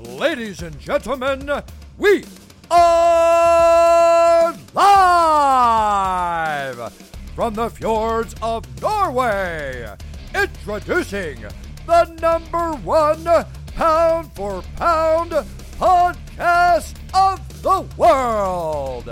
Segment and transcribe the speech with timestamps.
[0.00, 1.50] ladies and gentlemen,
[1.98, 2.24] we
[2.70, 6.92] are live
[7.34, 9.92] from the fjords of Norway.
[10.34, 11.44] Introducing
[11.86, 13.24] the number one
[13.74, 15.32] pound for pound
[15.78, 19.10] podcast of the world.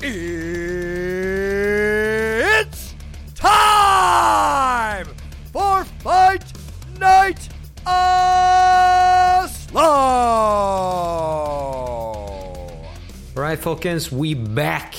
[0.00, 0.54] It's
[3.34, 5.06] time
[5.52, 6.44] for Fight
[6.98, 7.48] Night
[9.72, 9.88] Oslo!
[13.32, 14.98] Right, folkens, we back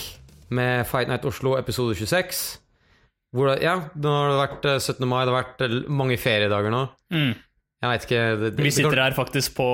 [0.50, 2.60] med Fight Night Oslo episode 26.
[3.34, 5.06] Hvor ja, nå har det vært eh, 17.
[5.06, 6.82] mai, det har vært eh, mange feriedager nå.
[7.14, 7.36] Mm.
[7.84, 9.70] Jeg veit ikke det, det, Vi sitter her faktisk på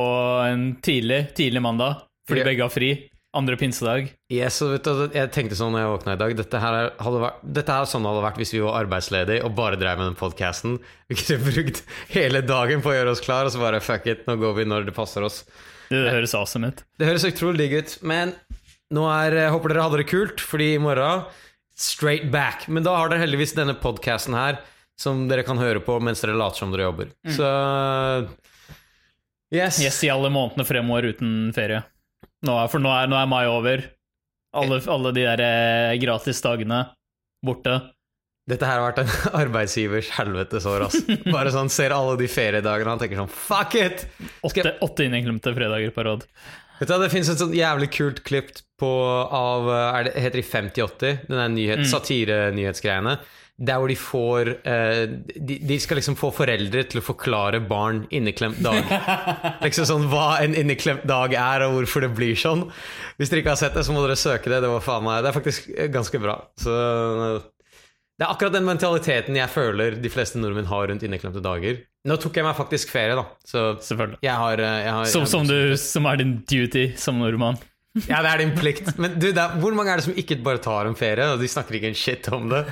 [0.50, 2.50] en tidlig, tidlig mandag, fordi yeah.
[2.52, 2.92] begge har fri.
[3.38, 4.08] Andre pinsedag.
[4.34, 6.94] Yes, så vet du, jeg tenkte sånn når jeg våkna i dag Dette her, er-
[7.06, 9.78] hadde vært, dette her er sånn det hadde vært hvis vi var arbeidsledige og bare
[9.78, 10.80] drev med den podcasten.
[11.12, 11.84] Vi kunne brukt
[12.16, 14.66] hele dagen på å gjøre oss klar, og så bare fuck it, nå går vi
[14.72, 15.44] når det passer oss.
[15.92, 16.82] Det, det høres awesome ut.
[16.98, 18.34] Det høres utrolig digg ut, men
[18.98, 21.22] nå er, jeg håper dere hadde det kult, fordi i morgen
[21.80, 22.66] straight back.
[22.68, 24.58] Men da har dere heldigvis denne podcasten her,
[25.00, 27.14] som dere kan høre på mens dere later som dere jobber.
[27.30, 27.46] Så
[29.54, 29.78] yes.
[29.82, 31.84] Yes, i alle månedene fremover uten ferie.
[32.48, 33.84] Nå er, for nå er, nå er mai over.
[34.56, 36.84] Alle, alle de der eh, gratisdagene
[37.46, 37.76] borte.
[38.50, 39.12] Dette her har vært en
[39.44, 41.04] arbeidsgivers helvetesår, ass.
[41.36, 44.08] Bare sånn, ser alle de feriedagene og han tenker sånn fuck it!
[44.48, 46.26] Åtte, åtte innglemte fredager på råd.
[46.80, 48.90] Vet du, Det fins et sånt jævlig kult klipp på,
[49.36, 51.22] av er det, Heter de 5080?
[51.28, 53.18] Den der nyhet, satire-nyhetsgreiene.
[53.60, 55.02] Der hvor de får eh,
[55.36, 58.88] de, de skal liksom få foreldre til å forklare barn inneklemt dag.
[59.66, 62.66] liksom sånn Hva en inneklemt dag er, og hvorfor det blir sånn.
[63.20, 64.62] Hvis dere ikke har sett det, så må dere søke det.
[64.64, 66.38] Det var faen meg Det er faktisk ganske bra.
[66.62, 66.72] Så
[68.20, 71.78] det er akkurat den mentaliteten jeg føler de fleste nordmenn har rundt inneklemte dager.
[72.08, 73.26] Nå tok jeg meg faktisk ferie, da.
[73.48, 74.20] Så Selvfølgelig.
[74.24, 77.60] jeg har, eh, jeg har Som, jeg- som, du, som er din duty som nordmann.
[78.08, 78.92] ja, det er din plikt.
[79.00, 81.40] Men du, det er, hvor mange er det som ikke bare tar en ferie, og
[81.44, 82.66] de snakker ikke en shit om det?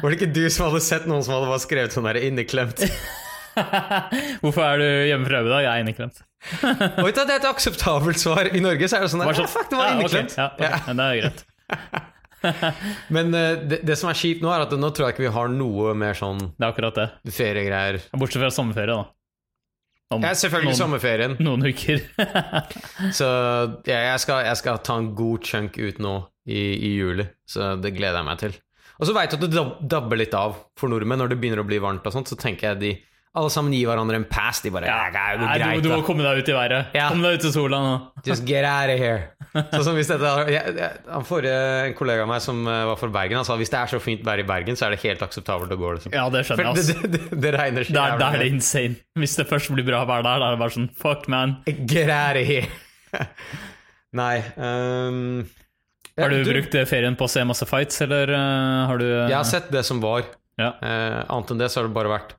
[0.00, 2.80] Var det ikke du som hadde sett noen som hadde bare skrevet sånn der inneklemt?
[4.42, 5.58] Hvorfor er du hjemme fra jobb da?
[5.66, 6.22] Jeg er inneklemt.
[6.62, 8.48] Og vet du, Det er et akseptabelt svar.
[8.48, 9.44] I Norge så er det sånn der, så...
[9.44, 10.00] ja, fuck, det var Ja, okay.
[10.06, 10.38] inneklemt.
[10.38, 10.70] Ja, okay.
[10.72, 10.80] Ja.
[10.88, 11.44] men det er greit.
[13.14, 15.34] Men eh, det, det som er kjipt nå, er at nå tror jeg ikke vi
[15.36, 17.04] har noe mer sånn Det er akkurat det.
[17.36, 18.00] feriegreier.
[18.18, 19.04] Bortsett fra sommerferie, da.
[20.12, 21.36] Om Ja, selvfølgelig noen, sommerferien.
[21.40, 22.02] noen uker.
[23.16, 23.28] Så
[23.88, 26.16] ja, jeg, skal, jeg skal ta en god chunk ut nå
[26.50, 26.58] i,
[26.90, 27.24] i juli.
[27.48, 28.58] Så det gleder jeg meg til.
[29.00, 31.66] Og så veit du at det dabber litt av for nordmenn når det begynner å
[31.66, 32.06] bli varmt.
[32.06, 32.92] og sånt, Så tenker jeg de
[33.32, 34.60] alle sammen gir hverandre en pass.
[34.60, 36.90] De bare ja, det jo Nei, du, greit, du må komme deg ut i været.
[36.96, 37.06] Ja.
[37.08, 37.94] Kom deg ut i sola nå.
[38.28, 39.30] Just get out of here.
[39.72, 43.00] Sånn som hvis dette, jeg, jeg, han forrige en kollega av meg som eh, var
[43.00, 45.00] fra Bergen, han sa hvis det er så fint vær i Bergen, så er det
[45.06, 45.94] helt akseptabelt å gå.
[45.96, 46.16] Liksom.
[46.16, 46.76] Ja, det skjønner jeg.
[46.76, 46.96] Altså.
[47.00, 49.00] det, det, det regner så Da er, er det insane.
[49.20, 51.58] Hvis det først blir bra vær der, da er det bare sånn fuck, man.
[51.88, 52.68] Get out of here.
[54.20, 55.08] Nei ja,
[56.20, 59.28] Har du, du- brukt ferien på å se masse fights, eller eh, har du eh,
[59.30, 60.26] Jeg har sett det som var.
[60.60, 60.74] Ja.
[60.84, 62.34] Eh, annet enn det så har det bare vært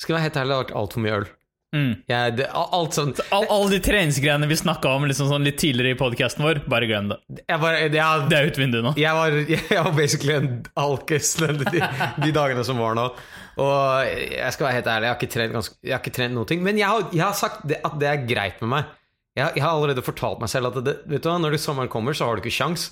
[0.00, 1.28] Skal være helt ærlig, det har vært altfor mye øl.
[1.70, 1.90] Mm.
[2.10, 5.94] Jeg, det, alt sånn All, Alle de treningsgreiene vi snakka om liksom sånn litt tidligere
[5.94, 7.18] i podkasten vår, bare glem det.
[7.46, 8.92] Bare jeg, Det er ut vinduet nå.
[8.98, 10.48] jeg var, jeg var basically en
[10.82, 11.84] alkis de,
[12.24, 13.04] de dagene som var nå.
[13.62, 16.50] Og jeg skal være helt ærlig, jeg har ikke trent, ganske, har ikke trent noen
[16.50, 16.64] ting.
[16.66, 18.90] Men jeg har, har sagt det, at det er greit med meg.
[19.38, 21.90] Jeg, jeg har allerede fortalt meg selv at det, vet du hva, når det sommeren
[21.92, 22.90] kommer, så har du ikke sjans.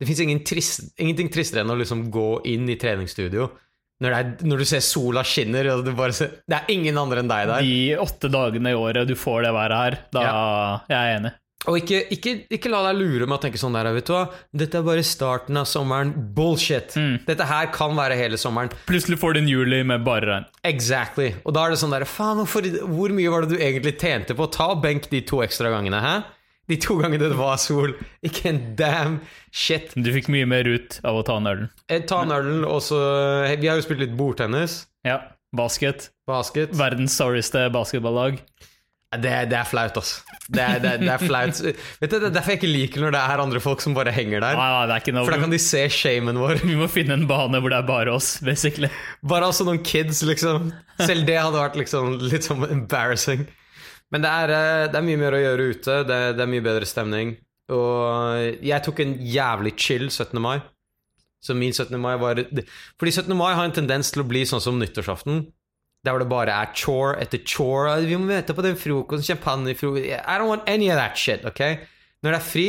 [0.00, 3.50] Det fins ingen trist, ingenting tristere enn å liksom gå inn i treningsstudio
[4.00, 7.20] når, er, når du ser sola skinner, og du bare ser Det er ingen andre
[7.20, 7.66] enn deg der.
[7.66, 10.24] De åtte dagene i året du får det været her, da
[10.88, 11.34] Jeg er enig.
[11.70, 14.24] Og ikke, ikke, ikke la deg lure med å tenke sånn der, vet du hva,
[14.62, 16.10] dette er bare starten av sommeren.
[16.34, 16.96] Bullshit!
[17.28, 18.72] Dette her kan være hele sommeren.
[18.90, 20.48] Plutselig får du en juli med bare regn.
[20.66, 21.30] Exactly.
[21.44, 24.50] Og da er det sånn der, faen, hvor mye var det du egentlig tjente på
[24.50, 26.14] ta benk de to ekstra gangene, hæ?
[26.70, 27.96] De to gangene det var sol.
[28.26, 29.16] Ikke en damn
[29.50, 29.90] shit.
[29.98, 31.70] Du fikk mye mer ut av å ta den ølen.
[31.90, 32.98] Eh, Ta en øl, og så
[33.58, 34.84] Vi har jo spilt litt bordtennis.
[35.06, 35.16] Ja.
[35.56, 36.10] Basket.
[36.30, 36.70] Basket.
[36.78, 38.38] Verdens sorryste basketballag.
[39.10, 40.10] Det, det er flaut, ass.
[40.46, 41.58] Det det, det er flaut.
[41.98, 44.12] Vet du, Det er derfor jeg ikke liker når det er andre folk som bare
[44.14, 44.54] henger der.
[44.54, 46.62] Nei, nei, For da kan de se shamen vår.
[46.62, 48.90] Vi må finne en bane hvor det er bare oss, basically.
[49.26, 50.70] Bare altså noen kids, liksom.
[51.02, 53.48] Selv det hadde vært liksom litt sånn embarrassing.
[54.14, 56.00] Men det er, eh, det er mye mer å gjøre ute.
[56.06, 57.34] Det, det er mye bedre stemning.
[57.70, 60.38] Og jeg tok en jævlig chill 17.
[60.42, 60.60] mai.
[61.42, 61.96] Så min 17.
[61.98, 62.42] mai var
[63.00, 63.34] Fordi 17.
[63.34, 65.48] mai har en tendens til å bli sånn som nyttårsaften.
[66.04, 67.98] Der hvor det bare er chore etter chore.
[68.06, 71.44] Vi må møte på den frokosten, champagne frokost I don't want any of that shit,
[71.44, 71.60] ok?
[72.24, 72.68] Når det er fri,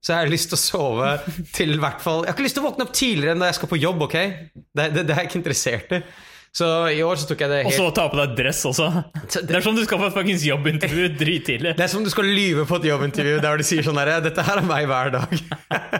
[0.00, 1.12] så har jeg lyst til å sove
[1.56, 3.60] til hvert fall Jeg har ikke lyst til å våkne opp tidligere enn da jeg
[3.60, 4.18] skal på jobb, ok?
[4.56, 6.02] Det, det, det er jeg ikke interessert i.
[6.50, 8.88] Så i år så tok jeg det helt Og så ta på deg dress også.
[9.36, 11.76] Det er som du skal på et fuckings jobbintervju drittidlig.
[11.78, 14.42] Det er som du skal lyve på et jobbintervju der de sier sånn herre Dette
[14.48, 15.36] her er meg hver dag.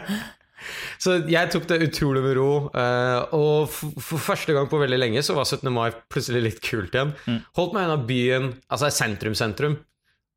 [1.00, 2.50] så jeg tok det utrolig med ro.
[2.76, 5.70] eh, og for, første gang på veldig lenge så var 17.
[5.72, 7.14] mai plutselig litt kult igjen.
[7.56, 9.78] Holdt meg unna byen, altså sentrum-sentrum.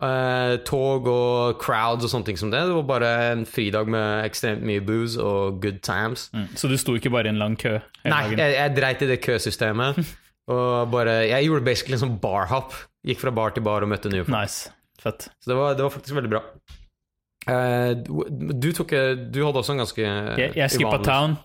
[0.04, 2.64] Eh, tog og crowds og sånne ting som det.
[2.68, 6.28] Det var bare en fridag med ekstremt mye booze og good times.
[6.34, 6.50] Mm.
[6.60, 9.20] Så du sto ikke bare i en lang kø Nei, jeg, jeg dreit i det
[9.24, 10.00] køsystemet.
[10.54, 12.76] og bare Jeg gjorde basically en sånn barhop.
[13.08, 14.36] Gikk fra bar til bar og møtte nye folk.
[14.36, 14.74] Nice.
[15.04, 15.30] Fett.
[15.40, 16.44] Så det var, det var faktisk veldig bra.
[17.44, 18.94] Eh, du, tok
[19.34, 21.38] Du hadde også en ganske Jeg, jeg skippa town.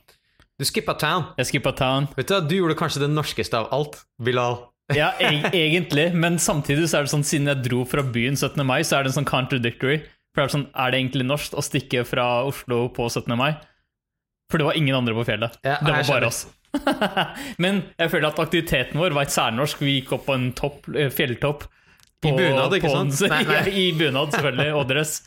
[0.58, 1.30] Du skippa town.
[1.38, 2.08] Jeg skippa town.
[2.18, 4.00] Vet Du du gjorde kanskje det norskeste av alt.
[4.22, 4.60] Bilal.
[4.94, 5.30] Ja, e
[5.66, 8.64] egentlig, men samtidig så er det sånn siden jeg dro fra byen 17.
[8.66, 10.00] mai, så er det en sånn contradictory.
[10.32, 13.34] For det er sånn, er det egentlig norsk å stikke fra Oslo på 17.
[13.38, 13.52] mai?
[14.48, 15.58] For det var ingen andre på fjellet.
[15.66, 16.46] Ja, det var bare oss.
[17.62, 19.82] men jeg føler at aktiviteten vår var et særnorsk.
[19.84, 21.12] Vi gikk opp på en topp, fjelltopp.
[21.12, 21.68] fjelltopp.
[22.24, 23.20] I bunad, ikke sant?
[23.32, 23.62] Nei, nei.
[23.68, 25.18] I bunad, selvfølgelig, og dress.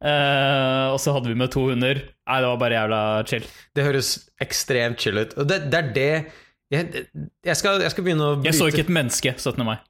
[0.00, 2.00] Eh, og så hadde vi med to hunder.
[2.00, 3.48] Nei, det var bare jævla chill.
[3.76, 5.36] Det høres ekstremt chill ut.
[5.36, 6.12] Og det, det er det
[6.70, 7.06] jeg,
[7.44, 9.64] jeg, skal, jeg skal begynne å Jeg så ikke et menneske 17.
[9.66, 9.80] mai.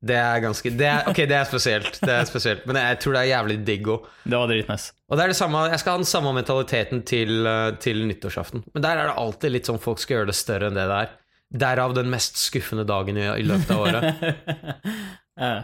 [0.00, 1.98] Det er ganske det er, Ok, det er spesielt.
[2.00, 4.06] Det er spesielt Men jeg tror det er jævlig digg òg.
[4.24, 4.94] Det var dritnice.
[5.10, 8.64] Og det er det samme, jeg skal ha den samme mentaliteten til, eh, til nyttårsaften.
[8.74, 11.00] Men der er det alltid litt sånn folk skal gjøre det større enn det det
[11.04, 11.16] er.
[11.60, 14.04] Derav den mest skuffende dagen i, i løpet av året.
[15.40, 15.62] Eh,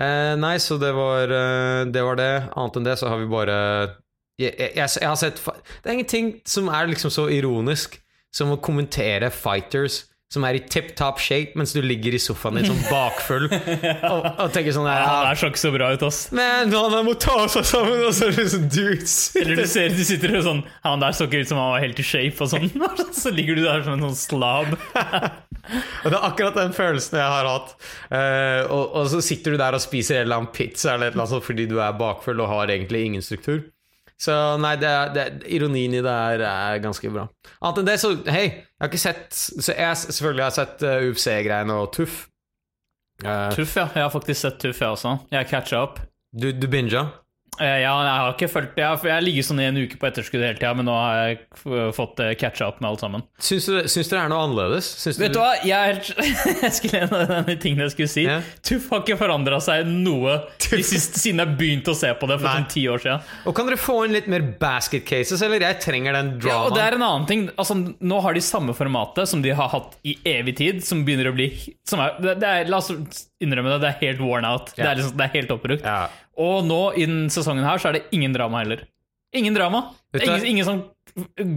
[0.00, 2.32] Eh, nei, så det var, eh, det var det.
[2.56, 3.58] Annet enn det så har vi bare
[4.34, 8.00] jeg, jeg, jeg, har sett Det er ingenting som er liksom så ironisk
[8.34, 10.02] som å kommentere fighters
[10.34, 14.24] som er i tip top shape mens du ligger i sofaen din sånn bakfull og,
[14.26, 16.20] og tenker sånn han her er så ikke så bra ut, ass.
[16.34, 18.02] Men han må ta seg sammen!
[18.08, 21.14] Og så er det sånn dudes Eller du ser du sitter og sånn Han der
[21.14, 22.66] så ikke ut som han var helt i shape og sånn.
[23.22, 24.74] Så ligger du der som en sånn slab.
[26.04, 27.70] Og det er akkurat den følelsen jeg har hatt.
[28.12, 31.24] Eh, og, og så sitter du der og spiser en eller annen pizza eller eller
[31.24, 33.62] annet fordi du er bakfull og har egentlig ingen struktur.
[34.20, 37.26] Så nei, det er, det, ironien i det er, er ganske bra.
[37.60, 40.86] Annet enn det, så hei, jeg har ikke sett så jeg, Selvfølgelig har jeg sett
[40.86, 42.22] uh, UFC-greiene og Tuff.
[43.24, 43.88] Uh, Tuff, ja.
[43.90, 45.16] Jeg har faktisk sett Tuff, jeg også.
[45.34, 46.00] Jeg catcha opp.
[46.30, 47.08] du, du binga?
[47.60, 50.08] Eh, Ja, jeg har ikke fulgt Jeg, har- jeg ligger sånn i en uke på
[50.08, 53.22] etterskudd hele tida, men nå har jeg fått eh, catcha opp med alt sammen.
[53.38, 54.88] Syns du, syns du det er noe annerledes?
[54.98, 58.10] Syns Vet du hva, jeg, er helt- jeg skulle en av de tingene jeg skulle
[58.10, 58.24] si.
[58.26, 58.40] Ja.
[58.66, 62.48] Tuff har ikke forandra seg noe siste, siden jeg begynte å se på det for
[62.48, 62.56] Nei.
[62.58, 63.22] sånn ti år siden.
[63.46, 65.60] Og kan dere få inn litt mer basket cases, eller?
[65.64, 68.74] Jeg trenger den Ja, og det er en annen ting altså, Nå har de samme
[68.76, 71.48] formatet som de har hatt i evig tid, som begynner å bli
[71.88, 72.90] som er, det, det er, La oss
[73.44, 74.72] innrømme det, det er helt worn out.
[74.74, 75.86] Det, er liksom, det er helt oppbrukt.
[75.86, 76.08] Ja.
[76.40, 78.84] Og nå i den sesongen her så er det ingen drama heller.
[79.34, 79.88] Ingen drama.
[80.14, 80.82] Ingen, ingen, som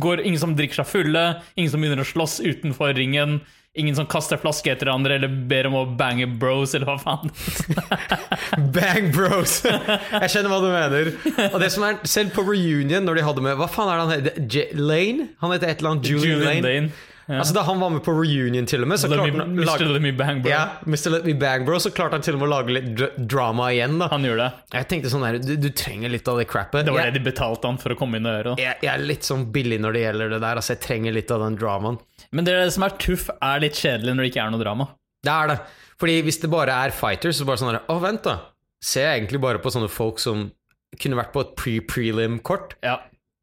[0.01, 3.39] går, ingen som drikker seg fulle, ingen som begynner å slåss utenfor ringen.
[3.77, 7.29] Ingen som kaster flaske etter hverandre eller ber om å bange bros, eller hva faen.
[8.73, 9.59] Bang bros!
[9.67, 11.11] Jeg skjønner hva du mener.
[11.51, 14.05] Og det som er, Selv på reunion, når de hadde med Hva faen er det
[14.07, 14.39] han heter?
[14.49, 15.27] J Lane?
[15.43, 16.65] Han heter et eller annet Julian, Julian Lane.
[16.65, 17.06] Dane.
[17.27, 17.41] Ja.
[17.41, 19.81] Altså Da han var med på reunion, til og med, så klarte han Mr.
[19.91, 20.51] Let me bang, bro.
[20.51, 21.09] ja, Mr.
[21.11, 23.65] Let Me Bang Bro, så klarte han til og med å lage litt dr drama
[23.75, 23.97] igjen.
[23.99, 24.63] da Han gjorde det.
[24.77, 26.85] Jeg tenkte sånn der, du, du trenger litt av det crappet.
[26.87, 28.53] Det var jeg, det de betalte han for å komme inn og gjøre.
[28.63, 30.61] jeg, jeg er litt sånn billig når det gjelder det der.
[30.61, 31.97] Altså Jeg trenger litt av den dramaen.
[32.31, 34.87] Men det, som er tuff, er litt kjedelig når det ikke er noe drama.
[35.27, 35.57] Det er det.
[35.99, 38.37] Fordi hvis det bare er fighters, så bare sånn der, Å, vent, da.
[38.83, 40.47] Ser jeg egentlig bare på sånne folk som
[41.01, 42.99] kunne vært på et pre-prelim-kort Ja,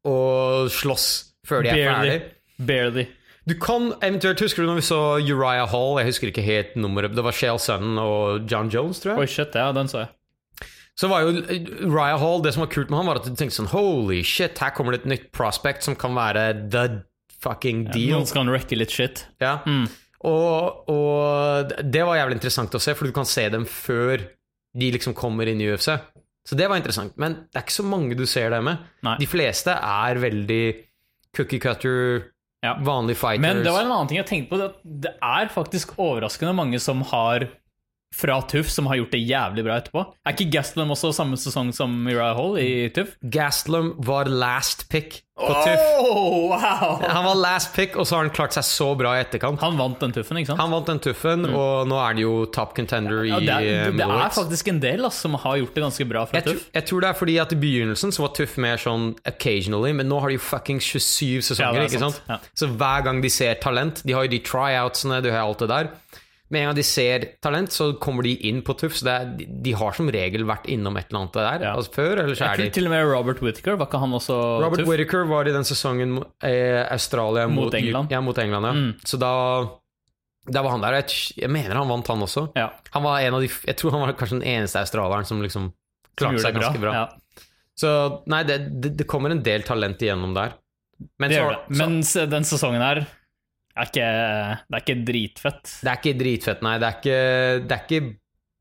[0.07, 1.05] og slåss
[1.45, 2.15] før de er barely.
[2.15, 2.65] ferdig.
[2.69, 3.05] Barely.
[3.45, 5.99] Du kan eventuelt Husker du når vi så Uriah Hall?
[6.01, 7.13] Jeg husker ikke helt nummeret.
[7.15, 9.25] Det var Shale Sutton og John Jones, tror jeg.
[9.25, 10.13] Oi, shit, ja, den så jeg.
[10.95, 11.41] Så var jo
[11.83, 14.57] Uriah Hall Det som var kult med han, var at du tenkte sånn Holy shit,
[14.63, 16.85] her kommer det et nytt prospect som kan være the
[17.43, 18.15] fucking deal.
[18.15, 19.25] Noen skal rekke litt shit.
[19.43, 19.59] Ja.
[19.67, 19.85] Mm.
[20.25, 24.23] Og, og det var jævlig interessant å se, for du kan se dem før
[24.75, 25.91] de liksom kommer inn i UFC.
[26.45, 27.13] Så det var interessant.
[27.21, 28.81] Men det er ikke så mange du ser det med.
[29.05, 29.17] Nei.
[29.21, 30.63] De fleste er veldig
[31.35, 32.31] cookie cutter,
[32.65, 32.73] Ja.
[32.81, 33.45] vanlige fighters.
[33.45, 34.71] Men det var en annen ting jeg tenkte på.
[35.05, 37.47] Det er faktisk overraskende mange som har
[38.15, 40.05] fra Tuff som har gjort det jævlig bra etterpå.
[40.23, 43.17] Er ikke Gastelum også samme sesong som Uriah Hall i Tuff?
[43.21, 45.81] Gastelum var last pick på Tuff.
[45.99, 47.01] Oh, wow!
[47.03, 49.59] Han var last pick, og så har han klart seg så bra i etterkant.
[49.59, 50.61] Han vant den Tuffen, ikke sant?
[50.63, 53.89] Han vant den tuffen, og nå er han jo top contender i ja, det, er,
[53.89, 56.69] eh, det er faktisk en del altså, som har gjort det ganske bra fra Tuff.
[56.71, 60.07] jeg tror det er fordi at i begynnelsen så var Tuff mer sånn occasionally, men
[60.11, 62.21] nå har de jo fucking 27 sesonger, det er ikke sant.
[62.21, 62.31] sant?
[62.31, 62.55] Ja.
[62.55, 65.71] Så hver gang de ser talent De har jo de tryoutsene, de har alt det
[65.73, 65.91] der.
[66.53, 68.93] Med en gang de ser talent, så kommer de inn på Tuff.
[68.99, 71.71] Så er, de, de har som regel vært innom et eller annet der Ja.
[71.79, 74.35] altså før, eller så er de til og med Robert Whittaker, var ikke han også
[74.61, 74.91] Robert Tuff?
[74.91, 78.13] Whittaker var i den sesongen eh, Australia Mot England.
[78.13, 78.75] Ja, mot England, ja.
[78.77, 78.93] Mm.
[79.03, 79.31] Så da
[80.45, 82.45] Da var han der, og jeg, jeg mener han vant, han også.
[82.53, 85.41] Ja, Han var en av de, jeg tror han var kanskje den eneste australieren som
[85.41, 85.71] liksom
[86.15, 86.93] klarte seg ganske bra.
[86.93, 87.41] Ja,
[87.75, 87.89] Så
[88.29, 90.53] nei, det, det, det kommer en del talent igjennom der.
[91.19, 91.77] Men, det så, det.
[91.81, 93.01] Mens den sesongen her
[93.81, 94.11] er ikke,
[94.69, 95.73] det er ikke dritfett.
[95.83, 96.75] Det er ikke dritfett, nei.
[96.79, 97.19] Det er ikke,
[97.65, 98.03] det er ikke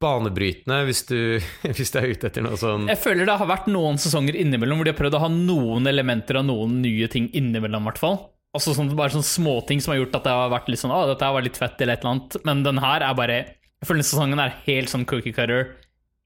[0.02, 1.18] banebrytende hvis du,
[1.76, 4.80] hvis du er ute etter noe sånn Jeg føler det har vært noen sesonger innimellom
[4.80, 8.02] hvor de har prøvd å ha noen elementer av noen nye ting innimellom, i hvert
[8.02, 8.18] fall.
[8.54, 11.04] Altså sånn, bare sånne småting som har gjort at det har vært litt sånn Å,
[11.10, 12.36] dette var litt fett, eller et eller annet.
[12.46, 15.72] Men den her er bare Jeg føler denne sesongen er helt sånn cookie cutter.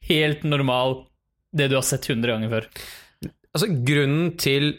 [0.08, 0.98] Helt normal.
[1.56, 2.68] Det du har sett 100 ganger før.
[3.56, 4.74] Altså, grunnen til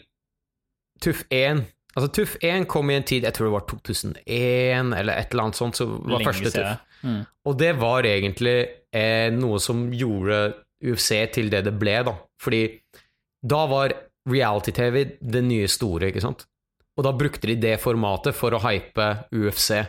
[1.02, 1.64] Tuff 1
[1.96, 5.48] Altså, Tuff 1 kom i en tid, jeg tror det var 2001 eller et eller
[5.48, 6.52] annet sånt, så var Lenge første.
[6.54, 7.00] Tuff.
[7.02, 7.22] Mm.
[7.48, 8.58] Og det var egentlig
[8.94, 10.42] eh, noe som gjorde
[10.84, 12.14] UFC til det det ble, da.
[12.40, 12.62] Fordi
[13.40, 13.96] da var
[14.30, 16.44] reality-TV det nye store, ikke sant?
[16.98, 19.80] Og da brukte de det formatet for å hype UFC,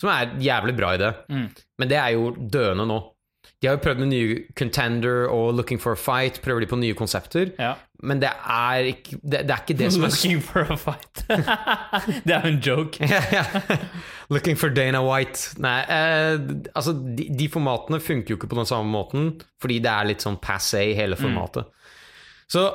[0.00, 1.12] som er en jævlig bra idé.
[1.30, 1.46] Mm.
[1.80, 2.98] Men det er jo døende nå.
[3.62, 6.76] De har jo prøvd med nye Contender og Looking for a Fight, prøver de på
[6.76, 7.70] nye konsepter, Ja.
[8.02, 11.22] men det er ikke det, det er ikke det som er Looking for a fight.
[12.26, 13.00] det er jo en joke.
[13.08, 13.44] ja, ja.
[14.30, 15.54] Looking for Dana White.
[15.62, 16.36] Nei, eh,
[16.76, 20.20] altså de, de formatene funker jo ikke på den samme måten, fordi det er litt
[20.26, 21.64] sånn passé, hele formatet.
[22.52, 22.68] Så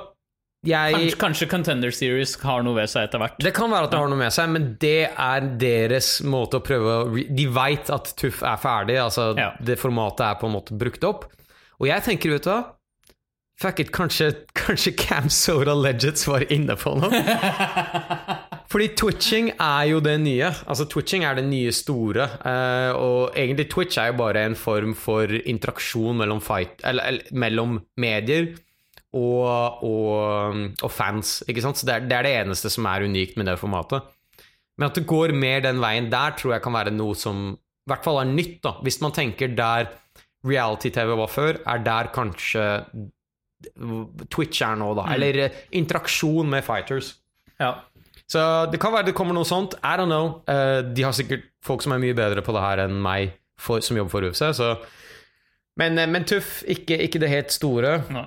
[0.68, 3.40] jeg Kanskje, kanskje Contender Series har noe ved seg etter hvert.
[3.42, 6.66] Det kan være at det har noe med seg, men det er deres måte å
[6.66, 9.52] prøve å De veit at Tuff er ferdig, altså Ja.
[9.58, 11.26] det formatet er på en måte brukt opp.
[11.82, 12.62] Og jeg tenker, vet du hva
[13.62, 17.14] Fuck it, kanskje, kanskje Cam Soda Legends var inne på noe?
[18.72, 20.50] Fordi twitching er jo det nye.
[20.66, 22.26] Altså Twitching er det nye store.
[22.42, 27.38] Uh, og egentlig Twitch er jo bare en form for interaksjon mellom, fight, eller, eller,
[27.38, 28.54] mellom medier
[29.18, 31.42] og, og, og fans.
[31.52, 31.80] Ikke sant?
[31.80, 34.08] Så det er, det er det eneste som er unikt med det formatet.
[34.80, 37.92] Men at det går mer den veien der, tror jeg kan være noe som i
[37.92, 38.62] hvert fall er nytt.
[38.64, 39.92] da Hvis man tenker der
[40.48, 42.66] reality-TV var før, er der kanskje
[44.32, 45.06] Twitch er nå, da.
[45.14, 47.14] Eller eh, interaksjon med fighters.
[47.60, 47.76] Ja.
[48.32, 48.42] Så
[48.72, 49.76] det kan være det kommer noe sånt.
[49.84, 50.40] I don't know.
[50.50, 53.84] Uh, de har sikkert folk som er mye bedre på det her enn meg, for,
[53.86, 54.48] som jobber for UFC.
[54.58, 54.72] Så.
[55.78, 58.00] Men, eh, men tøff, ikke, ikke det helt store.
[58.10, 58.26] Nå.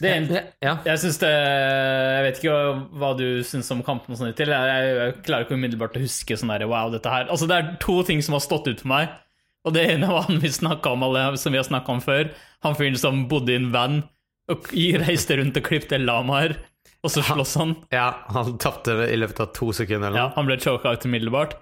[0.00, 0.24] Det en,
[0.62, 0.78] Ja.
[0.82, 2.54] Jeg synes det Jeg vet ikke
[2.98, 4.50] hva, du syns om kampen sånn til.
[4.50, 7.76] Jeg, jeg, klarer ikke umiddelbart å huske sånn der Wow, dette her Altså, det er
[7.82, 9.12] to ting som har stått ut for meg.
[9.64, 12.28] Og det ene var han vi snakka om, alle som vi har snakka om før.
[12.66, 14.02] Han fyren som bodde i en van
[14.52, 14.66] og
[15.00, 16.58] reiste rundt og klipte lamaer,
[17.04, 17.74] og så sloss han.
[17.92, 21.56] ja, han tapte i løpet av to sekunder eller Ja, han ble choka ut umiddelbart.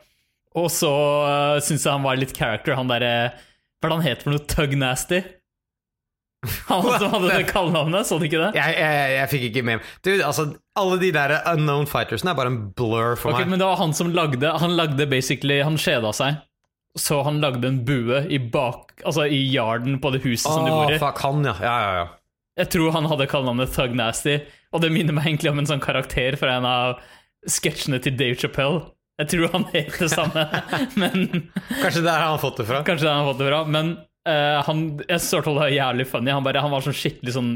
[0.58, 4.04] Og så uh, syns jeg han var litt character, han derre Hva er det han
[4.06, 4.44] heter for noe?
[4.50, 5.22] Tug Nasty?
[6.70, 8.48] Han som hadde det kallenavnet, så du ikke det?
[8.58, 10.46] Jeg, jeg, jeg fikk ikke med meg Dude, altså,
[10.78, 13.52] alle de der unknown fightersene er bare en blur for Ok, meg.
[13.52, 16.40] men det var han som lagde Han lagde basically Han skjeda seg.
[16.98, 20.72] Så han lagde en bue i bak Altså i yarden på det huset som du
[20.74, 20.98] bor i.
[21.00, 21.54] fuck han, ja.
[21.62, 22.08] Ja, ja, ja.
[22.60, 24.34] Jeg tror han hadde kallenavnet Thug Nasty,
[24.76, 26.98] og det minner meg egentlig om en sånn karakter fra en av
[27.48, 28.82] sketsjene til Dave Chappelle.
[29.22, 30.42] Jeg tror han het det samme,
[31.00, 31.46] men
[31.80, 32.82] Kanskje der har han fått det fra.
[32.84, 33.94] Kanskje der har han fått det fra, men
[34.28, 36.32] eh, han, jeg så det var jævlig funny.
[36.34, 37.52] Han, bare, han var sånn skikkelig sånn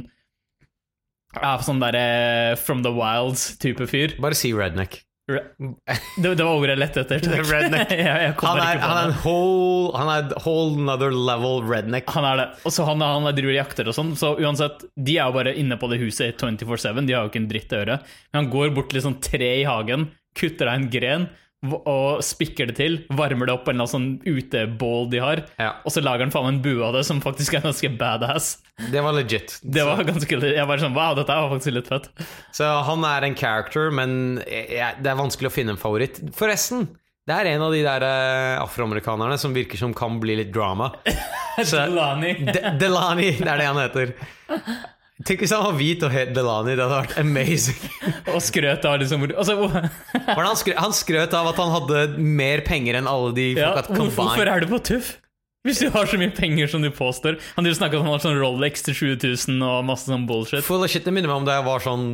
[1.36, 4.14] ja, Sånn derre From the Wilds-type fyr.
[4.22, 5.02] Bare si redneck.
[5.28, 7.24] Re- Det, det var ordet jeg lette etter.
[7.50, 7.90] Redneck.
[7.98, 12.08] jeg, jeg Han er, han er en whole Han er whole another level redneck.
[12.14, 12.46] Han er det.
[12.64, 15.76] Og så han, han driver jakter og sånn, så uansett, de er jo bare inne
[15.82, 17.98] på det huset 24-7, de har jo ikke en dritt å gjøre.
[18.30, 20.08] Men han går bort til liksom tre i hagen,
[20.38, 21.28] kutter av en gren
[21.66, 25.40] og spikker det til, varmer det opp på en eller annen sånn utebål de har,
[25.58, 25.70] Ja.
[25.84, 28.58] og så lager han faen en bue av det som faktisk er ganske badass.
[28.92, 29.56] Det var legit.
[29.64, 32.10] Det var ganske Jeg bare sånn, wow, dette var faktisk litt fett.
[32.54, 36.20] Så han er en character, men jeg, det er vanskelig å finne en favoritt.
[36.36, 36.86] Forresten,
[37.26, 40.92] det er en av de der eh, afroamerikanerne som virker som kan bli litt drama.
[41.56, 42.34] Delani.
[42.46, 44.12] De Delani, det er det han heter.
[45.24, 47.78] Tenk hvis han var hvit og het Delani, det hadde vært amazing.
[48.34, 49.54] Og skrøt av liksom altså,
[50.12, 54.44] han, skrøt, han skrøt av at han hadde mer penger enn alle de ja, Hvorfor
[54.44, 55.14] er du på tuff?
[55.66, 57.40] Hvis du har så mye penger som du påstår.
[57.56, 60.62] Han snakka om han har sånn Rolex til 7000 og masse sånn bullshit.
[60.62, 62.04] Full of shit, Det minner meg om da jeg var sånn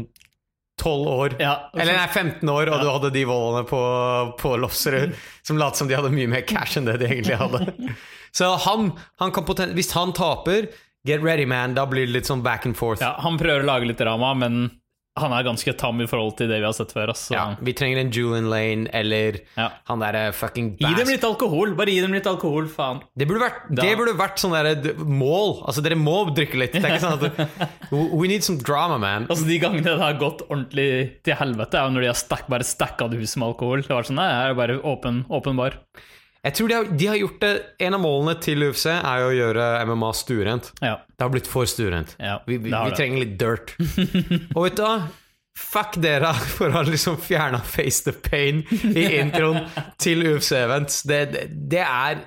[0.81, 1.35] 12 år.
[1.43, 3.83] Ja, Eller nei, 15 år, og du hadde de vollene på,
[4.41, 5.13] på Lofserud
[5.45, 7.67] som lot som de hadde mye mer cash enn det de egentlig hadde.
[8.37, 10.71] Så han, han kan potent, Hvis han taper,
[11.05, 11.75] get ready, man.
[11.75, 13.01] Da blir det litt sånn back and forth.
[13.03, 14.71] Ja, han prøver å lage litt drama, men
[15.21, 17.11] han er ganske tam i forhold til det vi har sett før.
[17.13, 17.35] Altså.
[17.35, 19.67] Ja, vi trenger en Julian Lane eller Ja.
[19.91, 21.75] han derre fucking Gi dem litt alkohol!
[21.77, 23.03] Bare gi dem litt alkohol, faen.
[23.15, 25.67] Det burde vært, Da- det burde vært sånn derre mål.
[25.69, 26.73] Altså, dere må drikke litt.
[26.73, 29.27] Det er ikke sånn at We need some drama, man.
[29.29, 32.49] Altså De gangene det har gått ordentlig til helvete, er jo når de har stack,
[32.49, 33.83] bare stacka det huset med alkohol.
[33.85, 35.77] Det var sånn, nei, jeg er jo bare åpen, åpen bar.
[36.43, 37.51] Jeg tror de har, de har gjort det
[37.87, 40.73] En av målene til UFC er jo å gjøre MMA stuerent.
[40.83, 40.97] Ja.
[41.07, 42.17] Det har blitt for stuerent.
[42.19, 43.77] Ja, vi vi, vi trenger litt dirt.
[44.57, 44.97] Og vet du hva?
[45.53, 49.67] Fuck dere for å ha liksom fjerna Face the Pain i introen
[50.01, 51.03] til UFC-events.
[51.07, 51.83] Det, det, det,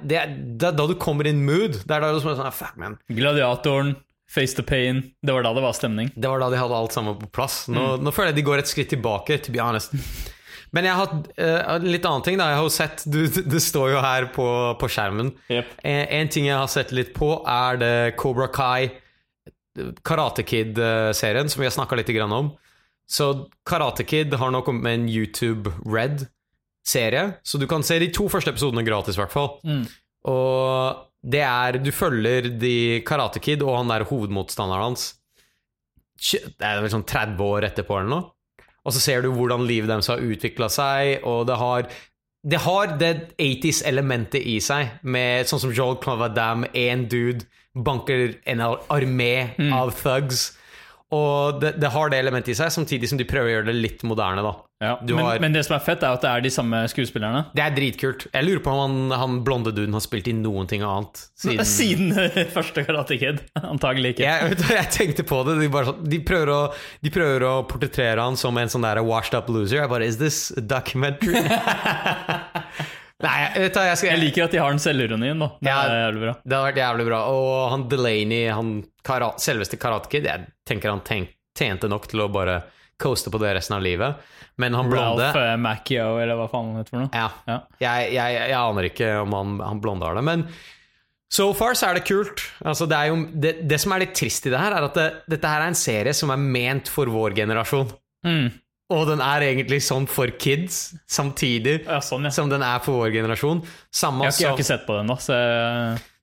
[0.06, 1.82] det er da du kommer in mood.
[1.82, 3.00] Det er da du er sånn Fuck, man.
[3.10, 3.96] Gladiatoren,
[4.32, 5.02] Face the Pain.
[5.26, 6.14] Det var da det var stemning.
[6.16, 7.66] Det var da de hadde alt sammen på plass.
[7.74, 9.98] Nå, nå føler jeg de går et skritt tilbake, to be honest.
[10.76, 12.38] Men jeg har eh, en litt annen ting.
[12.40, 14.48] da Jeg har jo sett du, Det står jo her på,
[14.82, 15.32] på skjermen.
[15.48, 15.74] Yep.
[15.88, 18.92] En, en ting jeg har sett litt på, er det Cobra Kai,
[20.06, 22.54] Karate Kid-serien, som vi har snakka litt grann om.
[23.08, 28.10] Så Karate Kid har nå kommet med en YouTube Red-serie, så du kan se de
[28.14, 29.52] to første episodene gratis, i hvert fall.
[29.68, 29.84] Mm.
[30.32, 35.14] Og det er Du følger de Karate Kid og han der hovedmotstanderen hans.
[36.16, 38.35] Det er vel sånn 30 år etterpå eller noe.
[38.86, 41.90] Og så ser du hvordan livet deres har utvikla seg, og det har
[42.46, 48.62] det har det 80s-elementet i seg, med sånn som Joel Van én dude banker en
[48.62, 50.52] armé armé av thugs.
[51.16, 53.76] Og det, det har det elementet i seg, samtidig som de prøver å gjøre det
[53.80, 54.44] litt moderne.
[54.44, 54.98] da Ja.
[55.08, 57.46] Men, har- men det som er fett, er at det er de samme skuespillerne.
[57.56, 58.26] Det er dritkult.
[58.34, 61.64] Jeg lurer på om han, han blonde duden har spilt i noen ting annet siden
[61.78, 63.40] Siden første Karate Kid.
[63.62, 64.28] Antagelig ikke.
[64.28, 65.56] jeg, jeg tenkte på det.
[65.64, 66.60] De, bare, sånn- de, prøver å,
[67.06, 69.80] de prøver å portrettere han som en sånn der washed up loser.
[69.86, 71.40] Jeg bare Is this a documentary?
[73.24, 75.48] Nei, du, jeg skal Jeg liker at de har den selvironien, da.
[75.62, 75.78] Det Ja.
[75.88, 76.34] er jævlig bra.
[76.44, 77.20] Det hadde vært jævlig bra.
[77.32, 78.72] Og han Delaney, han
[79.08, 82.64] kara, selveste Karate Kid, jeg tenker han tenk, tjente nok til å bare
[83.00, 84.16] coaste på det resten av livet.
[84.60, 87.10] Men han blonde Ralph eh, Macchio, eller hva faen han heter for noe.
[87.16, 87.30] Ja.
[87.48, 87.58] Ja.
[87.80, 90.46] Jeg, jeg, jeg aner ikke om han, han blonde har det, men
[91.32, 92.44] so far så er det kult.
[92.64, 94.96] Altså, det, er jo, det, det som er litt trist i det her, er at
[95.00, 97.92] det, dette her er en serie som er ment for vår generasjon.
[98.28, 98.48] Mm.
[98.94, 102.30] Og den er egentlig sånn for kids, samtidig Ja, sånn, ja.
[102.30, 103.64] som den er for vår generasjon.
[103.90, 105.34] Samme Jeg har, ikke, sett på den nå, så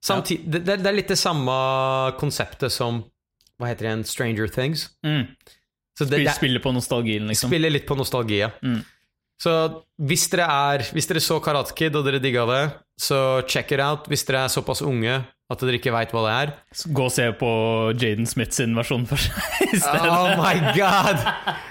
[0.03, 1.51] samtid- det, det er litt det samme
[2.21, 3.03] konseptet som
[3.59, 4.07] Hva heter det igjen?
[4.07, 4.91] Stranger Things.
[5.05, 5.27] mm.
[5.99, 7.51] Så det, det, spiller på nostalgien, liksom.
[7.51, 8.39] spiller litt på nostalgi.
[8.41, 8.51] ja.
[8.63, 8.81] Mm.
[9.43, 12.63] Så hvis dere, er, hvis dere så Karate Kid og dere digga det,
[13.03, 14.07] så check it out.
[14.07, 15.19] Hvis dere er såpass unge
[15.53, 16.53] at dere ikke veit hva det er.
[16.97, 17.51] Gå og se på
[18.01, 19.27] Jaden Smith sin versjon seg
[19.69, 20.09] i stedet.
[20.09, 21.21] Oh my god!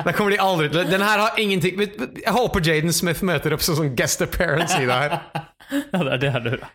[0.06, 3.66] Der kommer de aldri til Den her har ingenting Jeg håper Jaden Smith møter opp
[3.66, 5.18] som sånn guest appearance i det her.
[5.72, 6.72] Ja, det er det bra.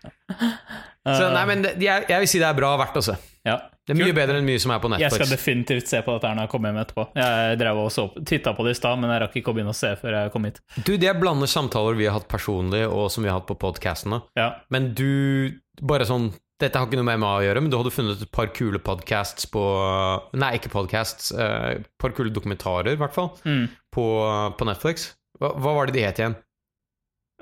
[1.07, 3.15] Så nei, men det, jeg, jeg vil si det er bra verdt å se.
[3.47, 3.61] Ja.
[3.87, 4.17] Det er mye Kul.
[4.19, 6.51] bedre enn mye som er på Jeg skal definitivt se på dette her når jeg
[6.57, 7.05] kommer hjem etterpå.
[7.15, 9.79] Jeg drev og titta på det i stad, men jeg rakk ikke å begynne å
[9.79, 10.59] se før jeg kom hit.
[10.81, 14.25] Du, Det blander samtaler vi har hatt personlig, og som vi har hatt på podkastene.
[14.39, 14.51] Ja.
[14.75, 16.31] Men du Bare sånn
[16.63, 18.79] Dette har ikke noe med meg å gjøre, men du hadde funnet et par kule
[18.81, 19.61] podcasts på
[20.41, 21.29] Nei, ikke podcasts.
[21.37, 23.67] Et par kule dokumentarer, i hvert fall, Mm.
[23.93, 24.07] på,
[24.57, 25.11] på Netflix.
[25.41, 26.37] Hva, hva var det de het igjen?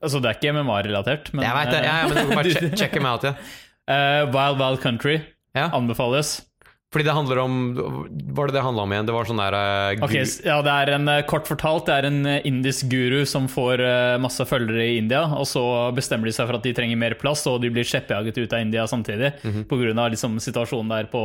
[0.02, 2.72] Altså, det er ikke MMA-relatert, men jeg veit det, ja, ja, men du kan bare
[2.82, 3.34] sjekke meg ut, ja.
[3.84, 5.20] Uh, Wild Wild Country
[5.54, 5.68] Ja.
[5.76, 6.40] anbefales.
[6.94, 7.54] Fordi det handler om
[8.38, 9.06] var det det handla om igjen?
[9.08, 11.88] Det var sånn der uh, Ok, gu- s- ja, det er en, eh, Kort fortalt,
[11.90, 15.64] det er en eh, indisk guru som får uh, masse følgere i India, og så
[15.96, 18.62] bestemmer de seg for at de trenger mer plass, og de blir kjeppjaget ut av
[18.62, 21.20] India samtidig, mm på grunn av liksom, situasjonen der på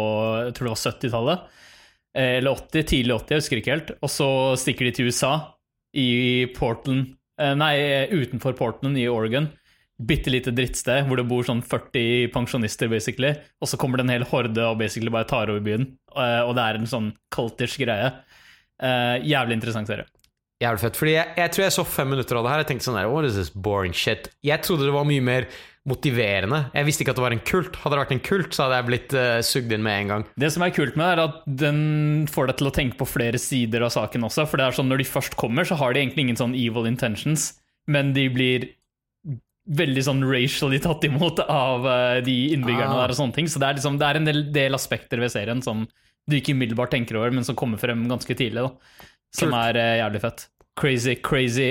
[0.47, 1.47] jeg tror det var 70-tallet.
[2.17, 3.91] Eh, Eller 80, tidlig 80, jeg husker ikke helt.
[4.01, 4.27] Og så
[4.57, 5.35] stikker de til USA,
[5.93, 6.09] i
[6.57, 7.75] Portland Nei,
[8.11, 9.45] utenfor Portland, i Oregon.
[9.99, 13.33] Bitte lite drittsted hvor det bor sånn 40 pensjonister, basically.
[13.59, 15.89] Og så kommer det en hel horde og basically bare tar over byen.
[16.15, 18.13] Eh, Og det er en sånn cultish greie.
[18.79, 20.07] Uh, jævlig interessant serie.
[20.63, 20.95] Jævlig fett.
[20.99, 22.61] Fordi jeg, jeg tror jeg så fem minutter av det her.
[22.63, 24.29] Jeg tenkte sånn der, What is this boring shit?
[24.43, 25.47] Jeg trodde det var mye mer
[25.89, 26.65] motiverende.
[26.75, 27.77] Jeg visste ikke at det var en kult.
[27.81, 30.25] Hadde det vært en kult, så hadde jeg blitt uh, sugd inn med en gang.
[30.39, 31.79] Det som er kult med det, er at den
[32.31, 34.47] får deg til å tenke på flere sider av saken også.
[34.47, 36.87] For det er sånn når de først kommer, så har de egentlig ingen sånn evil
[36.91, 37.53] intentions,
[37.89, 38.67] men de blir
[39.69, 43.03] veldig sånn racially tatt imot av uh, de innbyggerne Ah.
[43.03, 43.47] der og sånne ting.
[43.51, 45.83] Så det er, liksom, det er en del, del aspekter ved serien som
[46.29, 49.05] du ikke umiddelbart tenker over, men som kommer frem ganske tidlig, da.
[49.33, 49.61] Som Kult.
[49.69, 50.47] er uh, jævlig fett.
[50.79, 51.69] Crazy, crazy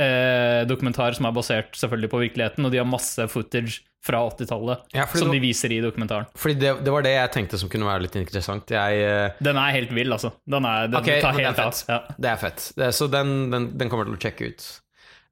[0.00, 4.96] uh, dokumentar som er basert selvfølgelig på virkeligheten, og de har masse footage fra 80-tallet
[4.96, 6.26] Ja, som de viser i dokumentaren.
[6.34, 8.72] fordi det, det var det jeg tenkte som kunne være litt interessant.
[8.74, 10.32] Jeg, Den er helt vill, altså.
[10.42, 11.76] Den, er, den Ok, tar helt av.
[11.86, 12.00] Ja.
[12.18, 12.64] det er fett.
[12.74, 14.66] Det, så den, den, den kommer til å sjekke ut.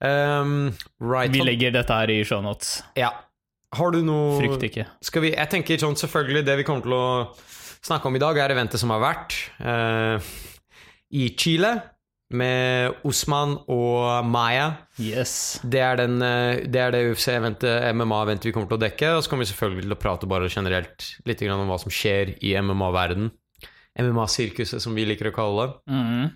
[0.01, 0.73] Um,
[1.05, 2.81] right Vi legger dette her i shownotes.
[2.97, 3.13] Ja.
[3.77, 4.87] Har du noe Frykt ikke.
[5.05, 7.05] Skal vi, jeg tenker sånn selvfølgelig Det vi kommer til å
[7.85, 10.31] snakke om i dag, er eventet som har vært uh,
[11.17, 11.77] i Chile.
[12.31, 14.69] Med Osman og Maya.
[15.03, 15.59] Yes.
[15.67, 19.09] Det er, den, eh, det det UFC-eventet, MMA-eventet vi kommer til å dekke.
[19.17, 22.37] Og så kommer vi selvfølgelig til å prate bare generelt litt om hva som skjer
[22.39, 23.33] i MMA-verden.
[23.99, 25.75] MMA-sirkuset, som vi liker å kalle det.
[25.91, 26.31] Mhm.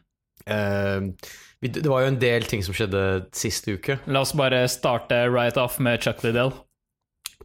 [0.51, 3.99] Eh, vi- det var jo en del ting som skjedde sist uke.
[4.07, 6.53] La oss bare starte right off med Chuck Liddell.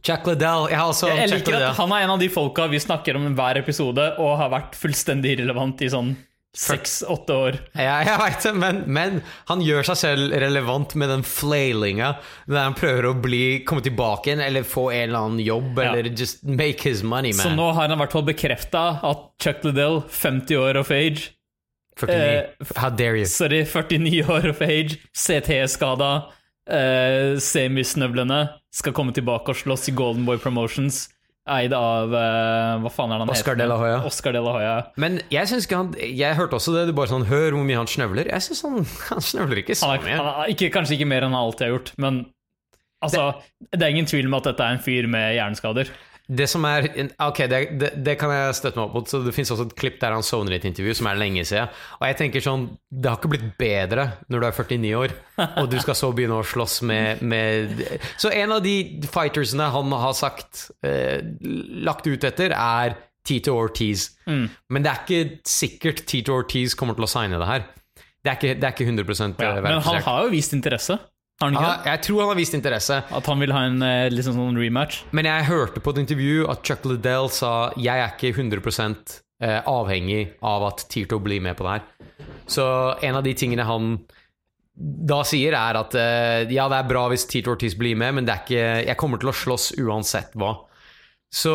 [0.02, 0.66] Chuck Liddell.
[0.72, 3.16] Jeg har også Jeg Chuck liker at han er en av de folka vi snakker
[3.16, 6.14] om hver episode, og har vært fullstendig irrelevant i sånn
[6.56, 7.56] seks-åtte år.
[7.78, 12.16] Ja, jeg vet det, men, men han gjør seg selv relevant med den flailinga.
[12.50, 15.92] Der han prøver å bli, komme tilbake igjen, eller få en eller annen jobb, Ja.
[15.92, 17.44] eller just make his money, man.
[17.46, 21.30] Så nå har han i hvert fall bekrefta at Chuck Liddell, 50 år of age
[22.00, 22.18] 49.
[22.64, 23.28] eh, How dare you?
[23.30, 26.10] Sorry, 49 år of age, CT-skada,
[26.70, 31.08] eh, semisnøvlene, skal komme tilbake og slåss i Golden Boy Promotions,
[31.50, 33.72] eid av eh, Hva faen er det han Oscar heter?
[33.72, 33.94] de.
[34.06, 34.74] Oscar de la Hoya.
[35.02, 37.64] Men jeg synes ikke han Jeg hørte også det, det er bare sånn Hør hvor
[37.66, 38.28] mye han snøvler.
[38.30, 38.76] Jeg syns han,
[39.10, 40.18] han snøvler ikke så Han mye.
[40.20, 42.20] han ikke, kanskje ikke mer enn han alltid har gjort, men
[43.02, 43.24] altså,
[43.72, 45.90] det, er ingen tvil om at dette er en fyr med hjerneskader.
[46.30, 46.86] Det som er
[47.24, 49.10] Ok, det, det, det kan jeg støtte meg opp mot.
[49.10, 51.42] Så Det fins også et klipp der han sovner i et intervju som er lenge
[51.48, 51.72] siden.
[51.98, 55.16] Og jeg tenker sånn Det har ikke blitt bedre når du er 49 år,
[55.48, 57.82] og du skal så begynne å slåss med, med
[58.20, 58.76] Så en av de
[59.10, 61.18] fightersene han har sagt eh,
[61.86, 64.10] Lagt ut etter, er Tito Ortiz.
[64.26, 67.66] Men det er ikke sikkert Tito Ortiz kommer til å signe det her.
[68.20, 69.04] Det er ikke, det er ikke 100
[69.40, 70.98] Ja, ja, men han har jo vist interesse,
[71.40, 73.00] Ja, jeg tror han har vist interesse.
[73.00, 73.80] At han vil ha en
[74.12, 75.02] liksom sånn rematch.
[75.16, 78.60] Men jeg hørte på et intervju at Chuck Liddell sa jeg er ikke 100
[79.40, 82.26] eh, avhengig av at Tito blir med på det her.
[82.50, 82.64] Så
[83.00, 83.94] en av de tingene han
[84.80, 88.28] da sier, er at eh, ja, det er bra hvis Tito Ortiz blir med, men
[88.28, 90.54] det er ikke, jeg kommer til å slåss uansett hva.
[91.30, 91.54] Så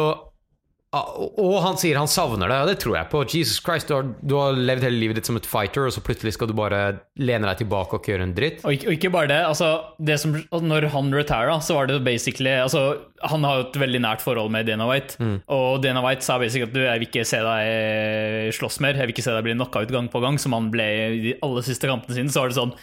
[0.96, 3.22] Og han sier han savner det, og det tror jeg på.
[3.28, 6.04] Jesus Christ, du har, du har levd hele livet ditt som et fighter, og så
[6.06, 6.82] plutselig skal du bare
[7.20, 8.64] lene deg tilbake og ikke gjøre en dritt.
[8.64, 9.70] Og ikke, og ikke bare det, altså,
[10.10, 12.86] det som, når han retira, så var det basically altså,
[13.26, 15.20] Han har jo et veldig nært forhold med Dana White,
[15.52, 19.00] og Dana White sa basically at du, jeg vil ikke se deg eh, slåss mer,
[19.00, 21.24] jeg vil ikke se deg bli knocka ut gang på gang, som han ble i
[21.30, 22.32] de aller siste kampene sine.
[22.32, 22.76] Så var det sånn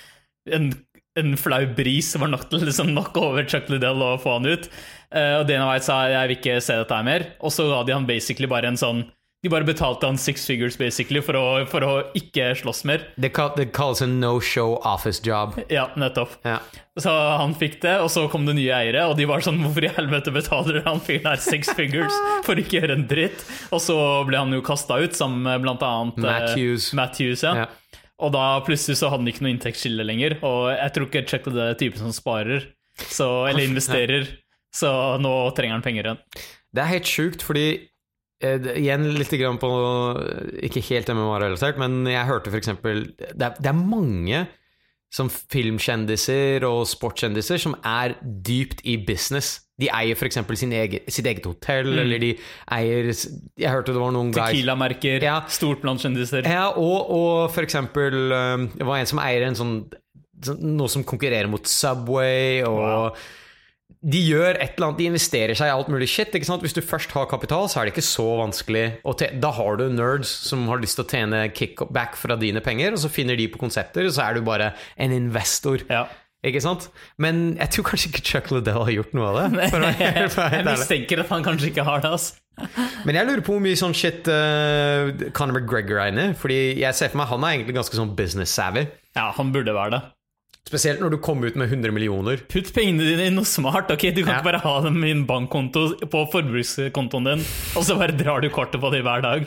[0.53, 0.72] En,
[1.20, 4.48] en flau bris var nok til å liksom knocke over Chuck Liddell og få han
[4.48, 4.68] ut.
[5.12, 7.83] Uh, og Dana White sa jeg vil ikke se dette her mer, og så ga
[7.85, 9.05] de han basically bare en sånn
[9.42, 13.09] de bare betalte han six figures basically for å, for å ikke slåss mer.
[13.18, 15.57] Det, kalles en no show office job.
[15.66, 16.37] Ja, nettopp.
[16.46, 16.61] Ja.
[16.94, 19.88] Så han fikk det, og så kom det nye eiere, og de var sånn Hvorfor
[19.88, 22.14] i helvete betaler han fyren her six figures
[22.46, 23.42] for ikke å gjøre en dritt?
[23.75, 23.98] Og så
[24.29, 26.92] ble han jo kasta ut, sammen med blant annet eh, Matthews.
[26.94, 27.64] Matthews ja.
[27.64, 27.70] Ja.
[28.23, 31.47] Og da plutselig så hadde han ikke noe inntektsskille lenger, og jeg tror ikke Chuck
[31.49, 32.69] Liddell er typen som sparer,
[33.11, 34.29] så, eller investerer,
[34.75, 36.21] så nå trenger han penger igjen.
[36.73, 37.65] Det er helt sjukt, fordi
[38.41, 39.69] eh, det- Igjen litt grann på
[40.65, 42.71] Ikke helt MMA-relatert, men jeg hørte f.eks.
[42.81, 44.47] Det, er- det er mange
[45.12, 49.59] som filmkjendiser og sportskjendiser som er dypt i business.
[49.81, 50.38] De eier f.eks.
[50.62, 52.31] Egen, sitt eget hotell, eller de
[52.77, 55.40] eier Jeg hørte det var noen guys Tequila-merker, Ja.
[55.53, 56.46] stort blant kjendiser.
[56.48, 59.75] Ja, og, og eksempel um, Det var en som eier en sånn,
[60.44, 63.22] sånn Noe som konkurrerer mot Subway og Wow.
[64.03, 66.33] De gjør et eller annet, de investerer seg i alt mulig shit.
[66.35, 66.65] ikke sant?
[66.65, 68.87] Hvis du først har kapital, så er det ikke så vanskelig.
[69.07, 69.38] å tjene.
[69.43, 73.05] da har du nerds som har lyst til å tjene kickback fra dine penger, og
[73.05, 75.87] så finner de på konsepter, og så er du bare en investor.
[75.91, 76.09] Ja.
[76.43, 76.88] Ikke sant?
[77.23, 79.69] Men jeg tror kanskje ikke Chuck Liddell har gjort noe av det.
[79.71, 79.91] For å
[80.35, 82.41] for Jeg mistenker at han kanskje ikke har det, altså.
[83.07, 86.27] Men jeg lurer på hvor mye sånn shit uh, Conor McGregor er inne.
[86.38, 88.88] Fordi jeg ser for meg han er egentlig ganske sånn business savvy.
[89.15, 90.03] Ja, han burde være det.
[90.68, 92.38] Spesielt når du kommer ut med 100 millioner.
[92.48, 93.90] Putt pengene dine i noe smart.
[93.90, 94.05] ok?
[94.14, 94.38] Du kan Ja.
[94.40, 97.42] ikke bare ha dem i en bankkonto på forbrukskontoen din,
[97.77, 99.46] og så bare drar du kortet på dem hver dag.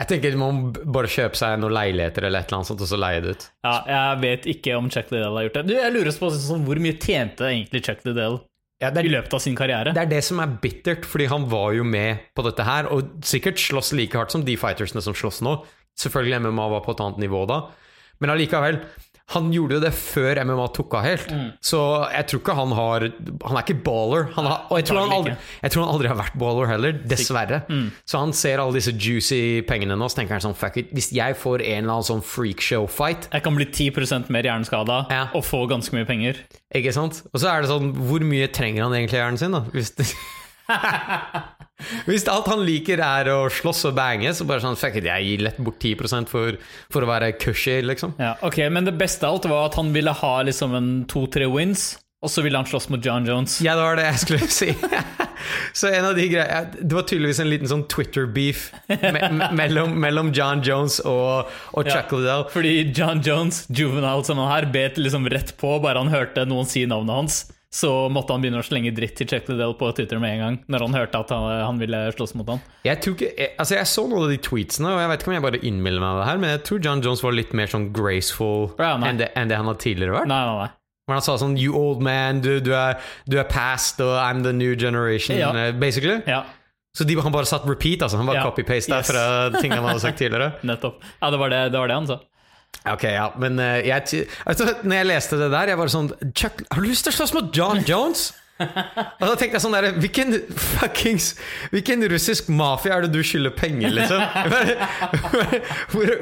[0.00, 2.98] Jeg tenker Man bare kjøpe seg noen leiligheter eller et eller annet sånt, og så
[2.98, 3.46] leie det ut.
[3.62, 5.66] Ja, Jeg vet ikke om Chuck Liddell har gjort det.
[5.68, 8.40] Du, Jeg lurer på sånn, Hvor mye tjente egentlig Chuck Liddell
[8.82, 9.94] Ja, er, i løpet av sin karriere?
[9.94, 13.22] det er det som er bittert, fordi han var jo med på dette her, og
[13.22, 15.64] sikkert slåss like hardt som de fightersene som slåss nå.
[15.96, 17.68] Selvfølgelig MMA var på et annet nivå da,
[18.20, 18.80] men allikevel.
[19.32, 21.30] Han gjorde jo det før MMA tok av helt,
[21.64, 21.78] så
[22.12, 23.06] jeg tror ikke han har
[23.46, 24.26] Han er ikke baller.
[24.36, 25.32] Han har, og jeg tror han, aldri,
[25.62, 27.62] jeg tror han aldri har vært baller heller, dessverre.
[28.04, 31.08] Så han ser alle disse juicy pengene nå, så tenker han sånn fuck it, hvis
[31.16, 35.24] jeg får en eller annen sånn freakshow-fight Jeg kan bli 10% mer hjerneskada Ja.
[35.32, 36.44] og få ganske mye penger.
[36.76, 37.22] Ikke sant?
[37.32, 39.64] Og så er det sånn, hvor mye trenger han egentlig hjernen sin, da?
[39.72, 40.04] Hvis, det,
[42.06, 45.26] Hvis alt han liker er å slåss og bange, så bare sånn Fuck it, jeg
[45.28, 46.56] gir lett bort 10% for,
[46.92, 48.14] for å være cushy, liksom.
[48.20, 51.46] Ja, ok, Men det beste av alt var at han ville ha liksom en to-tre
[51.50, 51.94] wins,
[52.24, 53.58] og så ville han slåss mot John Jones.
[53.60, 54.70] Ja, det var det jeg skulle si.
[55.76, 59.92] Så en av de greiene, Det var tydeligvis en liten sånn Twitter-beef me me mellom,
[60.00, 62.00] mellom John Jones og, og Ja.
[62.10, 62.46] Liddell.
[62.54, 66.64] Fordi John Jones, juvenile som han her, bet liksom rett på bare han hørte noen
[66.70, 67.42] si navnet hans.
[67.74, 70.58] Så måtte han begynne å slenge dritt til Chuck Liddell på Twitter med en gang,
[70.70, 72.60] når han hørte at han, han ville slåss mot han.
[72.86, 75.36] Jeg, ikke, jeg, altså jeg så noen av de tweetsene, og jeg vet ikke om
[75.38, 77.88] jeg bare innbiller meg det her, men jeg tror John Jones var litt mer sånn
[77.96, 80.30] graceful Ja, enn det, enn det han har tidligere vært.
[80.30, 80.70] Nei, nei, nei.
[81.04, 84.44] Hvor han sa sånn You old man, du, du, er, du er past, og I'm
[84.46, 85.50] the new generation, Ja.
[85.52, 86.20] eh, basically.
[86.30, 86.44] Ja,
[86.94, 88.16] Så de, han bare satt repeat, altså.
[88.22, 88.44] Han bare Ja.
[88.46, 89.10] copy-paste Yes.
[89.10, 90.52] fra ting han hadde sagt tidligere.
[90.70, 91.02] nettopp.
[91.20, 92.20] Ja, det var det, det, var det han sa.
[92.84, 96.64] Ok, ja, men eh, jeg, altså, når jeg leste det der, jeg var sånn Chuck,
[96.68, 98.32] har du lyst til å slåss mot John Jones?
[98.62, 101.32] Og da tenkte jeg sånn der Hvilken fuckings
[101.72, 104.20] Hvilken russisk mafia er det du skylder penger, liksom?
[105.94, 106.12] Hvor,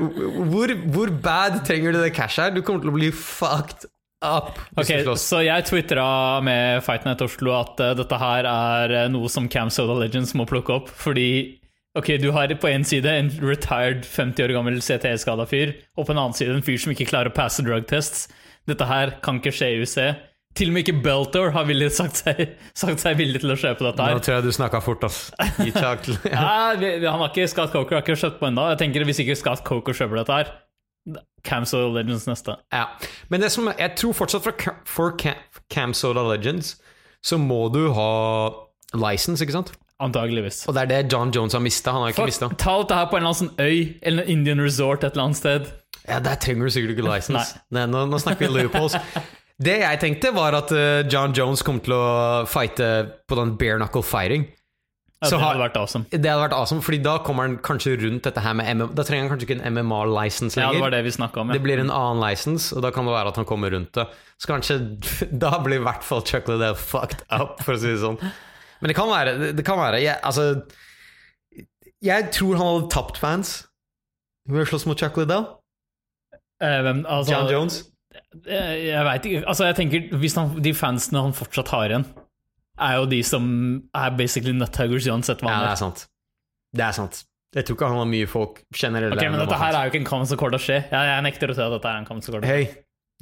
[0.48, 2.54] hvor, hvor bad trenger du det cash her?
[2.54, 3.84] Du kommer til å bli fucked
[4.22, 5.24] up hvis Ok, du slåss.
[5.32, 6.06] Så jeg twitra
[6.46, 10.32] med Fight Night Oslo at uh, dette her er eh, noe som Cam Soda Legends
[10.38, 11.58] må plukke opp, fordi
[11.98, 16.14] Ok, du har på en side en retired 50 år gammel CTE-skada fyr, og på
[16.14, 18.30] en annen side en fyr som ikke klarer å passe drug tests.
[18.70, 19.96] Dette her kan ikke skje i UC.
[20.56, 22.40] Til og med ikke Beltor har sagt, seg,
[22.76, 24.16] sagt seg villig til å kjøpe dette her.
[24.16, 25.20] Nå tror jeg du snakka fort, ass.
[25.58, 28.66] Til- Ja, vi, vi- han har ikke Scott Coker har ikke kjøpt på ennå.
[28.72, 30.52] Jeg tenker Hvis ikke Scott Coker kjøper dette her,
[31.44, 32.56] Cam Soda Legends neste.
[32.72, 32.84] Ja,
[33.28, 35.40] men det som jeg tror fortsatt for, for Cam,
[35.72, 36.76] Cam Soda Legends
[37.24, 38.10] så må du ha
[38.96, 39.72] license, ikke sant?
[40.02, 40.64] Antageligvis.
[40.68, 41.94] Og det er det John Jones har mista.
[41.94, 42.48] Han har ikke mista.
[42.58, 45.12] ta alt det her på en eller annen sånn øy, eller en Indian resort et
[45.14, 45.70] eller annet sted.
[46.08, 47.60] Ja, der trenger du sikkert ikke license.
[47.70, 47.86] Nei.
[47.86, 48.98] nå, nå snakker vi loopholes.
[49.62, 52.88] Det jeg tenkte, var at uh, John Jones kom til å fighte
[53.30, 54.48] på den bare knuckle fighting.
[55.22, 56.08] Ja, Så det hadde vært awesome.
[56.10, 58.88] Det hadde vært awesome, Fordi da kommer han kanskje rundt dette her med MMA.
[58.98, 60.72] Da trenger han kanskje ikke en MMA-license lenger.
[60.72, 61.52] Ja, det var det vi om.
[61.52, 61.54] Ja.
[61.54, 64.08] Det blir en annen license, og da kan det være at han kommer rundt det.
[64.42, 64.80] Så kanskje
[65.44, 68.18] Da blir i hvert fall Chuck Liddell fucked up, for å si det sånn.
[68.82, 70.64] Men det kan være, det- det kan være jeg, Altså
[72.02, 73.52] Jeg tror han hadde tapt fans
[74.50, 75.44] ved å slåss mot Chuck Liddell.
[76.62, 77.76] Eh, hvem, altså, John Jones.
[78.44, 79.42] Jeg, Jeg veit ikke.
[79.46, 82.06] Altså, jeg tenker hvis han, De fansene han fortsatt har igjen,
[82.82, 83.44] er jo de som
[83.94, 85.80] er basically nuthuggers uansett hva Ja, han det er.
[85.84, 86.06] sant.
[86.74, 87.24] Det er sant.
[87.54, 89.12] Jeg tror ikke han har mye folk generelt.
[89.14, 90.78] Ok, Men dette her er jo ikke en kommer til å skje.
[90.90, 92.48] Jeg, jeg nekter å si at dette er en kamp som kommer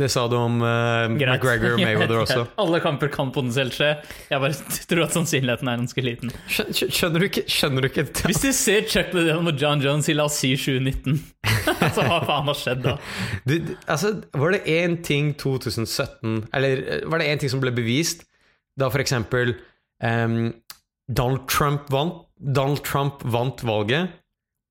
[0.01, 2.45] det sa du om uh, McGregor og Mayweather også.
[2.63, 3.91] Alle kamper kan potensielt skje.
[4.31, 6.33] Jeg bare tror at sannsynligheten er ganske liten.
[6.49, 7.45] Skjø- skjø- Skjønner du ikke?
[7.51, 8.07] Skjønner du ikke?
[8.31, 11.21] Hvis du ser Chuck Liddell mot John Jones i la oss si 2019,
[11.95, 12.97] så hva faen har skjedd da?
[13.49, 17.73] Du, altså, var det én ting 2017 Eller eh, var det én ting som ble
[17.77, 18.25] bevist
[18.81, 19.53] da for eksempel
[20.03, 20.51] ehm,
[21.11, 24.15] Donald Trump vant Donald Trump vant valget,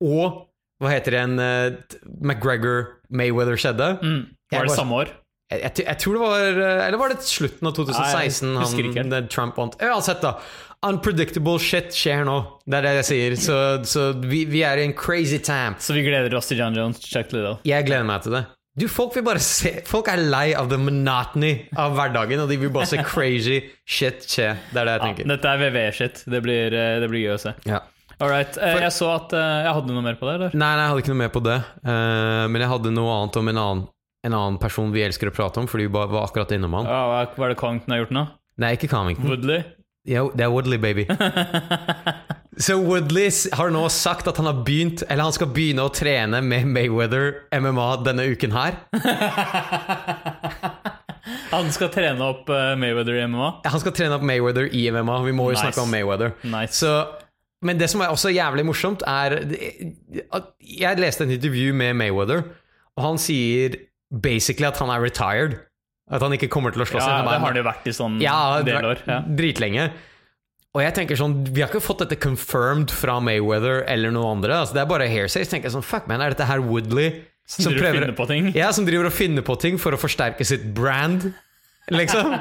[0.01, 0.45] og
[0.81, 3.89] hva heter det en uh, McGregor-Mayweather skjedde?
[4.01, 4.21] Mm.
[4.51, 5.11] Var det samme år?
[5.49, 8.91] Jeg, jeg, jeg tror det var eh, Eller var det slutten av 2016 Nei, jeg
[8.99, 9.77] han, det Trump vant?
[9.81, 10.35] Uansett, da.
[10.85, 12.37] Unpredictable shit skjer nå.
[12.69, 13.35] Det er det jeg sier.
[13.41, 13.55] Så,
[13.89, 15.75] så vi, vi er i en crazy time.
[15.83, 17.57] Så vi gleder oss til John Jones, Chuck Liddell.
[17.67, 18.45] Jeg gleder meg til det.
[18.79, 22.59] Du, Folk vil bare se Folk er lei av the monotony av hverdagen, og de
[22.61, 24.53] vil bare se crazy shit skje.
[24.71, 25.29] Det er det jeg Ja, tenker.
[25.33, 26.23] dette er VV-shit.
[26.29, 27.55] Det, blir, eh, det blir gøy å se.
[27.67, 27.81] Ja.
[28.19, 28.55] All right.
[28.55, 30.55] eh, Jeg så at eh, Jeg hadde noe mer på det, eller?
[30.55, 31.57] Nei, nei, jeg hadde ikke noe mer på det.
[31.83, 33.83] Uh, men jeg hadde noe annet om en annen,
[34.27, 36.87] en annen person vi elsker å prate om, fordi vi bare var akkurat innom han.
[36.89, 38.25] Ja, hva er det Congton har gjort nå?
[38.59, 39.29] Nei, ikke Covington.
[39.31, 39.61] Woodley?
[40.09, 41.05] Ja, det er Woodley, baby.
[42.59, 46.41] Så Woodley har nå sagt at han har begynt Eller han skal begynne å trene
[46.43, 48.75] med Mayweather MMA denne uken her.
[51.49, 53.47] Han skal trene opp eh, Mayweather i MMA?
[53.69, 55.17] Han skal trene opp Mayweather i MMA.
[55.27, 55.63] Vi må jo Nice.
[55.65, 56.33] snakke om Mayweather.
[56.45, 56.77] Nice.
[56.79, 56.91] Så,
[57.65, 62.43] men det som er også jævlig morsomt, er at Jeg leste et intervju med Mayweather,
[62.97, 63.77] og han sier
[64.11, 65.57] basically at han er retired.
[66.09, 68.15] At han ikke kommer til å slåss ja, det har det jo vært i sånn
[68.23, 69.01] Ja, del år.
[69.05, 69.19] Ja.
[69.21, 69.91] dritlenge.
[70.73, 74.55] Og jeg tenker sånn, Vi har ikke fått dette confirmed fra Mayweather eller noen andre.
[74.63, 75.43] Altså, det er bare hearsay.
[75.45, 78.27] Så tenker jeg sånn, fuck man, Er dette her Woodley Som driver å finne på
[78.29, 78.49] ting?
[78.57, 81.31] Ja, som driver og finner på ting for å forsterke sitt brand?
[81.89, 82.35] Liksom.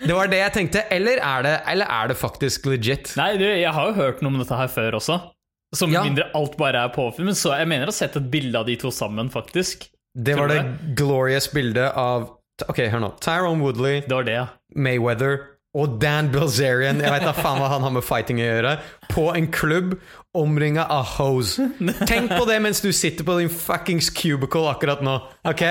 [0.00, 0.80] Det var det jeg tenkte.
[0.90, 3.12] Eller er det, eller er det faktisk legit?
[3.20, 5.18] Nei, du, jeg har jo hørt noe om dette her før også.
[5.76, 6.02] Som Ja.
[6.02, 7.30] mindre alt bare er påfunnet.
[7.30, 9.86] Men så jeg mener å ha sett et bilde av de to sammen, faktisk.
[10.14, 10.60] Det var det
[10.98, 12.36] glorious bildet av
[12.68, 13.14] Ok, hør nå.
[13.24, 14.46] Tyrone Woodley, Det det, ja.
[14.76, 15.38] Mayweather
[15.70, 18.72] og Dan Bilzerian, jeg vet da faen hva han har med fighting å gjøre,
[19.12, 19.92] på en klubb
[20.34, 21.52] omringa av hoes.
[22.10, 25.14] Tenk på det mens du sitter på din fuckings cubicle akkurat nå.
[25.46, 25.62] Ok?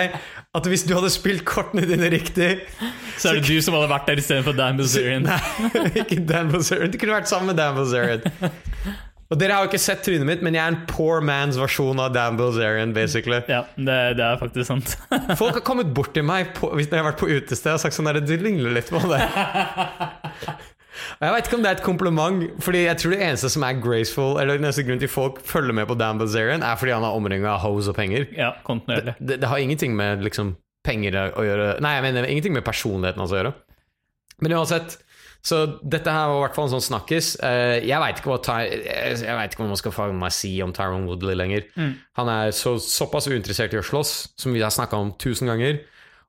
[0.56, 2.48] At hvis du hadde spilt kortene dine riktig
[3.20, 5.28] Så er det du som hadde vært der istedenfor Dan Bilzerian.
[5.30, 6.96] Nei, ikke Dan Bilzerian.
[6.96, 8.24] Du kunne vært sammen med Dan Bilzerian.
[9.30, 12.00] Og dere har jo ikke sett trynet mitt, men jeg er en poor man's versjon
[12.02, 13.44] av Dan Bilzerian, basically.
[13.52, 14.96] Ja, det, det er faktisk sant.
[15.42, 17.98] Folk har kommet bort til meg på, hvis jeg har vært på utested og sagt
[17.98, 19.22] sånn der, Du ligner litt på det.
[21.20, 23.64] Og Jeg vet ikke om det er et kompliment, Fordi jeg tror det eneste som
[23.64, 26.96] er graceful Eller den eneste grunnen til folk følger med på Dan Bilzerian, er fordi
[26.96, 28.26] han er omringa av hoes og penger.
[28.36, 29.14] Ja, kontinuerlig.
[29.20, 33.22] Det, det har ingenting med liksom penger å gjøre Nei, jeg mener ingenting med personligheten
[33.22, 33.54] hans å gjøre.
[34.42, 34.98] Men uansett,
[35.46, 37.30] så dette her var i hvert fall en sånn snakkis.
[37.46, 41.70] Eh, jeg veit ikke, ikke hva man skal faen meg si om Tyron Woodley lenger.
[42.20, 45.80] Han er så, såpass uinteressert i å slåss, som vi har snakka om tusen ganger.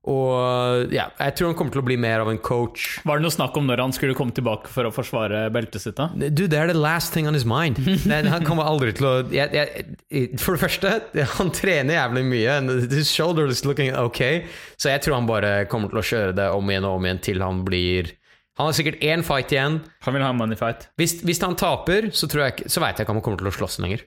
[0.08, 3.02] Og ja, jeg tror han kommer til å bli mer av en coach.
[3.04, 5.98] Var det noe snakk om når han skulle komme tilbake for å forsvare beltet sitt?
[5.98, 6.06] da?
[6.16, 7.76] Du, det er the last thing on his mind.
[8.32, 10.94] Han kommer aldri til å jeg, jeg, For det første,
[11.36, 12.56] han trener jævlig mye.
[12.56, 14.48] and His shoulder is looking ok.
[14.80, 17.22] Så jeg tror han bare kommer til å kjøre det om igjen og om igjen
[17.26, 18.14] til han blir
[18.60, 19.80] Han har sikkert én fight igjen.
[20.04, 20.88] Han vil ha money fight.
[21.00, 23.40] Hvis, hvis han taper, så, tror jeg ikke- så veit jeg ikke om han kommer
[23.40, 24.04] til å slåss lenger.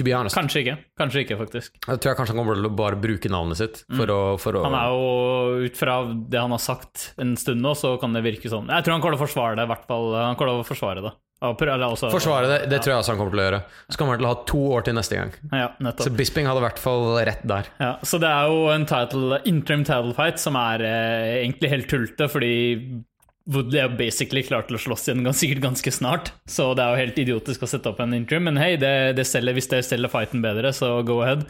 [0.00, 0.74] Kanskje ikke.
[0.96, 1.72] Kanskje ikke, faktisk.
[1.84, 4.56] Jeg tror jeg kanskje han kommer til å bare bruke navnet sitt for å, for
[4.56, 5.96] å Han er jo, ut fra
[6.30, 8.70] det han har sagt en stund nå, så kan det virke sånn.
[8.70, 10.14] Jeg tror han kommer til å forsvare det, i hvert fall.
[10.14, 11.12] Han kommer til å forsvare det.
[11.42, 13.60] Eller også- Forsvare det, det tror jeg også han kommer til å gjøre.
[13.90, 15.32] Så kommer han til å ha to år til neste gang.
[15.52, 16.10] Ja, Så.
[16.16, 17.64] Bisping hadde i hvert fall rett der.
[17.80, 21.88] Ja, så det er jo en title, interim title fight som er eh, egentlig helt
[21.88, 23.02] tullete, fordi
[23.48, 26.32] Woodley er basically klar til å slåss igjen sikkert ganske snart.
[26.48, 29.26] Så det er jo helt idiotisk å sette opp en interim, men hei, det, det
[29.28, 31.46] selger, hvis det selger fighten bedre, så go ahead.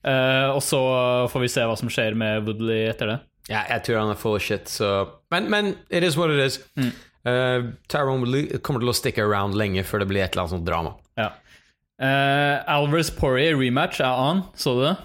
[0.00, 0.80] Uh, og så
[1.28, 3.18] får vi se hva som skjer med Woodley etter det.
[3.50, 6.40] Ja, jeg tror han er full of shit, så Men, men it is what it
[6.40, 6.60] is.
[7.26, 10.56] Uh, Tyrone Woodley kommer til å stikke around lenge før det blir et eller annet
[10.56, 10.96] sånt drama.
[11.20, 11.34] Ja.
[12.00, 14.96] Uh, Alvarez Poirier rematch er on, så du det?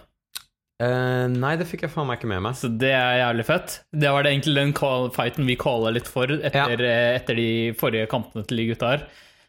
[0.83, 2.57] Eh, nei, det fikk jeg faen meg ikke med meg.
[2.59, 3.77] Så det er jævlig fett.
[3.95, 7.15] Det var det egentlig den call, fighten vi calla litt for etter, ja.
[7.15, 9.05] etter de forrige kampene til de gutta her.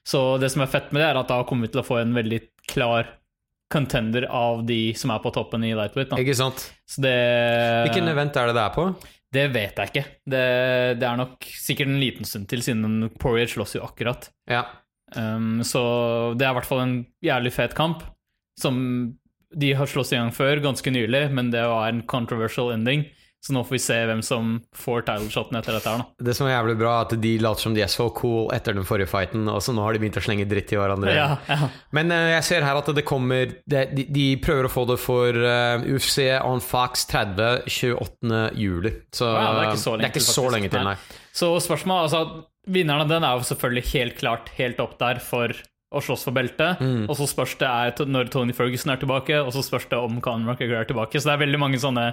[0.07, 1.99] Så det som er fett med det, er at da kommer vi til å få
[1.99, 3.11] en veldig klar
[3.73, 6.13] contender av de som er på toppen i lightweight.
[6.13, 6.23] Da.
[6.23, 6.69] Ikke sant?
[6.87, 7.17] Så det
[7.89, 8.87] Hvilken event er det det er på?
[9.35, 10.05] Det vet jeg ikke.
[10.23, 10.43] Det,
[11.01, 14.31] det er nok sikkert en liten stund til, siden Poirier slåss jo akkurat.
[14.47, 14.63] Ja.
[15.17, 15.83] Um, så
[16.39, 18.07] det er i hvert fall en jævlig fet kamp.
[18.57, 18.79] Som
[19.55, 23.07] de har slåss i gang før, ganske nylig, men det var en controversial ending.
[23.47, 26.25] Så nå får vi se hvem som får title-shotten etter dette her, nå.
[26.27, 28.75] Det som er jævlig bra, er at de later som de er så cool etter
[28.75, 31.15] den forrige fighten, og så nå har de begynt å slenge dritt i hverandre.
[31.15, 31.69] Ja, ja.
[31.95, 34.99] Men uh, jeg ser her at det kommer det, de, de prøver å få det
[34.99, 38.43] for uh, UFC on Fox 30 28.
[38.59, 38.95] juli.
[39.15, 40.99] Så Ja, det er ikke så lenge det ikke til, så lenge til, nei.
[41.37, 45.53] Så spørsmålet, altså Vinneren av den er jo selvfølgelig helt klart helt opp der for
[45.95, 46.81] å slåss for beltet.
[46.83, 47.05] Mm.
[47.09, 50.21] Og så spørs det er når Tony Ferguson er tilbake, og så spørs det om
[50.21, 51.21] Conor McGregor er tilbake.
[51.21, 52.09] Så det er veldig mange sånne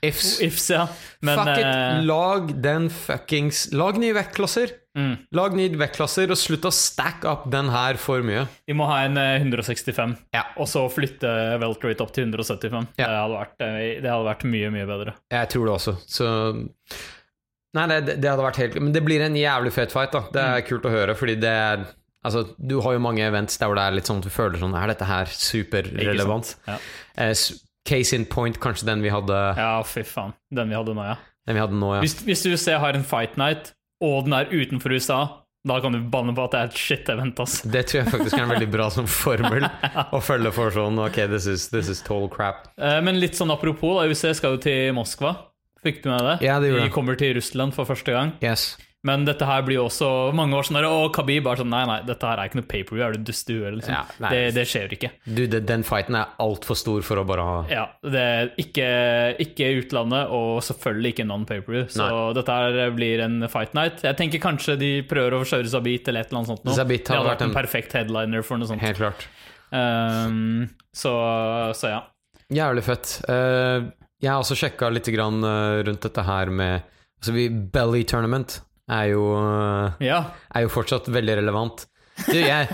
[0.00, 0.36] Ifs.
[0.40, 0.84] ifs, ja.
[1.26, 4.70] Men Fuck it, eh, lag den fuckings Lag nye vektklasser!
[4.94, 5.16] Mm.
[5.34, 8.44] Lag nye vektklasser, og slutt å stack up den her for mye.
[8.66, 10.44] vi må ha en eh, 165, Ja.
[10.56, 12.86] og så flytte welterweight opp til 175.
[12.96, 13.06] Ja.
[13.10, 15.14] Det, hadde vært, eh, det hadde vært mye, mye bedre.
[15.34, 16.30] Jeg tror det også, så
[17.76, 20.22] Nei, det, det hadde vært helt Men det blir en jævlig fet fight, da.
[20.32, 20.54] Det Mm.
[20.56, 21.84] er kult å høre, fordi det er
[22.26, 24.58] Altså, du har jo mange events der hvor det er litt sånn at du føler
[24.58, 26.56] sånn Er dette her superrelevant?
[26.66, 26.78] Ja.
[27.22, 27.34] Eh,
[27.88, 30.34] case in point, kanskje den vi hadde, ja, fy faen.
[30.52, 31.14] Den vi hadde nå, ja.
[31.48, 32.00] den vi hadde nå, ja.
[32.04, 33.72] Hvis, hvis USA har en fight night,
[34.04, 35.20] og den er utenfor USA,
[35.68, 37.56] da kan du banne på at det er et shit-event, ass.
[37.66, 39.66] Det tror jeg faktisk er en veldig bra som formel
[40.16, 42.68] å følge for sånn Ok, this is, this is total crap.
[42.78, 45.34] Eh, Men litt sånn apropos, da, UFC skal jo til Moskva.
[45.84, 46.36] Fikk du med det?
[46.46, 48.34] Ja, det gjorde De kommer til Russland for første gang.
[48.44, 48.72] Yes.
[49.08, 51.98] Men dette her blir jo også mange år sånn og Khabib er sånn Nei, nei,
[52.08, 53.94] dette her er ikke noe paper-view, er du dust i huet, liksom?
[53.94, 55.10] Ja, det, det skjer ikke.
[55.24, 58.88] Du, det, den fighten er altfor stor for å bare ha Ja, det er ikke,
[59.44, 61.86] ikke utlandet, og selvfølgelig ikke non-paper-view.
[61.94, 62.22] Så Nei.
[62.38, 64.04] dette her blir en fight night.
[64.06, 66.66] Jeg tenker kanskje de prøver å kjøre Zabit eller et eller annet sånt.
[66.68, 66.76] nå.
[66.76, 68.84] Zabit det hadde vært en en- perfekt headliner for noe sånt.
[68.84, 69.28] Helt klart.
[69.70, 71.12] Um, så,
[71.76, 72.02] så ja.
[72.52, 73.18] Jævlig fett.
[73.28, 78.04] Uh, jeg har også sjekka litt grann, eh, rundt dette her med Altså, vi, Belly
[78.06, 80.24] Tournament er jo, eh, Ja.
[80.54, 81.86] er jo fortsatt veldig relevant.
[82.26, 82.66] Du, jeg,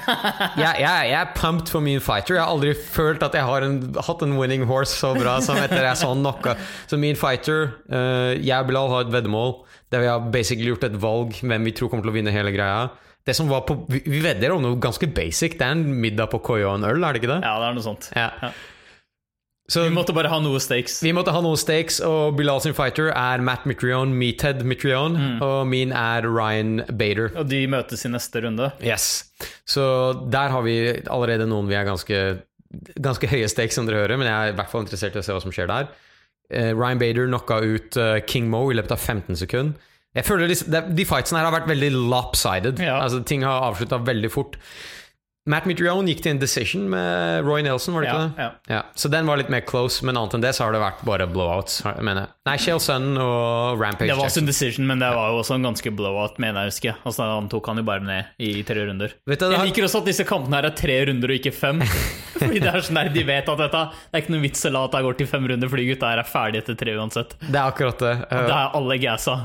[0.57, 2.39] jeg, jeg, er pumped for min fighter.
[2.39, 5.59] Jeg har aldri følt at jeg har en, hatt en winning horse så bra som
[5.61, 6.55] etter jeg så knocka.
[6.89, 9.53] Så min fighter uh, Jeg og Bilal har et veddemål
[9.93, 12.55] der vi har basically gjort et valg hvem vi tror kommer til å vinne hele
[12.57, 12.89] greia.
[13.25, 15.59] Det som var på, Vi, vedder om noe ganske basic.
[15.61, 17.43] Det er en middag på koia og en øl, er det ikke det?
[17.45, 18.09] ja, det er noe sånt.
[18.17, 18.31] Ja.
[18.43, 18.51] Ja.
[19.73, 20.99] Så Vi måtte bare ha noe stakes.
[21.03, 25.39] vi måtte ha noen stakes, og Bilal sin fighter er Matt Mitrion, Meathead Mitrion, Mm.
[25.43, 27.31] og min er Ryan Bader.
[27.35, 28.73] Og de møtes i neste runde.
[28.85, 29.25] Yes.
[29.65, 30.77] Så der har vi
[31.09, 32.43] allerede noen vi er ganske,
[33.01, 35.25] ganske høye stakes, som dere hører, men jeg er i hvert fall interessert i å
[35.25, 35.89] se hva som skjer der.
[36.53, 39.73] Uh, Ryan Bader knocka ut uh, King Mo i løpet av 15 sekunder.
[40.15, 42.79] Jeg føler De, De fightsene her har vært veldig lopsided.
[42.79, 43.01] Ja.
[43.03, 44.57] Altså Ting har avslutta veldig fort.
[45.47, 48.41] Matt Mitrione gikk til en decision med Roy Nelson, var det ikke det?
[48.41, 48.47] ja.
[48.73, 51.03] Ja, så den var litt mer close, men annet enn det så har det vært
[51.05, 51.83] bare blowouts.
[52.01, 52.31] mener jeg.
[52.49, 55.59] Nei, Shale Sun og Rampage Det var også en decision, men det var jo også
[55.59, 57.07] en ganske blowout, mener jeg husker huske.
[57.11, 59.13] Altså, han tok han jo bare ned i tre runder.
[59.29, 61.53] Vet du, Jeg har- liker også at disse kampene her er tre runder og ikke
[61.53, 61.81] fem.
[62.41, 64.73] Fordi det er sånn der, De vet at dette Det er ikke noe vits å
[64.73, 67.37] la at det går til fem runder, fordi gutta her er ferdig etter tre uansett.
[67.41, 68.15] Det er akkurat det.
[68.33, 69.37] Uh, Det er alle gassa.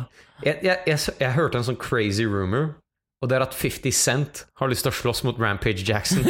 [0.43, 2.71] jeg, jeg, jeg, jeg hørte en sånn crazy rumor,
[3.19, 6.23] og det er at 50 Cent har lyst til å slåss mot Rampage Jackson.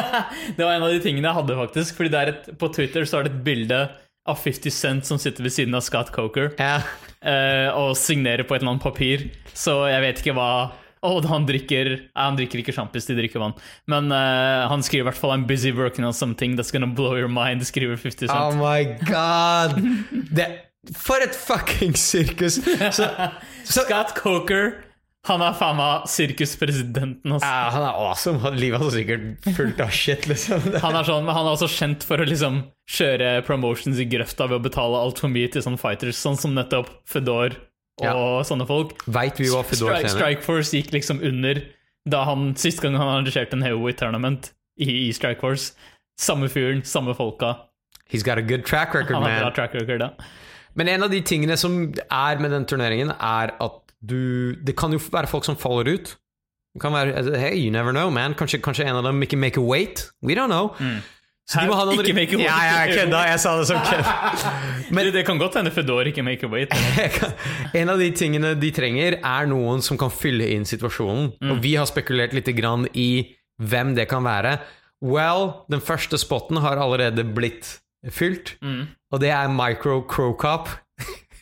[0.56, 1.98] Det var en av de tingene jeg hadde, faktisk.
[1.98, 3.80] Fordi et, På Twitter så er det et bilde
[4.28, 6.80] av 50 Cent som sitter ved siden av Scott Coker ja.
[7.24, 9.26] uh, og signerer på et eller annet papir.
[9.52, 10.52] Så jeg vet ikke hva
[11.00, 13.54] Å, han drikker han drikker ikke sjampis, de drikker vann.
[13.88, 17.16] Men uh, han skriver i hvert fall 'I'm busy working on something that's gonna blow
[17.16, 18.36] your mind', skriver 50 Cent.
[18.36, 19.80] Oh my god!
[20.28, 20.48] Det,
[20.96, 22.60] for et fucking sirkus!
[22.98, 23.08] Så
[23.64, 24.89] Scott Coker,
[25.28, 27.32] han er faen meg sirkuspresidenten.
[27.34, 27.46] Altså.
[27.46, 28.38] ja, Han er awesome.
[28.40, 30.60] Han- Livet hans er sikkert fullt av shit, liksom.
[30.84, 34.48] Han er, sånn, men han er også kjent for å liksom kjøre promotions i grøfta
[34.48, 37.52] ved å betale altfor mye til sånne fighters, sånn som nettopp Fedor
[38.00, 38.14] og Ja.
[38.48, 38.96] sånne folk.
[39.06, 40.16] Vet vi hva Fedor Strike, tjener?
[40.16, 41.60] Strikeforce gikk liksom under
[42.08, 45.74] da han sist gang han arrangerte en heavyweight tournament i, i Strikeforce.
[46.18, 47.58] Samme fyren, samme folka.
[48.08, 50.10] He's got a good track record, Han har bra track record, da.
[50.74, 54.92] Men en av de tingene som er med den turneringen, er at du Det kan
[54.92, 56.16] jo være folk som faller ut.
[56.74, 58.34] Det kan være altså, Hey, you never know, man.
[58.34, 60.10] Kanskje, kanskje en av dem ikke make a weight.
[60.22, 60.74] We don't know.
[61.50, 62.46] Så de må ha noen Ikke make a weight?
[62.46, 63.20] Ja, ja, jeg kødda.
[63.26, 64.44] Jeg sa det som kødd.
[64.94, 66.74] Men det kan godt hende Fedor ikke make a weight.
[67.80, 71.32] En av de tingene de trenger, er noen som kan fylle inn situasjonen.
[71.40, 71.50] Mm.
[71.56, 73.08] Og vi har spekulert litt grann i
[73.60, 74.60] hvem det kan være.
[75.02, 77.80] Well, den første spotten har allerede blitt
[78.14, 78.86] fylt, Mm.
[79.12, 80.68] og det er Micro Crocop.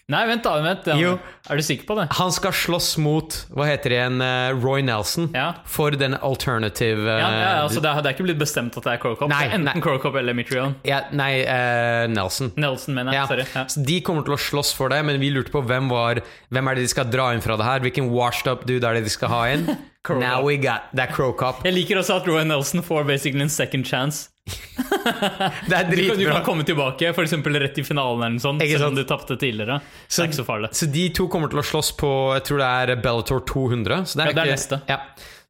[0.09, 0.55] Nei, vent, da.
[0.65, 0.95] vent ja.
[0.97, 1.11] Jo.
[1.53, 2.07] Er du sikker på det?
[2.17, 5.27] Han skal slåss mot, hva heter det igjen, eh, Roy Nelson.
[5.37, 5.51] Ja.
[5.69, 8.87] For den alternative eh, Ja, ja, altså det, er, det er ikke blitt bestemt at
[8.89, 9.29] det er Crocop.
[9.29, 9.75] Nei, enten nei.
[9.85, 10.79] Crocop eller Mitrion.
[10.89, 12.55] ja, Nei, eh, Nelson.
[12.57, 13.21] Nelson, mener jeg.
[13.21, 13.27] Ja.
[13.29, 13.45] Sorry.
[13.53, 13.67] Ja.
[13.69, 16.71] Så de kommer til å slåss for det, men vi lurte på hvem var Hvem
[16.73, 17.85] er det de skal dra inn fra det her?
[17.85, 19.69] Hvilken washed up dude er det de skal ha inn?
[20.09, 21.61] Now we got that Crocop.
[21.69, 24.31] Jeg liker også at Roy Nelson får basically en second chance.
[24.49, 26.33] Det er Du kan, du dritbra.
[26.39, 27.33] kan komme tilbake, f.eks.
[27.33, 29.81] rett i finalen, eller noe sånt, selv om du tapte tidligere.
[29.81, 30.73] det er ikke så farlig.
[30.77, 34.05] Så de to kommer til å slåss på Jeg tror det er Bellator 200.
[34.07, 34.83] Så det er, Ja, det er ikke- neste.
[34.89, 35.01] Ja.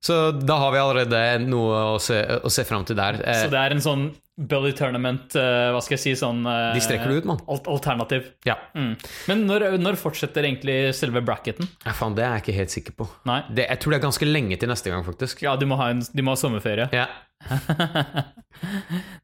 [0.01, 0.15] Så
[0.47, 3.15] da har vi allerede noe å se, å se fram til der.
[3.25, 6.73] Eh, Så det er en sånn Belly Tournament, uh, hva skal jeg si, sånn uh,
[6.73, 7.41] De strekker det ut, mann.
[7.49, 8.29] al- Alternativ.
[8.47, 8.55] ja.
[8.77, 8.93] Mm.
[9.27, 11.67] Men når, når fortsetter egentlig selve bracketen?
[11.85, 13.09] ja, faen, det er jeg ikke helt sikker på.
[13.53, 15.43] Det, jeg tror det er ganske lenge til neste gang, faktisk.
[15.43, 16.87] Ja, de må ha, en, de må ha sommerferie.
[16.95, 17.09] Ja.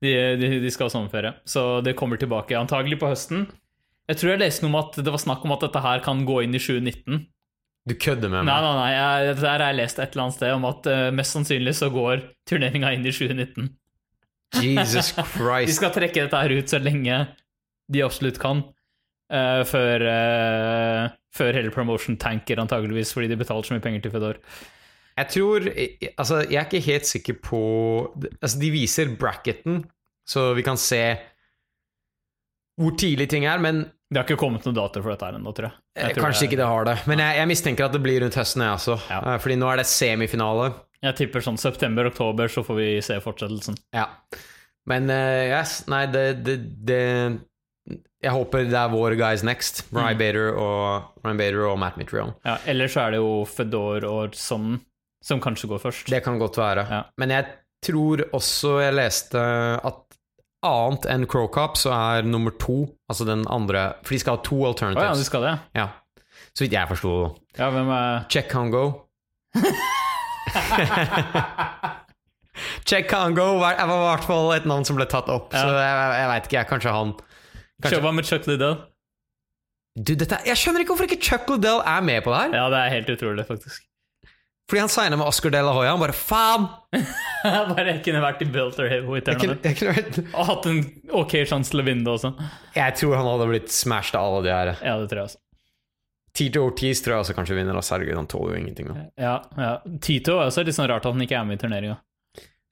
[0.04, 1.32] De, de, de skal ha sommerferie.
[1.48, 3.48] Så det kommer tilbake antagelig på høsten.
[4.06, 6.20] Jeg tror jeg leste noe om at det var snakk om at dette her kan
[6.28, 7.24] gå inn i 2019.
[7.88, 8.48] Du kødder med meg.
[8.48, 11.36] nei, nei, jeg, der har jeg lest et eller annet sted om at uh, mest
[11.36, 13.72] sannsynlig så går turneringa inn i 2019.
[14.62, 15.72] Jesus Christ.
[15.72, 17.24] De skal trekke dette her ut så lenge
[17.92, 18.62] de absolutt kan,
[19.32, 24.12] Uh, før, uh, før hele promotion tanker, antageligvis, fordi de betaler så mye penger til
[24.12, 24.36] Fedor.
[25.14, 25.66] Jeg tror
[26.18, 27.60] Altså, jeg er ikke helt sikker på
[28.40, 29.84] Altså, de viser bracketen,
[30.26, 31.04] så vi kan se
[32.80, 35.52] hvor tidlig ting er, men Det har ikke kommet noen dato for dette her ennå,
[35.54, 35.76] tror jeg.
[35.94, 36.16] eh, jeg.
[36.16, 36.96] tror kanskje ikke det har det.
[37.10, 38.96] Men jeg, jeg mistenker at det blir rundt høsten, jeg også.
[39.10, 39.20] Ja.
[39.32, 40.66] Eh, Fordi nå er det semifinale.
[41.04, 43.78] Jeg tipper sånn september-oktober, så får vi se fortsettelsen.
[43.94, 44.08] Ja.
[44.90, 47.00] Men uh, yes, nei, det, det, det
[48.24, 49.84] Jeg håper det er våre guys next.
[49.94, 52.34] Ryan Bader og, Ryan Bader og Matt Mitrion.
[52.44, 54.78] Ja, Ellers så er det jo Fedor og sånn
[55.24, 56.10] som kanskje går først.
[56.12, 56.84] Det kan godt være.
[56.90, 57.02] Ja.
[57.20, 57.48] Men jeg
[57.84, 59.40] tror også jeg leste
[59.84, 60.00] at
[60.64, 62.76] annet enn Crocop så er nummer to,
[63.12, 65.54] altså den andre For de skal ha to Å ja, de skal det?
[65.76, 65.88] ja.
[66.54, 67.10] Så vidt jeg forsto.
[67.58, 68.84] Ja, hvem er Check Congo.
[72.86, 75.62] Check Congo var, var i hvert fall et navn som ble tatt opp, Ja.
[75.64, 76.58] så jeg, jeg veit ikke.
[76.60, 77.14] jeg, Kanskje han
[77.82, 78.76] Kanskje- med Chuck Liddell?
[79.98, 82.54] du, dette, Jeg skjønner ikke hvorfor ikke Chuck Liddell er med på det her.
[82.60, 83.82] Ja, det er helt utrolig, faktisk.
[84.70, 85.90] Fordi han signa med Oscar De La Hoya.
[85.92, 86.66] Han bare faen!
[87.44, 90.78] Jeg bare kunne vært i Belter Jeg, jeg, kunne, vært- Og hatt en
[91.20, 92.30] ok sjanse til å vinne det også.
[92.78, 94.70] jeg tror han hadde blitt smashed av alle de her.
[94.80, 95.40] Ja, det tror jeg også.
[96.34, 97.76] Tito Ortiz tror jeg også kanskje vinner.
[97.76, 97.92] ass.
[97.92, 98.88] Herregud, han tåler jo ingenting.
[98.88, 99.04] Da.
[99.20, 99.74] Ja, ja.
[100.02, 101.98] Tito er også litt sånn rart at han ikke er med i turneringa.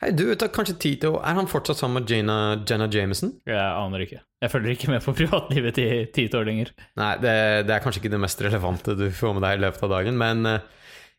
[0.03, 3.37] Hei, du vet da, kanskje Tito Er han fortsatt sammen med Jenna, Jenna Jameson?
[3.47, 4.19] Jeg aner ikke.
[4.43, 6.73] Jeg følger ikke med på privatlivet til Tito lenger.
[6.99, 7.37] Nei, det,
[7.69, 10.19] det er kanskje ikke det mest relevante du får med deg i løpet av dagen,
[10.19, 10.65] men eh,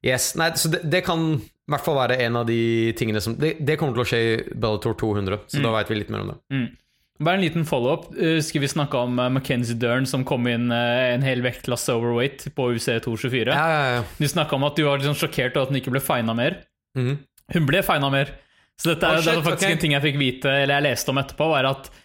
[0.05, 0.33] yes.
[0.39, 3.55] Nei, så det, det kan i hvert fall være en av de tingene som Det,
[3.63, 6.33] det kommer til å skje i Bellator 200, så da veit vi litt mer om
[6.33, 6.39] det.
[6.51, 6.65] Mm.
[7.23, 8.07] Bare en liten follow-up.
[8.17, 11.93] Husker Skal vi snakke om McKenzie Mackenzie Dern som kom inn uh, en hel vektklasse
[11.95, 13.53] overweight på UC 224?
[13.53, 14.05] Ja, ja, ja.
[14.17, 16.59] Du snakka om at du var sånn sjokkert over at hun ikke ble fina mer.
[16.97, 17.15] Mm.
[17.53, 18.33] Hun ble fina mer.
[18.81, 19.77] Så dette er, Oh, shit, det er faktisk okay.
[19.77, 21.99] en ting jeg fikk vite, eller jeg leste om etterpå, var at eh,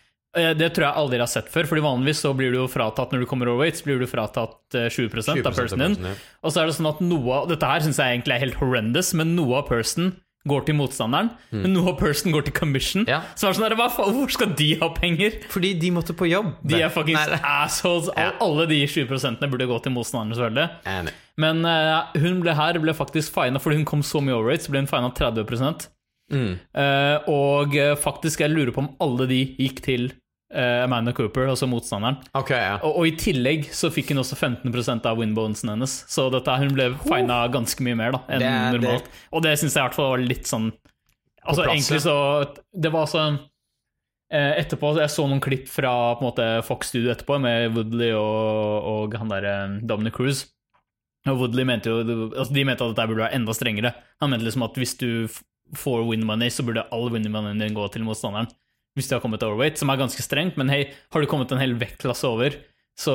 [0.58, 3.12] det tror jeg aldri jeg har sett før, fordi vanligvis så blir du jo fratatt
[3.14, 6.08] når du kommer overweight, så blir du fratatt eh, 20, 20% av personen din.
[6.10, 6.14] ja.
[6.42, 8.58] Og så er det sånn at noe av Dette her syns jeg egentlig er helt
[8.60, 10.12] horrendous, men noe av person
[10.48, 13.04] går til motstanderen, men noe av Person går til commission.
[13.10, 13.20] Ja.
[13.36, 15.38] Så er det sånn der, hva faen, Hvor skal de ha penger?
[15.52, 16.52] Fordi de måtte på jobb.
[16.68, 18.08] De er fuckings assholes.
[18.16, 18.30] Ja.
[18.44, 21.12] Alle de 20 burde gå til motstanderen, selvfølgelig.
[21.38, 24.74] Men uh, hun ble her ble faktisk fina fordi hun kom så mye overweight, så
[24.74, 25.88] ble hun fina 30
[26.28, 26.58] Mm.
[26.76, 30.10] uh, Og eh, faktisk, jeg lurer på om alle de gikk til
[30.54, 32.18] eh, Amanda Cooper, altså motstanderen.
[32.36, 32.78] Okay, ja.
[32.82, 35.98] Og, og i tillegg så fikk hun også 15% av winbonesen hennes.
[36.10, 39.10] Så dette, hun ble fina ganske mye mer da enn Det normalt.
[39.32, 40.70] Og det syns jeg i hvert fall var litt sånn
[41.48, 42.14] Altså plass, egentlig så
[42.76, 47.12] Det var sånn uh, Etterpå, Jeg så noen klipp fra på en måte Fox Studio
[47.14, 49.54] etterpå, med Woodley og, og han derre
[49.88, 50.50] Dominic Cruise.
[51.28, 53.94] Og Woodley mente jo altså De mente at dette burde være enda strengere.
[54.22, 55.10] Han mente liksom at hvis du
[55.76, 58.48] får win money, så burde all win money din gå til motstanderen.
[58.96, 60.56] Hvis du har kommet overweight, som er ganske strengt.
[60.60, 62.56] Men hei, har du kommet en hel vektklasse over,
[62.98, 63.14] så,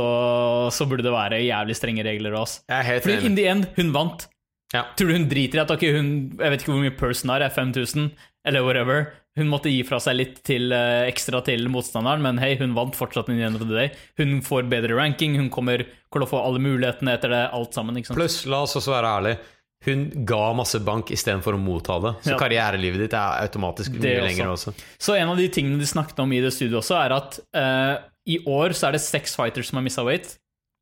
[0.72, 2.38] så burde det være jævlig strenge regler
[2.72, 4.30] er helt Fordi in the end, hun vant.
[4.74, 4.88] Ja.
[4.98, 6.08] Tror du hun driter i at okay, hun
[6.40, 8.08] Jeg vet ikke hvor mye person har, er 5000,
[8.48, 9.12] eller whatever.
[9.38, 12.98] Hun måtte gi fra seg litt til, eh, ekstra til motstanderen, men hei, hun vant
[12.98, 13.92] fortsatt in the end of the day.
[14.22, 17.98] Hun får bedre ranking, hun kommer til å få alle mulighetene etter det, alt sammen.
[18.14, 19.40] Pluss, la oss også være ærlige,
[19.86, 22.14] hun ga masse bank istedenfor å motta det.
[22.24, 22.38] Så Ja.
[22.40, 24.74] karrierelivet ditt er automatisk mye lenger også.
[25.00, 28.04] Så en av de tingene de snakket om i det studioet også, er at uh,
[28.28, 30.38] i år så er det seks fighters som har missa weight.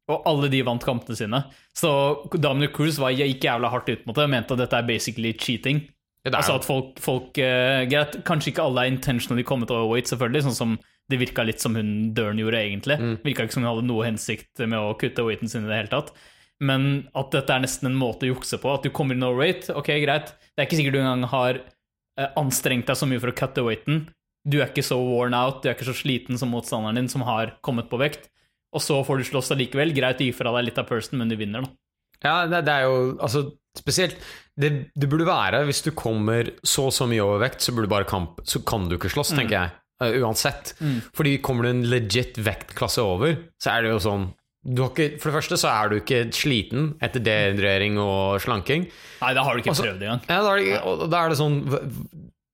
[0.10, 1.44] Og alle de vant kampene sine.
[1.74, 4.88] Så Dominic Cruz var, gikk jævla hardt ut mot det og mente at dette er
[4.88, 5.88] basically cheating.
[6.26, 10.10] Ja, er Altså at folk, folk uh, Greit, kanskje ikke alle er intentionally kommet overweight,
[10.12, 10.80] selvfølgelig, sånn som
[11.10, 12.98] det virka litt som hun Dern gjorde, egentlig.
[13.00, 13.16] Mm.
[13.26, 15.92] Virka ikke som hun hadde noe hensikt med å kutte weighten sin i det hele
[15.92, 16.14] tatt.
[16.62, 16.88] Men
[17.18, 18.70] at dette er nesten en måte å jukse på.
[18.70, 20.34] At du kommer no rate, ok, greit.
[20.54, 23.66] Det er ikke sikkert du engang har eh, anstrengt deg så mye for å cutte
[23.66, 24.04] weighten.
[24.46, 27.26] Du er ikke så worn out, du er ikke så sliten som motstanderen din som
[27.26, 28.30] har kommet på vekt.
[28.72, 29.94] Og så får du slåss allikevel.
[29.96, 31.74] Greit du gi fra deg litt av person, men du vinner, da.
[32.22, 34.20] Ja, det, det er jo altså spesielt
[34.60, 37.94] det, det burde være Hvis du kommer så og så mye overvekt, så burde du
[37.96, 39.72] bare kamp Så kan du ikke slåss, tenker jeg.
[40.02, 40.76] Uh, uansett.
[41.18, 44.28] Fordi kommer du en legit vektklasse over, så er det jo sånn
[44.66, 48.88] ikke, For det første så er du ikke sliten etter dehydrering og slanking.
[49.22, 50.22] Nei, da har du ikke Også, prøvd engang.
[50.30, 51.58] Ja, da er det, og da er det sånn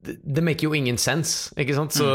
[0.07, 1.91] det- make jo ingen sense, ikke sant?
[1.91, 2.07] Så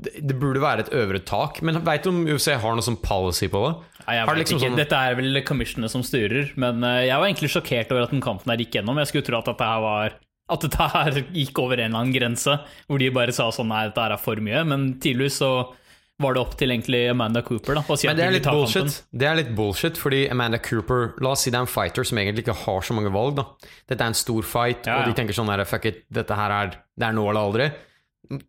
[0.00, 1.60] det, det burde være et øvre tak.
[1.62, 3.74] Men veit du om UFC har noe sånn policy på det?
[4.06, 4.70] Nei, jeg Har det vet liksom ikke.
[4.70, 8.10] sånn- Dette er vel commissionene som styrer, men eh, jeg var egentlig sjokkert over at
[8.10, 8.96] den kampen her gikk gjennom.
[8.96, 10.12] Jeg skulle tro at dette her var
[10.48, 12.54] at dette her gikk over en eller annen grense,
[12.88, 14.64] hvor de bare sa sånn nei, dette her er for mye.
[14.64, 15.74] Men tydeligvis så
[16.20, 18.32] var det opp til egentlig Amanda Cooper da, å si Men at det de er
[18.34, 18.82] litt ta bullshit.
[18.82, 19.18] kampen.
[19.22, 22.18] Det er litt bullshit, fordi Amanda Cooper La oss si det er en fighter som
[22.18, 23.36] egentlig ikke har så mange valg.
[23.36, 23.44] da
[23.86, 26.50] Dette er en stor fight, Ja, og de tenker sånn her, Fuck it, dette her
[26.50, 27.68] er Det er nå eller aldri.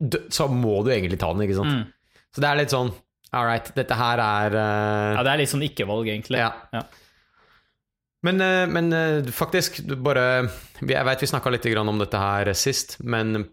[0.01, 1.70] D- Så må du egentlig ta den, ikke sant?
[1.70, 1.86] Mm.
[2.34, 2.89] Så det er litt sånn
[3.32, 6.39] All right, dette her er eh, Ja, det er litt sånn ikke-valg, egentlig.
[6.41, 6.49] Ja.
[6.74, 6.82] Ja.
[8.26, 10.49] Men, eh, men eh, faktisk, du bare
[10.82, 13.45] vi- Jeg vet vi snakka litt grann om dette her sist, men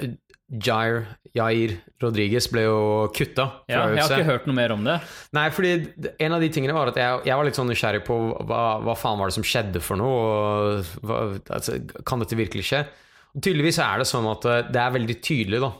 [0.00, 0.16] eh,
[0.50, 2.78] Jair, Jair Rodriguez ble jo
[3.14, 4.96] kutta Ja, jeg har ikke hørt noe mer om det.
[5.36, 5.70] Nei, fordi
[6.18, 8.16] en av de tingene var at jeg, jeg var litt sånn nysgjerrig på
[8.48, 11.20] hva, hva faen var det som skjedde for noe, og hva,
[11.54, 12.82] altså, kan dette virkelig skje?
[13.30, 15.70] Og tydeligvis er det sånn at eh, det er veldig tydelig da,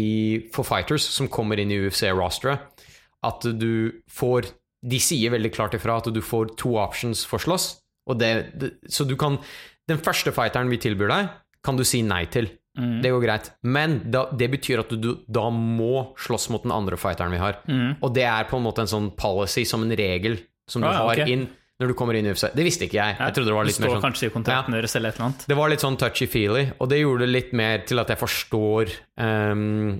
[0.00, 0.08] i,
[0.56, 2.86] for fighters som kommer inn i UFC-rosteret,
[3.26, 4.52] at du får
[4.86, 7.74] De sier veldig klart ifra at du får to options for slåss,
[8.06, 9.40] og det, det, så du kan
[9.88, 12.48] Den første fighteren vi tilbyr deg, kan du si nei til.
[12.76, 12.96] Mm.
[13.04, 13.50] Det går greit.
[13.64, 17.42] Men da, det betyr at du, du da må slåss mot den andre fighteren vi
[17.42, 17.60] har.
[17.68, 17.98] Mm.
[18.00, 20.92] Og det er på en måte en sånn policy, som en regel, som du Ah,
[20.96, 21.32] ja, har okay.
[21.36, 22.46] inn når du kommer inn i UFC.
[22.56, 23.16] Det visste ikke jeg.
[23.20, 25.26] Jeg trodde det var litt står mer sånn kanskje i kontrakten deres eller et eller
[25.26, 25.42] annet.
[25.50, 28.94] Det var litt sånn touchy-feely, og det gjorde det litt mer til at jeg forstår
[29.20, 29.98] um,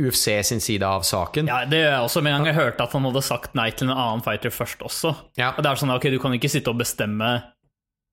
[0.00, 1.50] UFC sin side av saken.
[1.52, 3.68] Ja, det gjør jeg også, med en gang jeg hørte at han hadde sagt nei
[3.76, 5.12] til en annen fighter først også.
[5.36, 5.52] Ja.
[5.52, 7.34] Og det er sånn, ok, du kan ikke sitte og bestemme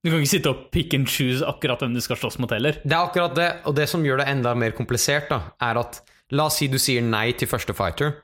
[0.05, 2.77] Du kan ikke sitte og pick and choose akkurat hvem du skal slåss mot heller.
[2.83, 6.03] Det er akkurat det, og det som gjør det enda mer komplisert, da, er at
[6.35, 8.19] la oss si du sier nei til første fighter,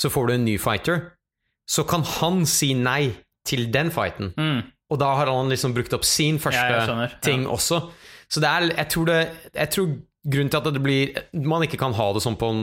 [0.00, 1.02] så får du en ny fighter,
[1.68, 3.12] så kan han si nei
[3.44, 4.32] til den fighten.
[4.40, 4.62] Mm.
[4.92, 7.52] Og da har han liksom brukt opp sin første Ja, ting ja.
[7.52, 7.80] også.
[8.32, 9.18] Så det er, jeg tror det
[9.52, 9.88] Jeg tror
[10.24, 12.62] grunnen til at det blir Man ikke kan ha det sånn på en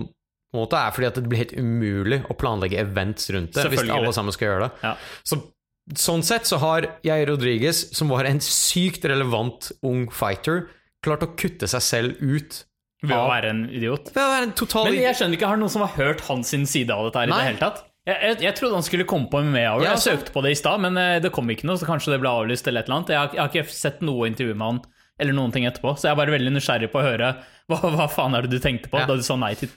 [0.56, 4.14] måte, er fordi at det blir helt umulig å planlegge events rundt det hvis alle
[4.16, 4.70] sammen skal gjøre det.
[4.82, 4.94] Ja.
[5.22, 5.38] Så
[5.98, 10.68] sånn sett så har jeg Rodriguez, som var en sykt relevant ung fighter,
[11.06, 12.66] klart å kutte seg selv ut
[13.00, 14.10] Ved å være en idiot.
[14.12, 16.50] Ved å være en total Men jeg skjønner ikke, har noen som har hørt hans
[16.52, 17.86] side av dette her i det hele tatt?
[18.10, 19.84] Jeg, jeg, jeg trodde han skulle komme på MMA Hour.
[19.86, 22.12] Ja, Jeg søkte på det i stad, men eh, det kom ikke noe, så kanskje
[22.16, 23.14] det ble avlyst eller et eller annet.
[23.14, 24.82] Jeg har, jeg har ikke sett noe intervju med han
[25.20, 27.32] eller noen ting etterpå, så jeg er bare veldig nysgjerrig på å høre
[27.72, 29.08] hva, hva faen er det du tenkte på Ja.
[29.08, 29.72] da du sa nei til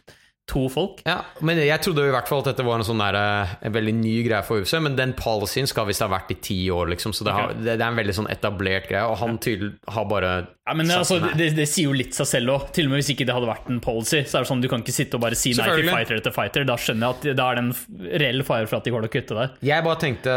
[0.50, 0.98] to folk.
[1.06, 3.52] Ja, men jeg trodde jo i hvert fall at dette var en sånn der, eh,
[3.68, 6.56] en veldig ny greie for UFC, men den policyen skal visst ha vært i ti
[6.74, 7.60] år, liksom, så det, har, Ok.
[7.62, 10.32] det, det er en veldig sånn etablert greie, og han tydelig har bare
[10.66, 12.66] Ja, men altså, det, det sier jo litt seg selv òg.
[12.74, 14.68] Til og med hvis ikke det hadde vært en policy, så er det sånn du
[14.72, 16.66] kan ikke sitte og bare si nei til fighter etter fighter.
[16.68, 19.10] Da skjønner jeg at da er det en reell fare for at de går til
[19.10, 19.56] å kutte deg.
[19.72, 20.36] Jeg bare tenkte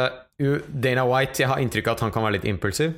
[0.70, 2.94] Dana White, jeg har inntrykk av at han kan være litt impulsiv.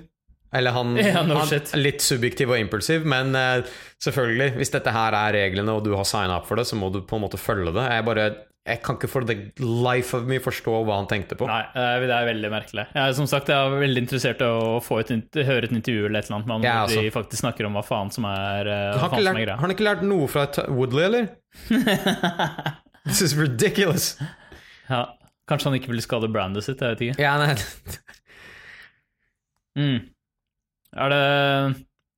[0.57, 1.71] Eller han, Ja, no han shit.
[1.77, 3.61] Litt subjektiv og impulsiv, men uh,
[4.03, 6.89] selvfølgelig, hvis dette her er reglene, og du har signa opp for det, så må
[6.93, 7.87] du på en måte følge det.
[7.93, 8.27] Jeg bare
[8.67, 11.45] Jeg kan ikke for the life of me forstå hva han tenkte på.
[11.47, 11.61] Nei,
[12.03, 12.83] det er veldig merkelig.
[12.91, 15.13] Jeg er som sagt jeg er veldig interessert i å få et,
[15.47, 16.99] høre et intervju eller et eller annet med han Ja, altså.
[17.05, 19.45] de faktisk snakker om hva faen som er, eh, Har hva han, ikke som er
[19.45, 19.55] greia.
[19.55, 21.29] har han ikke lært noe fra Woodley, eller?
[23.07, 24.17] This is ridiculous.
[24.91, 25.05] Ja,
[25.47, 27.23] kanskje han ikke vil skade brandet sitt, jeg vet ikke.
[27.23, 27.55] Ja, nei,
[29.77, 29.99] Mm.
[30.95, 31.21] Er det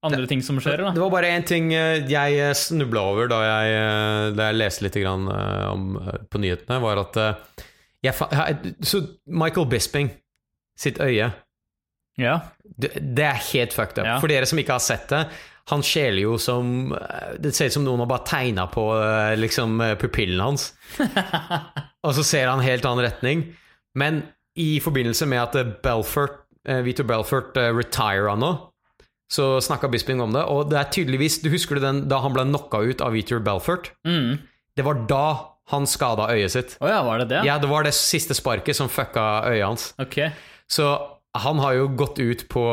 [0.06, 0.92] andre ting som skjer, da?
[0.96, 4.86] Det var bare én ting eh, jeg snubla over da jeg, eh, da jeg leste
[4.86, 7.66] litt grann, eh, om, eh, på nyhetene, var at eh,
[8.06, 10.12] jeg, Så Michael Bisping
[10.80, 11.32] sitt øye
[12.20, 12.38] Ja.
[12.64, 14.06] det, det er helt fucked up.
[14.08, 14.20] Ja.
[14.24, 15.26] For dere som ikke har sett det,
[15.70, 19.36] han skjeler jo som eh, Det ser ut som noen har bare tegna på eh,
[19.38, 20.72] liksom eh, pupillen hans.
[22.08, 23.44] Og så ser han helt annen retning.
[24.00, 24.24] Men
[24.60, 26.49] i forbindelse med at eh, Belfort, eh,
[26.86, 28.52] Vito Belfort uh, retire nå,
[29.30, 30.42] så snakka Bisping om det.
[30.50, 33.38] Og det er tydeligvis Du husker du den da han ble knocka ut av Vito
[33.46, 33.92] Belfort?
[34.08, 34.40] Mm.
[34.78, 35.24] Det var da
[35.70, 36.78] han skada øyet sitt.
[36.82, 37.44] Oh ja, var det det?
[37.46, 39.84] Ja, det var det siste sparket som fucka øyet hans.
[40.02, 40.32] Okay.
[40.70, 40.88] Så
[41.38, 42.64] han har jo gått ut på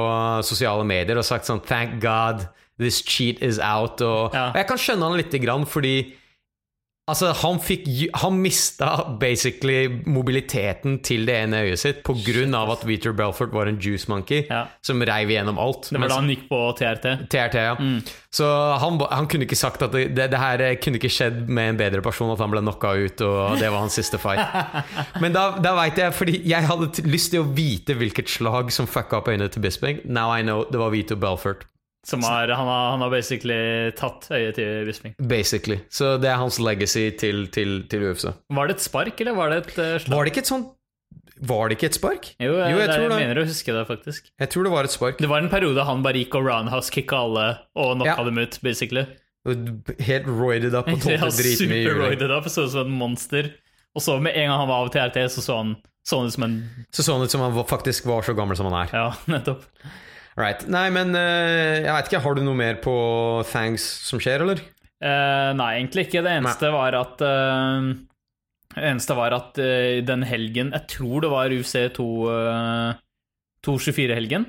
[0.48, 2.46] sosiale medier og sagt sånn Thank God
[2.80, 4.00] this cheat is out.
[4.00, 4.48] Og, Ja.
[4.54, 6.14] og jeg kan skjønne han lite grann, fordi
[7.06, 7.84] Altså, han fikk
[8.18, 8.88] Han mista
[9.20, 12.00] basically mobiliteten til det ene øyet sitt
[12.56, 14.64] av at Vitor Belfort var en juice monkey Ja.
[14.82, 15.90] som reiv igjennom alt.
[15.92, 17.28] Det var da han gikk på TRT.
[17.30, 17.76] TRT, ja.
[18.30, 18.48] Så
[18.82, 21.70] han, han kunne ikke sagt at det, det, det her eh, kunne ikke skjedd med
[21.70, 24.42] en bedre person, at han ble knocka ut, og det var hans siste fight.
[25.22, 28.90] Men da, da veit jeg, fordi jeg hadde lyst til å vite hvilket slag som
[28.90, 30.02] fucka opp øynene til Bisping.
[30.04, 31.64] Now I know det var Vito Belfort,
[32.14, 35.14] har, han, har, han har basically tatt øyet til Bisping.
[35.18, 35.80] basically.
[35.90, 38.28] Så det er hans legacy til, til, til UFC.
[38.50, 40.14] Var det et spark, eller var det et uh, slag?
[40.16, 40.72] Var det ikke et sånt
[41.50, 42.28] Var det ikke et spark?
[42.40, 44.30] Jo, jeg, Jo, jeg jeg mener å huske det, faktisk.
[44.40, 45.18] Jeg tror det var et spark.
[45.20, 47.46] Det var en periode han bare gikk og roundhouse-kicka alle
[47.76, 48.24] og knocka Ja.
[48.30, 49.04] dem ut, basically.
[50.06, 51.90] Helt roided up og tålte dritmye juling.
[51.90, 53.50] super-roided up, så ut som et monster.
[53.96, 55.76] Og så med en gang han var av TRT, så så han
[56.06, 56.56] sånn ut som en
[56.94, 58.96] Så sånn ut som han faktisk var så gammel som han er.
[58.96, 59.62] Ja, nettopp.
[60.36, 60.66] Right.
[60.68, 62.20] Nei, men eh, jeg veit ikke.
[62.26, 62.96] Har du noe mer på
[63.48, 64.60] Thanks som skjer, eller?
[65.00, 66.22] Uh, nei, egentlig ikke.
[66.24, 67.88] Det eneste var at uh,
[68.72, 73.02] Det eneste var at uh, den helgen Jeg tror det var UC2 uh,
[73.66, 74.46] 224-helgen,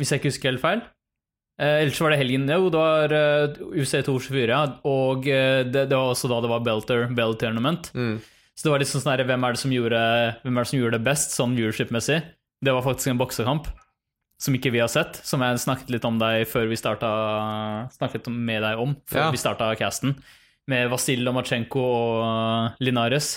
[0.00, 0.84] hvis jeg ikke husker helt feil.
[1.62, 4.62] Ellers var det helgen Jo, det var uh, UC224, ja.
[4.88, 7.90] Og det, det var også da det var Belter Bell Tournament.
[7.94, 8.16] Mm.
[8.54, 10.00] Så det var litt sånn her, hvem det som gjorde
[10.42, 12.22] Hvem er det som gjorde det best, sånn viewership-messig?
[12.62, 13.70] Det var faktisk en boksekamp
[14.42, 17.10] som ikke vi har sett, som jeg snakket litt om deg før vi starta
[17.94, 19.30] Snakket med deg om før Ja.
[19.30, 20.16] vi starta casten,
[20.70, 23.36] med Vasil Lomachenko og uh, Linares.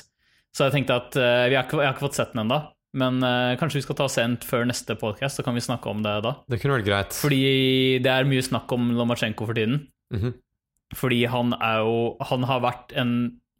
[0.55, 2.59] Så jeg tenkte at uh, vi har ikke, Jeg har ikke fått sett den ennå,
[2.97, 6.01] men uh, kanskje vi skal ta sent før neste podcast, så kan vi snakke om
[6.05, 6.35] det da.
[6.49, 7.17] Det kunne vært greit.
[7.17, 7.41] Fordi
[8.01, 9.87] det er mye snakk om Lomachenko for tiden.
[10.13, 10.33] Mhm.
[10.95, 13.11] Fordi han er jo Han har vært en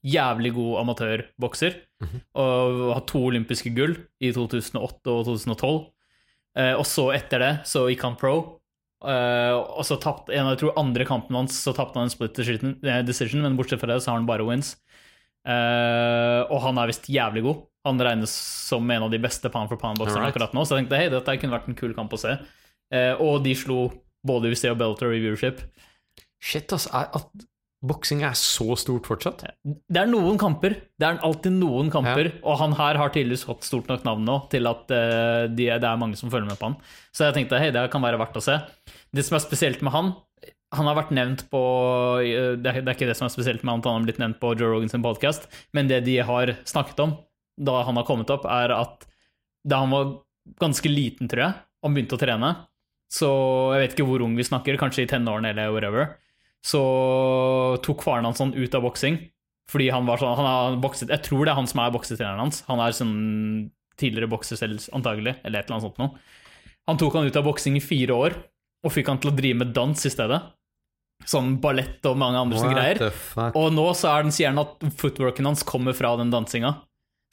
[0.06, 1.74] jævlig god amatørbokser.
[2.38, 5.80] Og har to olympiske gull i 2008 og 2012.
[6.56, 8.36] Eh, og så etter det så gikk han pro.
[9.06, 12.14] Eh, og så tapt, en av jeg tror andre kampen hans så tapte han en
[12.14, 14.76] split decision, eh, decision, men bortsett fra det så har han bare wins.
[15.46, 17.66] Eh, og han er visst jævlig god.
[17.86, 18.32] Han regnes
[18.66, 20.34] som en av de beste pound for pound-bokserne right.
[20.34, 20.64] akkurat nå.
[20.66, 22.38] Så jeg tenkte hei, dette kunne vært en kul kamp å se.
[22.94, 23.90] Eh, og de slo
[24.26, 25.62] både UC og Bellator i viewership.
[26.42, 26.88] Shit, ass.
[26.90, 27.46] Er, at
[27.86, 29.44] boksing er så stort fortsatt?
[29.66, 30.78] Det er noen kamper.
[30.98, 32.32] Det er alltid noen kamper.
[32.44, 35.90] Og han her har tydeligvis fått stort nok navn nå til at uh, de, det
[35.90, 36.78] er mange som følger med på han.
[37.16, 38.60] Så jeg tenkte hei, det kan være verdt å se.
[39.16, 40.16] Det som er spesielt med han
[40.76, 41.60] Han har vært nevnt på
[42.20, 44.20] eh, Det er, det er ikke det som er spesielt med han, han har blitt
[44.20, 45.46] nevnt på Joe Rogans podkast,
[45.78, 47.14] men det de har snakket om
[47.56, 49.06] da han har kommet opp, er at
[49.64, 50.10] da han var
[50.60, 52.50] ganske liten, tror jeg, og begynte å trene,
[53.12, 53.30] så
[53.76, 56.18] jeg vet ikke hvor ung vi snakker, kanskje i tenårene eller whatever,
[56.66, 56.82] så
[57.86, 59.20] tok faren hans sånn ut av boksing.
[59.70, 62.44] Fordi han var sånn, han har bokset, Jeg tror det er han som er boksetreneren
[62.44, 62.62] hans.
[62.70, 63.16] Han er sånn
[63.98, 66.20] tidligere bokser selv, antagelig, eller et eller annet sånt noe.
[66.90, 68.36] Han tok han ut av boksing i fire år,
[68.86, 70.42] og fikk han til å drive med dans i stedet.
[71.26, 73.00] Sånn ballett og mange andre sånne greier.
[73.58, 76.76] Og nå så er den, sier han at footworken hans kommer fra den dansinga.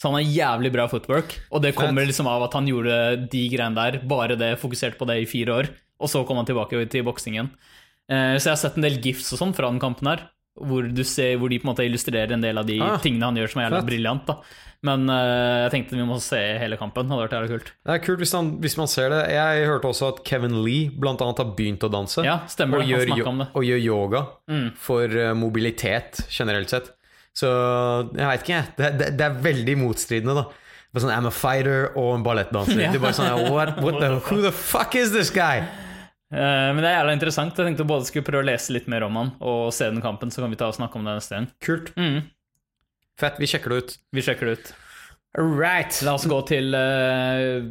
[0.01, 3.43] Så han har jævlig bra footwork, og det kommer liksom av at han gjorde de
[3.53, 5.68] greiene der, bare det, fokuserte på det i fire år,
[6.03, 7.53] og så kom han tilbake til boksingen.
[8.11, 10.28] Eh, Så jeg har sett en del gifs og sånn fra den kampen her,
[10.59, 13.24] hvor, du ser, hvor de på en måte illustrerer en del av de Ah, tingene
[13.24, 14.32] han gjør som er jævlig briljant.
[14.84, 17.07] Men uh, jeg tenkte vi må se hele kampen.
[17.09, 17.68] Hadde vært jævlig kult.
[17.86, 19.20] Det er kult hvis, han, hvis man ser det.
[19.30, 22.24] Jeg hørte også at Kevin Lee blant annet har begynt å danse.
[22.26, 22.90] Ja, stemmer og det.
[22.90, 23.46] gjør, Han snakket om det.
[23.55, 24.66] og gjør yoga Mm.
[24.76, 26.90] for eh, mobilitet generelt sett.
[27.32, 27.48] Så
[28.12, 28.74] jeg veit ikke, jeg.
[28.76, 30.44] Det, det, det er veldig motstridende, da.
[31.00, 32.76] Sånn, I'm a fighter og en ballettdanser.
[32.82, 32.90] Ja.
[32.92, 35.62] Det er bare sånn, what, what the, Who the fuck is this guy?
[36.33, 37.59] Eh, men det er jævla interessant.
[37.59, 40.33] Jeg tenkte både skulle prøve å lese litt mer om han og se den kampen,
[40.33, 41.51] så kan vi ta og snakke om det neste gang.
[41.64, 41.93] Kult.
[41.99, 42.22] Mm.
[43.20, 43.37] Fett.
[43.43, 43.95] Vi sjekker det ut.
[44.16, 44.72] Vi sjekker det ut.
[45.39, 46.01] Right.
[46.05, 47.62] La oss gå til uh,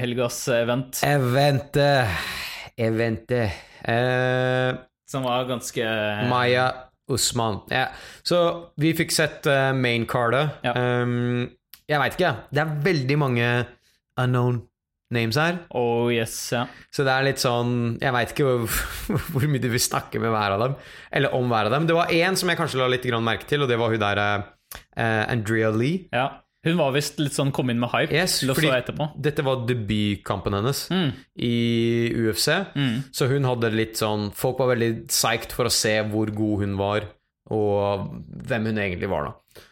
[0.00, 1.88] helgas event, Evente.
[2.80, 3.42] Evente.
[3.84, 5.84] Uh, som var ganske
[6.30, 6.70] Maya
[7.12, 7.60] Usman.
[7.72, 7.90] Ja.
[8.24, 8.38] Så
[8.80, 10.62] vi fikk sett uh, maincardet.
[10.64, 10.72] Ja.
[10.76, 11.50] Um,
[11.90, 13.46] jeg veit ikke, det er veldig mange
[14.20, 14.62] unknown
[15.10, 15.58] names her.
[15.74, 16.66] Oh yes, ja.
[16.94, 18.76] Så det er litt sånn Jeg veit ikke hvor,
[19.34, 20.76] hvor mye du vil snakke med hver av dem.
[21.12, 21.88] Eller om hver av dem.
[21.90, 24.00] Det var én som jeg kanskje la litt grann merke til, og det var hun
[24.02, 26.06] der uh, Andrea Lee.
[26.14, 26.28] ja.
[26.60, 28.68] Hun var visst litt sånn kom inn med hype Yes, fordi
[29.24, 31.14] dette var debutkampen hennes Mm.
[31.40, 31.52] i
[32.12, 32.50] UFC.
[32.76, 32.98] Mm.
[33.16, 36.74] Så hun hadde litt sånn Folk var veldig psyched for å se hvor god hun
[36.76, 37.06] var,
[37.50, 38.10] og
[38.44, 39.64] hvem hun egentlig var, da.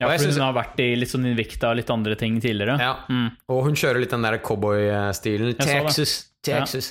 [0.00, 2.78] Ja, for synes- hun har vært i litt sånn Invicta og litt andre ting tidligere.
[2.78, 2.94] Ja.
[3.08, 3.30] Mm.
[3.48, 5.56] Og hun kjører litt den der cowboy-stilen.
[5.58, 6.90] Texas, Texas.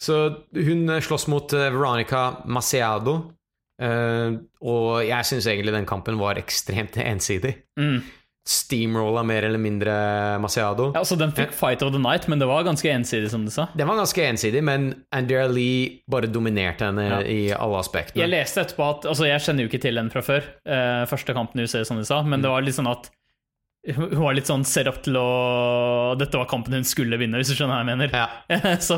[0.00, 3.32] Så hun eh, slåss mot eh, Veronica Maceado,
[3.80, 7.56] eh, og jeg syns egentlig den kampen var ekstremt ensidig.
[7.78, 8.02] Mm.
[8.44, 9.92] Steamrolla mer eller mindre
[10.42, 10.90] Maciado.
[10.92, 13.50] Ja, altså Den fikk Fight of the Night, men det var ganske ensidig, som du
[13.54, 13.68] sa.
[13.74, 17.20] Den var ganske ensidig, men Andrea Lee bare dominerte henne Ja.
[17.24, 18.20] i alle aspektene.
[18.20, 20.42] Jeg leste etterpå at Altså, jeg kjenner jo ikke til henne fra før.
[20.66, 23.08] Eh, første kampen i UC, som du sa, men det var litt sånn at
[23.84, 27.50] hun var litt sånn ser opp til å Dette var kampen hun skulle vinne, hvis
[27.52, 28.14] du skjønner hva jeg mener.
[28.16, 28.76] Ja.
[28.88, 28.96] Så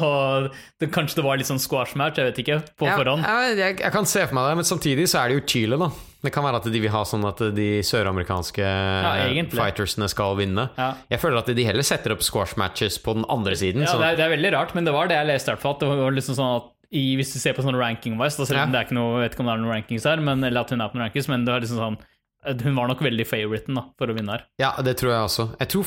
[0.78, 3.24] det, kanskje det var litt sånn squash-match, jeg vet ikke, på Ja, forhånd.
[3.58, 5.90] Jeg, jeg kan se for meg det, men samtidig så er det jo Chile, da.
[6.26, 10.68] Det kan være at de vil ha sånn at de søramerikanske ja, fightersene skal vinne.
[10.78, 10.88] Ja.
[11.12, 13.84] Jeg føler at de heller setter opp squash-matches på den andre siden.
[13.86, 15.54] Ja, så- det er, det er veldig rart, men det var det jeg leste.
[15.54, 18.72] At det var liksom sånn at i, hvis du ser på sånn ranking-wise, selv om
[18.74, 20.70] det er ikke noe, vet ikke om det er noen rankings her, men, eller at
[20.70, 21.98] hun er på noen rankings, men det var liksom sånn
[22.62, 24.44] hun var nok veldig favoriten da, for å vinne her.
[24.62, 25.46] Ja, det tror jeg også.
[25.58, 25.86] Jeg tror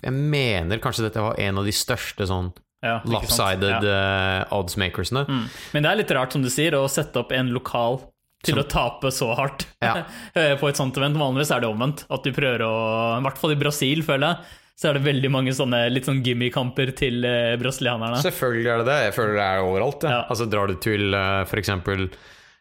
[0.00, 3.82] Jeg mener kanskje dette var en av de største sånn Ja, lopsided Ja.
[3.82, 5.26] eh, oddsmakersene.
[5.28, 5.42] Mm.
[5.74, 8.00] Men det er litt rart, som du sier, å sette opp en lokal
[8.44, 10.04] til Som- å tape så hardt Ja.
[10.34, 11.18] eh, på et sånt event.
[11.18, 12.04] Vanligvis er det omvendt.
[12.10, 12.72] At du prøver å
[13.18, 14.56] I hvert fall i Brasil, føler jeg.
[14.78, 18.20] Så er det veldig mange sånne litt sånn gimme-kamper til eh, brasilianerne.
[18.22, 18.98] Selvfølgelig er det det.
[19.08, 20.06] Jeg føler det er overalt.
[20.06, 20.20] Ja.
[20.30, 21.72] Altså Drar du til uh, f.eks.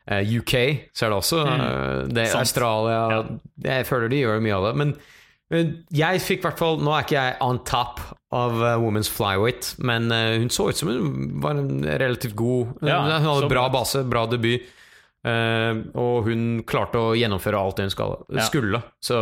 [0.07, 0.53] UK,
[0.95, 2.47] så er det også eh, det er Sant.
[2.47, 3.21] Australia Ja.
[3.67, 4.73] Jeg føler de gjør mye av det.
[4.81, 4.95] Men,
[5.95, 8.01] jeg fikk i hvert fall Nå er ikke jeg on top
[8.35, 12.81] av uh, Women's Flyweight, men uh, hun så ut som hun var en relativt god
[12.83, 13.69] Ja, Hun hadde bra.
[13.71, 14.65] base, bra debut.
[15.25, 18.45] Eh, og hun klarte å gjennomføre alt det hun skal, Ja.
[18.45, 18.81] skulle.
[19.01, 19.17] Så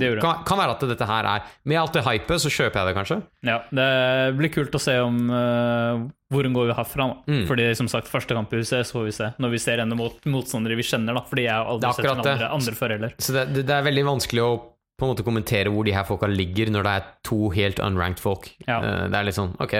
[0.00, 2.86] Det kan, kan være at dette her er Med alt det hypet, så kjøper jeg
[2.86, 3.22] det kanskje.
[3.42, 7.08] Ja, Det blir kult å se om uh, hvor hun går herfra.
[7.08, 7.32] Da.
[7.32, 7.46] Mm.
[7.48, 9.32] Fordi som sagt, første kamp i huset, så får vi se.
[9.38, 11.14] Når vi ser henne mot motstandere vi kjenner.
[11.14, 13.14] da Fordi jeg har aldri sett henne andre, andre før heller.
[13.18, 14.54] Så det, det, er veldig vanskelig å
[14.94, 18.22] på en måte kommentere hvor de her folka ligger, når det er to helt unranked
[18.22, 18.50] folk.
[18.66, 18.80] Ja.
[18.80, 19.74] Uh, det er litt sånn Ok,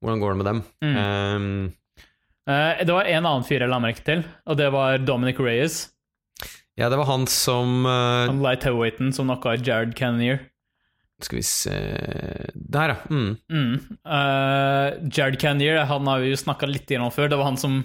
[0.00, 0.64] hvordan går det med dem?
[0.84, 0.96] Mm.
[0.96, 1.68] Um,
[2.48, 5.82] det var en annen fyr jeg la merke til, og det var Dominic Reyes.
[6.80, 10.40] ja, det var han som uh, Han light heavyweighten som knocka Jared Cannonier.
[11.20, 11.76] Skal vi se
[12.54, 12.96] Der, ja.
[13.10, 13.36] Mm.
[13.52, 13.74] Mm.
[14.08, 17.28] Uh, Jared Cannonier han har vi jo snakka litt om før.
[17.28, 17.82] Det var han som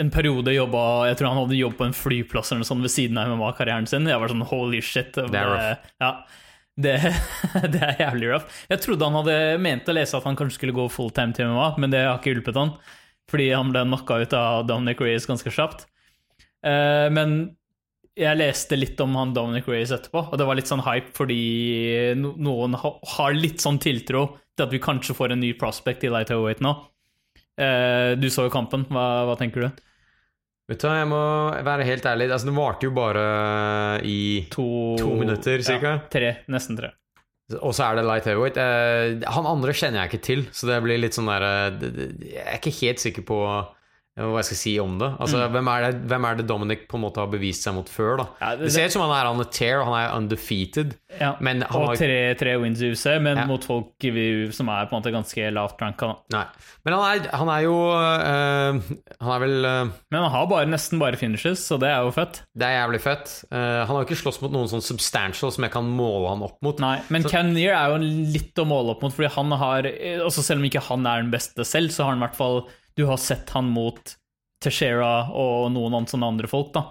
[0.00, 2.94] en periode jobba Jeg tror han hadde jobb på en flyplass eller noe sånt ved
[2.94, 4.08] siden av MMA-karrieren sin.
[4.10, 5.14] Jeg var sånn holy shit.
[5.14, 5.92] Det er rough.
[6.02, 6.10] Ja,
[6.74, 6.96] det,
[7.74, 8.60] det er jævlig rough.
[8.70, 11.68] Jeg trodde han hadde ment å lese at han kanskje skulle gå fulltime til MMA,
[11.82, 12.74] men det har ikke hjulpet han.
[13.30, 15.86] Fordi han ble knocka ut av Dominic Reyes ganske kjapt.
[16.64, 17.54] Uh, men
[18.14, 22.14] jeg leste litt om han Dominic Reyes etterpå, og det var litt sånn hype fordi
[22.20, 26.06] no noen ha har litt sånn tiltro til at vi kanskje får en ny prospect
[26.06, 26.76] i light heavyweight nå.
[27.58, 29.82] Uh, du så jo kampen, hva, hva tenker du?
[30.70, 31.22] Vet du hva, jeg må
[31.66, 32.30] være helt ærlig.
[32.32, 33.24] Altså, det varte jo bare
[34.08, 34.18] i
[34.54, 34.66] To,
[35.00, 35.98] To minutter, cirka?
[35.98, 36.94] Ja, tre, nesten tre.
[37.60, 38.56] Og så er det light heavyweight.
[38.56, 41.82] Eh, han andre kjenner jeg ikke til, så det blir litt sånn der eh,
[42.30, 43.40] Jeg er ikke helt sikker på
[44.16, 45.08] hva jeg skal si om det.
[45.18, 45.52] Altså, Mm.
[45.52, 48.16] hvem, er det hvem er det Dominic på en måte har bevist seg mot før,
[48.18, 48.26] da?
[48.40, 50.94] Ja, Det ser ut som han er on a tear, og han er undefeated.
[51.20, 51.34] ja.
[51.40, 53.44] Men han Og har tre, tre wins i UC, men Ja.
[53.46, 53.90] mot folk
[54.54, 56.06] som er på en måte ganske lavt ranka.
[56.30, 56.38] da.
[56.38, 56.44] Nei.
[56.84, 58.80] Men han er, han er jo eh,
[59.20, 62.10] Han er vel eh, Men han har bare, nesten bare finishes, så det er jo
[62.12, 62.42] fett.
[62.56, 63.44] Det er jævlig fett.
[63.52, 66.42] Uh, han har jo ikke slåss mot noen sånn substantial som jeg kan måle han
[66.42, 66.78] opp mot.
[66.78, 70.42] Nei, men Så- Cannonier er jo litt å måle opp mot, fordi han har altså
[70.44, 72.66] Selv om ikke han er den beste selv, så har han i hvert fall
[72.96, 74.14] Du har sett han mot
[74.64, 76.88] Teixeira og noen sånne andre folk, da.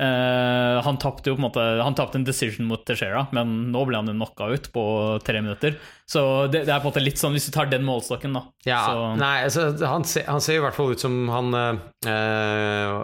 [0.00, 3.82] Uh, han tapte jo på en måte Han tapte en decision mot Teixeira, men nå
[3.84, 4.84] ble han jo knocka ut på
[5.26, 5.76] tre minutter.
[6.08, 8.46] Så det, det er på en måte litt sånn, hvis du tar den målstokken, da.
[8.64, 13.02] Ja, så, nei, altså, han, ser, han ser i hvert fall ut som han eh,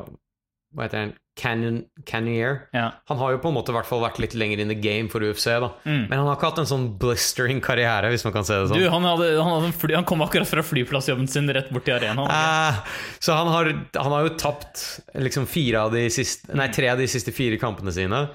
[0.76, 1.14] Hva heter han?
[1.36, 2.68] Canyon, Canyonier.
[2.72, 2.92] ja.
[3.10, 5.20] Han har jo på en måte hvert fall vært litt lenger in the game for
[5.20, 5.68] UFC, da.
[5.84, 6.06] Mm.
[6.08, 8.80] Men han har ikke hatt en sånn blistering karriere, hvis man kan se det sånn.
[8.80, 11.98] Du, han, hadde, han, hadde fly, han kom akkurat fra flyplassjobben sin rett bort til
[11.98, 12.32] arenaen.
[12.32, 12.80] Eh,
[13.20, 13.68] så han har,
[13.98, 14.84] han har jo tapt
[15.26, 18.26] liksom fire av de siste Nei, tre av de siste fire kampene sine.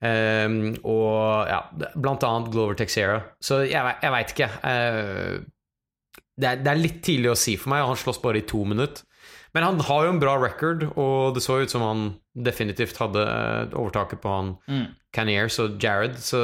[0.00, 1.62] Um, og ja,
[1.96, 3.18] blant annet Glover Texera.
[3.40, 4.52] Så jeg, jeg veit ikke.
[4.64, 8.40] Uh, det, er, det er litt tidlig å si for meg, og han slåss bare
[8.40, 9.04] i to minutter.
[9.54, 12.02] Men han har jo en bra record, og det så ut som han
[12.38, 14.88] definitivt hadde eh, overtaket på han Mm.
[15.14, 16.40] Caniers og Jared, så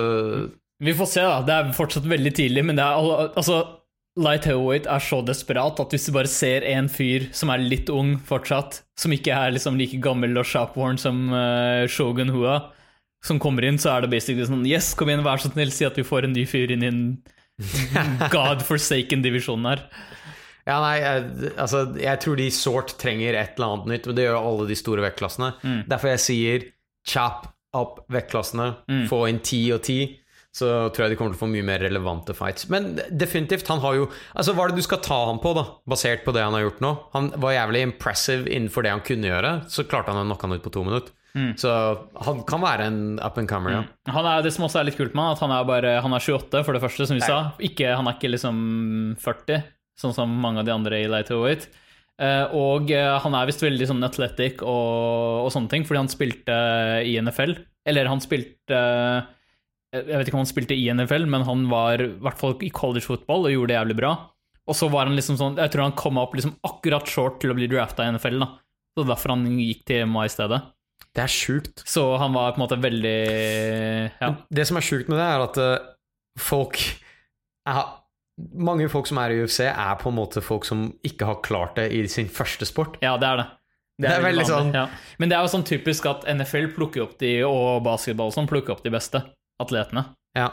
[0.83, 1.41] Vi får se, da.
[1.47, 3.61] Det er fortsatt veldig tidlig, men det er altså
[4.17, 7.91] Light heavyweight er så desperat at hvis du bare ser en fyr som er litt
[7.93, 12.63] ung fortsatt, som ikke er liksom like gammel og sharpworn som uh, Shogun Hua,
[13.27, 15.85] som kommer inn, så er det basically sånn Yes, kom igjen, vær så snill, si
[15.85, 17.03] at vi får en ny fyr inn i en
[18.35, 19.85] godforsaken divisjonen her.
[20.67, 24.25] Ja, nei, jeg, altså, jeg tror de sårt trenger et eller annet nytt, men det
[24.27, 25.53] gjør alle de store vektklassene.
[25.63, 25.81] Mm.
[25.93, 26.65] Derfor jeg sier
[27.07, 27.47] chap
[27.77, 29.05] up vektklassene, Mm.
[29.11, 30.01] få inn ti og ti,
[30.57, 32.65] så tror jeg de kommer til å få mye mer relevante fights.
[32.73, 35.67] Men definitivt, han har jo Altså, hva er det du skal ta ham på, da,
[35.87, 36.93] basert på det han har gjort nå?
[37.13, 40.57] Han var jævlig impressive innenfor det han kunne gjøre, så klarte han å knocke han
[40.57, 41.13] ut på to minutter.
[41.37, 41.53] Mm.
[41.61, 41.69] Så
[42.25, 43.83] han kan være en up and comer, ja.
[44.11, 46.15] Han er, det som også er litt kult med han, at han er bare Han
[46.17, 47.29] er 28, for det første, som vi Nei.
[47.29, 47.53] sa.
[47.61, 49.63] Ikke, han er ikke liksom 40,
[50.01, 51.69] sånn som mange av de andre i light heavyweight.
[52.17, 56.13] Uh, og uh, han er visst veldig sånn athletic og, og sånne ting, fordi han
[56.13, 56.55] spilte
[57.05, 57.57] i NFL.
[57.87, 59.27] Eller han spilte eh,
[59.95, 62.73] Jeg vet ikke om han spilte i NFL, men han var i hvert fall i
[62.75, 64.15] college football og gjorde det jævlig bra.
[64.67, 67.53] Og så var han liksom sånn Jeg tror han kom opp liksom akkurat short til
[67.53, 68.49] å bli drafta i NFL, da.
[68.97, 70.59] Så derfor han gikk til MA i stedet.
[71.17, 71.85] Det er sjukt.
[71.89, 73.19] Så han var på en måte veldig
[74.19, 74.33] Ja.
[74.51, 75.87] Det som er sjukt med det, er at eh,
[76.41, 76.81] folk
[77.69, 77.85] er,
[78.37, 81.77] Mange folk som er i UFC, er på en måte folk som ikke har klart
[81.79, 82.99] det i sin første sport.
[83.01, 83.47] Ja, det er det.
[83.99, 84.89] Det er veldig sånn- ja.
[85.19, 88.49] Men det er jo sånn typisk at NFL plukker opp de, og basketball og sånn,
[88.51, 89.23] plukker opp de beste
[89.59, 90.05] atletene.
[90.37, 90.51] Ja,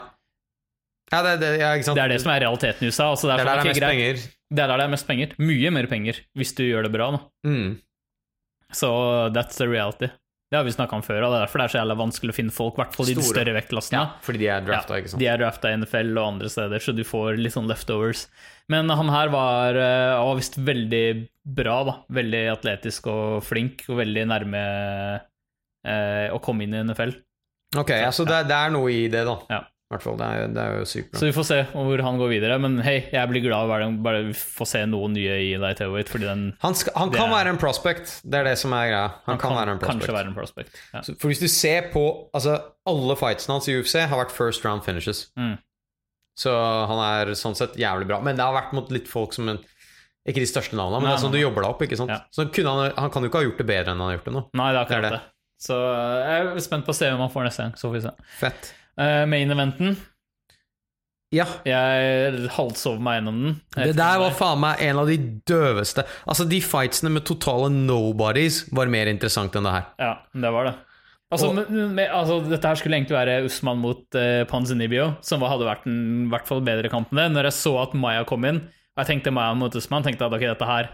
[1.12, 1.74] ja, det, det, ja?
[1.76, 3.10] Det er det som er realiteten i USA.
[3.12, 4.14] Altså det, Det er er der sånn, det er mest penger.
[4.54, 5.34] Det er der det er mest penger.
[5.38, 7.10] Mye mer penger, hvis du gjør det bra.
[7.12, 7.20] Da.
[7.46, 7.80] Mm.
[8.72, 8.88] Så
[9.34, 10.08] that's the reality.
[10.54, 12.30] Det har vi snakka om før, og det er derfor det er så jævla vanskelig
[12.30, 13.98] å finne folk, i i de større vektklassene.
[13.98, 15.18] Ja, fordi de er drafta, ikke sant.
[15.18, 18.28] De er drafta i NFL og andre steder, så du får litt sånn leftovers.
[18.70, 21.02] Men han her var, eh, var visst veldig
[21.58, 21.96] bra, da.
[22.20, 24.62] Veldig atletisk og flink, og veldig nærme
[25.82, 27.16] eh, å komme inn i NFL.
[27.82, 29.34] Ok, ja, så det, det er noe i det, da.
[29.50, 29.64] Ja.
[29.94, 30.16] Hvert fall.
[30.18, 31.20] Det er, det er jo sykt bra.
[31.22, 32.58] Så vi får se hvor han går videre.
[32.62, 35.78] Men hei, jeg blir glad hver gang bare vi får se noen nye i Light
[35.84, 38.74] Heavyweight, fordi den Han, skal, han kan er- være en prospect, det er det som
[38.76, 39.04] er greia.
[39.28, 40.00] Han, kan, være en prospect.
[40.04, 40.80] kanskje være en prospect.
[40.92, 41.02] Ja.
[41.06, 44.64] Så- For hvis du ser på altså, Alle fightsene hans i UFC har vært first
[44.66, 45.30] round finishes.
[45.38, 45.54] Mm.
[46.36, 46.50] Så
[46.90, 48.18] han er sånn sett jævlig bra.
[48.20, 49.58] Men det har vært mot litt folk som en,
[50.26, 51.82] Ikke de største navnene, men Nei, det er sånn du jobber deg opp.
[51.84, 52.10] ikke sant?
[52.10, 52.22] Ja.
[52.32, 54.32] Så han, han kan jo ikke ha gjort det bedre enn han har gjort det
[54.34, 54.42] nå.
[54.56, 55.18] Nei, det er akkurat Det det.
[55.20, 55.30] det.
[55.64, 57.74] Så eh, jeg er spent på å se hvem han får neste gang.
[57.78, 58.12] Så får vi se.
[58.40, 58.70] Fett.
[59.00, 59.96] Uh, main eventen.
[61.34, 61.46] Ja.
[61.66, 63.54] Jeg halvsov meg gjennom den.
[63.74, 65.16] Det der var faen meg en av de
[65.48, 69.88] døveste Altså, de fightsene med totale nobodies var mer interessant enn det her.
[69.98, 70.12] Ja,
[70.44, 70.74] det var det.
[71.34, 75.66] Altså, Og- med, altså, dette her skulle egentlig være Usman mot uh, Panzenibio, som hadde
[75.66, 77.32] vært en hvert fall bedre kamp enn det.
[77.34, 78.60] Når jeg så at Maya kom inn,
[78.94, 80.92] og jeg tenkte Maya mot Usman, tenkte jeg at ok, dette her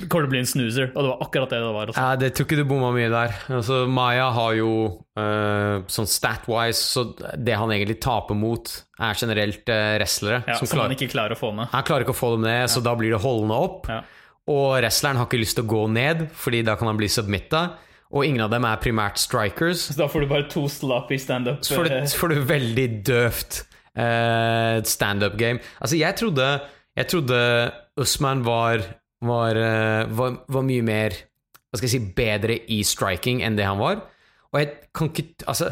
[0.00, 0.88] kommer til å bli en snoozer.
[0.94, 1.90] Og det var akkurat det det var.
[1.90, 2.04] Altså.
[2.04, 3.36] Ja, det tror ikke du bomma mye der.
[3.58, 4.72] Altså, Maya har jo
[5.18, 7.04] uh, sånn stat-wise, så
[7.36, 8.72] det han egentlig taper mot,
[9.02, 10.42] er generelt uh, wrestlere.
[10.46, 11.70] Ja, som som klarer, han ikke klarer å få ned.
[11.74, 13.88] han klarer ikke å få dem ned, så da blir det holdende opp.
[13.92, 14.02] Ja.
[14.50, 17.66] Og wrestleren har ikke lyst til å gå ned, fordi da kan han bli submitta.
[18.12, 19.86] Og ingen av dem er primært strikers.
[19.88, 21.62] Så da får du bare to sloppy standup.
[21.64, 23.62] Så får du, eh, så får du veldig døvt
[23.96, 25.62] uh, standup game.
[25.80, 26.48] Altså, jeg trodde,
[26.98, 27.38] jeg trodde
[28.02, 28.84] Usman var,
[29.22, 31.14] var, eh, var, var mye mer
[31.70, 34.02] Hva skal jeg si bedre i striking enn det han var.
[34.52, 35.70] Og jeg kan ikke Altså,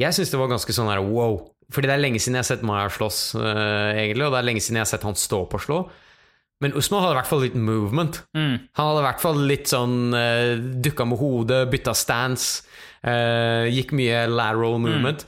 [0.00, 1.38] jeg syns det var ganske sånn her wow.
[1.70, 4.46] Fordi det er lenge siden jeg har sett Maya slåss, uh, egentlig, og det er
[4.48, 5.76] lenge siden jeg har sett han stå på slå.
[6.60, 8.18] Men Usman hadde i hvert fall litt movement.
[8.36, 8.56] mm.
[8.76, 12.64] Han hadde i hvert fall litt sånn uh, Dukka med hodet, bytta stance.
[13.06, 15.22] uh, gikk mye lateral movement.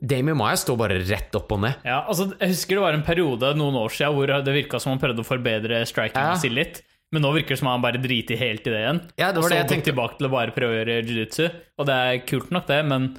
[0.00, 1.82] Damien Maya står bare rett opp og ned.
[1.84, 4.94] Ja, altså, jeg husker det var en periode noen år siden hvor det virka som
[4.94, 6.38] han prøvde å forbedre strikingen Ja.
[6.40, 6.80] sin litt.
[7.12, 9.02] Men nå virker det som han bare driter helt i det igjen.
[9.20, 9.90] Ja, det og var så det jeg tenkte.
[9.90, 11.44] tilbake til å bare prøve å gjøre jiu-jitsu.
[11.78, 13.10] Og det er kult nok, det, men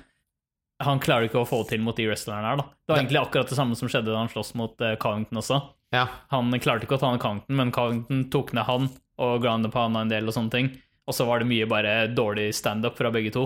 [0.83, 2.65] han klarer ikke å få det til mot de wrestlerne her, da.
[2.73, 5.61] Det var egentlig akkurat det samme som skjedde da han sloss mot uh, Covington også.
[5.93, 6.07] Ja.
[6.33, 8.89] Han klarte ikke å ta ned Covington, men Covington tok ned han
[9.21, 10.71] og grounded på han en del og sånne ting.
[11.05, 13.45] Og så var det mye bare dårlig standup fra begge to.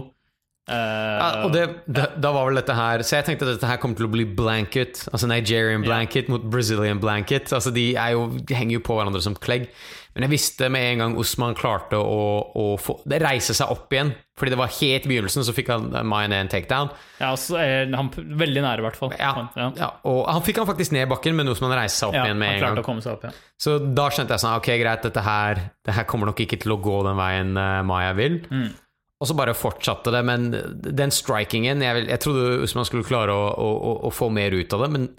[0.67, 3.69] Uh, Ja, og det, da, da var vel dette her Så jeg tenkte at dette
[3.69, 5.05] her kommer til å bli blanket.
[5.13, 7.53] Altså Nigerian blanket mot Brazilian blanket.
[7.55, 9.69] Altså De, jo, henger jo på hverandre som klegg.
[10.17, 12.21] Men jeg visste med en gang Osman klarte å,
[12.57, 14.09] å få, det reise seg opp igjen.
[14.37, 16.89] Fordi det var helt i begynnelsen, så fikk han Mayan en takedown.
[17.21, 19.13] ja, så er han veldig nære, i hvert fall.
[19.17, 19.69] Ja, ja.
[19.77, 22.25] ja, og han fikk han faktisk ned i bakken, men Osman reiste seg opp Ja,
[22.27, 22.99] igjen med en gang.
[23.13, 23.31] opp, ja.
[23.61, 26.73] Så da skjønte jeg sånn Ok, greit, dette her, det her kommer nok ikke til
[26.73, 28.41] å gå den veien eh, Maya vil.
[28.49, 28.69] Mm.
[29.17, 30.51] Og så bare fortsatte det, men
[30.93, 34.85] den strikingen Jeg, jeg trodde Usman skulle klare å, å, å få mer ut av
[34.85, 35.09] det, men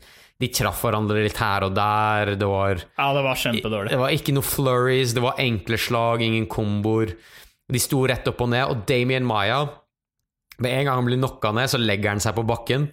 [0.41, 2.35] de traff hverandre litt her og der.
[2.39, 3.91] Det var, Ja, det var kjempedårlig.
[3.91, 7.17] det var ikke noe flurries, det var enkle slag, ingen komboer.
[7.69, 9.67] De sto rett opp og ned, og Damien Maya
[10.59, 12.89] Med en gang han blir knocka ned, så legger han seg på bakken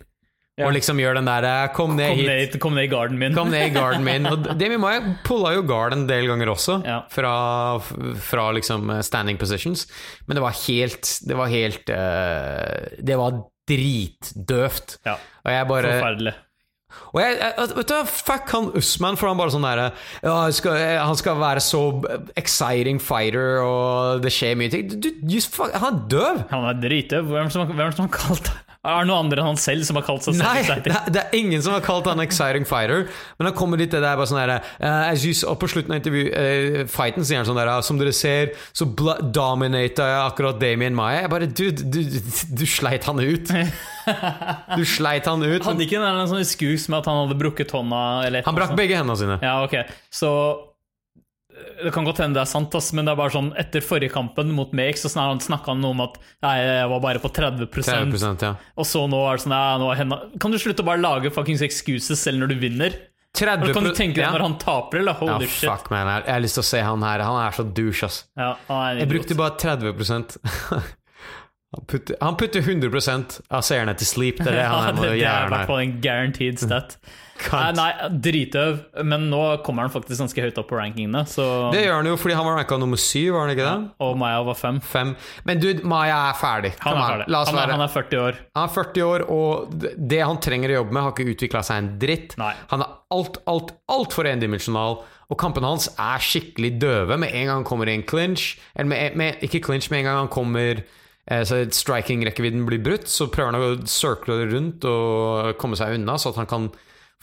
[0.58, 0.68] Ja.
[0.68, 2.28] og liksom gjør den derre Kom ned Kom hit.
[2.28, 3.34] ned, kom ned i garden min.
[3.36, 4.26] Kom ned i garden min.
[4.30, 7.02] Og Damien Maya pulla jo guard en del ganger også, Ja.
[7.10, 7.80] fra,
[8.20, 9.86] fra liksom standing positions.
[10.28, 14.98] Men det var helt Det var helt uh, Det var dritdøvt.
[15.06, 15.16] Ja,
[15.46, 16.34] Og jeg bare forferdelig.
[17.16, 19.88] Og jeg, jeg, vet du, Fuck han Usman, for han bare sånn derre
[20.20, 21.82] ja, han skal, være så
[22.36, 24.92] exciting fighter, og det skjer mye ting.
[25.00, 26.44] Du, just, fuck, han er døv!
[26.52, 27.32] Han er dritdøv.
[27.32, 28.52] Hvem som, har kalt
[28.86, 31.38] Er det noen andre enn han selv som har kalt seg Nei, det, det er
[31.38, 33.08] ingen som har kalt han exciting fighter.
[33.40, 36.26] Men han kommer dit, det er bare sånn her eh, Og på slutten av intervju,
[36.30, 41.24] uh, fighten sier han sånn der Som dere ser, så dominata jeg akkurat Damien Maya.
[41.26, 42.32] Jeg bare Dude, du, du,
[42.62, 43.54] du sleit han ut.
[44.06, 45.64] Du sleit han ut.
[45.66, 48.02] Hadde ikke en sånn excuse med at han hadde brukket hånda?
[48.28, 49.40] Eller Han brakk begge hendene sine.
[49.42, 49.80] Ja, ok.
[50.14, 50.30] Så
[51.56, 54.14] det kan godt hende det er sant, ass, men det er bare sånn etter forrige
[54.14, 58.44] kampen mot Make så snakka han om at nei, jeg var bare på 30, 30
[58.44, 58.54] ja.
[58.76, 60.20] Og så nå er det sånn ja, nå er henne.
[60.42, 62.98] Kan du slutte å bare lage fuckings excuses selv når du vinner?
[63.36, 64.34] 30 Eller kan du tenke deg ja.
[64.36, 65.18] når han taper, eller?
[65.20, 65.68] Ja, Holy shit.
[65.68, 66.08] fuck, man.
[66.24, 67.24] Jeg har lyst til å se han her.
[67.28, 68.22] Han er så douche, ass.
[68.40, 69.92] Ja, han Jeg brukte bare 30
[71.76, 74.40] Han putter, han putter 100 av seerne til sleep.
[74.40, 76.96] Det er det han Ja, det, det er i hvert fall en guaranteed stat.
[77.36, 77.76] Nei, Kant.
[77.76, 77.92] nei,
[78.24, 81.26] dritøv, men nå kommer han faktisk ganske høyt opp på rankingene.
[81.28, 83.90] Så, Det gjør han jo fordi han var ranka nummer syv, var han ikke det?
[84.06, 84.80] og Maya var fem.
[84.80, 85.12] Fem.
[85.46, 86.72] Men dude, Maya er ferdig.
[86.86, 87.28] Han er ferdig.
[87.36, 88.40] Han er, han er 40 år.
[88.56, 91.62] Han er 40 år, og det- det han trenger å jobbe med, har ikke utvikla
[91.64, 92.38] seg en dritt.
[92.38, 92.54] Nei.
[92.72, 97.56] Han er alt, alt, altfor endimensjonal, og kampene hans er skikkelig døve med en gang
[97.58, 98.58] han kommer i en clinch.
[98.76, 100.84] Eller med, med, ikke clinch, med en gang han kommer
[101.28, 106.16] eh, så striking-rekkevidden blir brutt, så prøver han å circle rundt og komme seg unna,
[106.22, 106.68] så at han kan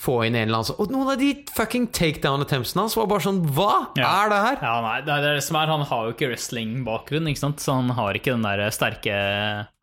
[0.00, 3.20] få inn en eller annen sånn Og noen av de fucking takedown-attemptsene hans var bare
[3.20, 4.24] sånn Hva Ja.
[4.24, 4.56] er det her?
[4.62, 7.60] Ja, nei, det er det som er, Han har jo ikke wrestling-bakgrunn, ikke sant?
[7.60, 9.12] så han har ikke den der sterke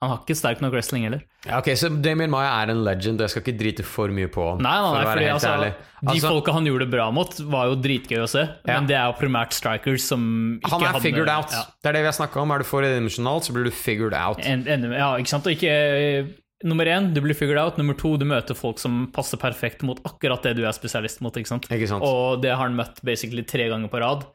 [0.01, 1.21] Han har ikke sterk nok wrestling heller.
[1.45, 4.27] Ja, ok, Så Damien Maya er en legend, og jeg skal ikke drite for mye
[4.31, 4.61] på han.
[4.63, 5.73] Nei, nei, for nei å fordi helt altså.
[5.99, 8.73] De Altså, folka han gjorde det bra mot, var jo dritgøy å se, Ja.
[8.79, 11.51] men det er jo primært strikers som ikke hadde Han er hadde figured out.
[11.51, 12.51] Ja, Det er det vi har snakka om.
[12.51, 14.39] Er du for endimensjonal, så blir du figured out.
[14.41, 15.45] en, en, ja, ikke sant?
[15.47, 16.33] Og ikke
[16.67, 17.77] Nummer én, du blir figured out.
[17.79, 21.35] Nummer to, du møter folk som passer perfekt mot akkurat det du er spesialist mot.
[21.39, 21.69] ikke sant?
[21.71, 22.03] Ikke sant?
[22.03, 24.25] Og det har han møtt basically tre ganger på rad.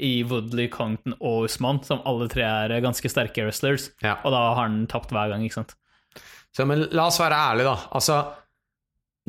[0.00, 3.90] I Woodley, Congton og Usman, som alle tre er ganske sterke wrestlers.
[4.02, 4.16] Ja.
[4.24, 5.76] Og da har han tapt hver gang, ikke sant.
[6.56, 7.90] Så, men la oss være ærlige, da.
[7.94, 8.16] Altså,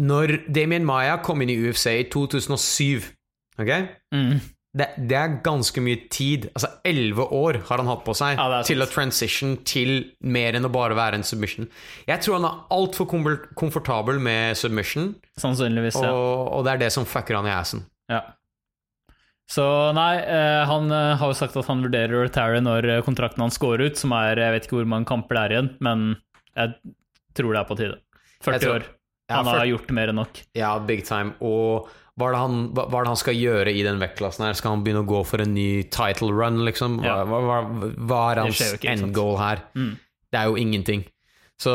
[0.02, 3.12] når Damien Maya kom inn i UFC i 2007
[3.60, 3.70] Ok?
[4.16, 4.40] Mm.
[4.74, 6.46] Det, det er ganske mye tid.
[6.56, 10.64] Altså, elleve år har han hatt på seg Ja, til å transition til mer enn
[10.64, 11.68] å bare være en submission.
[12.08, 16.14] Jeg tror han er altfor komfort- komfortabel med submission, Sannsynligvis, ja.
[16.14, 17.84] og det er det som fucker han i assen.
[18.10, 18.22] ja.
[19.52, 23.44] Så nei, eh, han eh, har jo sagt at han vurderer retire når eh, kontrakten
[23.44, 26.06] hans går ut, som er Jeg vet ikke hvor mange kamper det er igjen, men
[26.56, 26.78] jeg
[27.36, 27.98] tror det er på tide.
[28.48, 28.86] 40 tror- år.
[29.32, 30.40] Ja, Han har gjort mer enn nok.
[30.56, 31.34] Ja, big time.
[31.44, 31.90] Og
[32.22, 34.58] hva er, han, hva, er det han skal gjøre i den vektklassen her?
[34.58, 37.00] Skal han begynne å gå for en ny title run, liksom?
[37.02, 37.26] Hva, Ja.
[37.26, 37.64] hva,
[37.98, 39.66] hva, er hans ikke, end goal her?
[39.76, 39.96] Mm.
[40.32, 41.04] Det er jo ingenting.
[41.62, 41.74] Så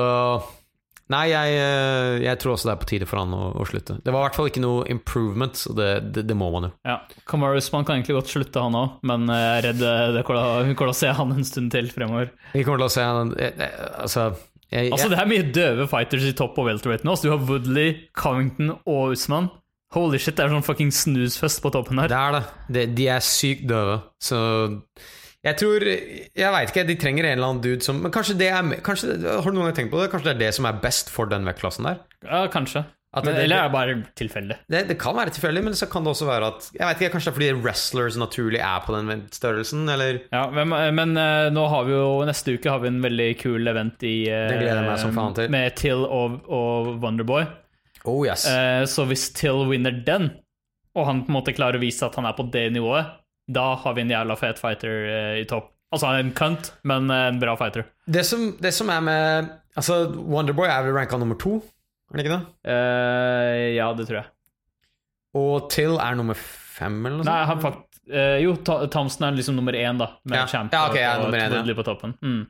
[1.07, 4.01] Nei, jeg, eh, jeg tror også det er på tide for han å, å slutte.
[4.03, 6.71] Det var i hvert fall ikke noe improvement, så det, det, det må man jo.
[6.89, 6.97] Ja.
[7.31, 10.67] Kamaru Usman kan egentlig godt slutte, han òg, men jeg er redd eh, det kommer
[10.67, 12.33] vi kommer til å se han en stund til fremover.
[12.57, 13.71] Vi kommer til å se han jeg, jeg,
[14.03, 14.27] Altså,
[14.75, 17.15] jeg, Altså, det er mye døve fighters i topp og welterweight nå.
[17.15, 19.47] Altså, du har Woodley, Covington og Usman.
[19.97, 22.13] Holy shit, det er sånn fucking snusfest på toppen her.
[22.13, 22.43] Det er det.
[22.77, 23.99] De, De er sykt døve.
[24.23, 24.39] Så
[25.47, 28.49] jeg tror Jeg veit ikke, de trenger en eller annen dude som Men kanskje det
[28.51, 30.09] er kanskje, Har du noen gang tenkt på det?
[30.11, 32.01] Kanskje det er det som er best for den vektklassen der?
[32.27, 32.83] Ja, kanskje.
[33.17, 34.57] At Men, det- eller er det bare tilfeldig?
[34.69, 37.13] Det, det kan være tilfeldig, men så kan det også være at Jeg vet ikke,
[37.15, 41.47] Kanskje det er fordi wrestlers naturlig er på den størrelsen, eller Ja, men, men eh,
[41.55, 44.59] nå har vi jo neste uke har vi en veldig kul event i eh, Det
[44.61, 45.49] gleder jeg meg som faen til.
[45.55, 47.47] Med Till og, og Wonderboy.
[48.07, 48.47] Oh yes.
[48.51, 50.31] Eh, så hvis Till vinner den,
[50.97, 53.15] og han på en måte klarer å vise at han er på det nivået,
[53.47, 55.73] da har vi en jævla fet fighter eh, i topp.
[55.95, 57.85] Altså, han en cunt, men eh, en bra fighter.
[58.11, 61.59] Det som, det som er med Altså, Wonderboy er vel ranka nummer to,
[62.11, 62.71] er det ikke det?
[62.73, 64.31] Eh, ja, det tror jeg.
[65.37, 67.51] Og Till er nummer fem, eller noe Nei, sånt?
[67.51, 67.99] han fakt...
[68.09, 70.47] eh, jo, Ta- Thompson er liksom nummer én, da, med Ja.
[70.49, 71.59] Champ Ja, ok, ja, og nummer én, ja.
[71.61, 72.15] Woodley på toppen.
[72.25, 72.47] Mm.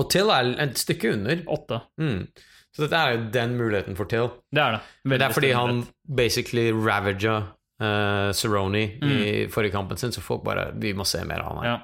[0.00, 1.44] Og Till er et stykke under.
[1.54, 1.78] Åtte.
[2.02, 2.24] Mm.
[2.74, 4.30] Så dette er jo den muligheten for Till.
[4.52, 4.80] Det er det.
[5.14, 7.36] Det er fordi han basically ravaga
[7.82, 9.10] uh, Cerrone Mm.
[9.22, 11.70] i forrige kampen sin, så folk bare Vi må se mer av han her.
[11.70, 11.78] Ja.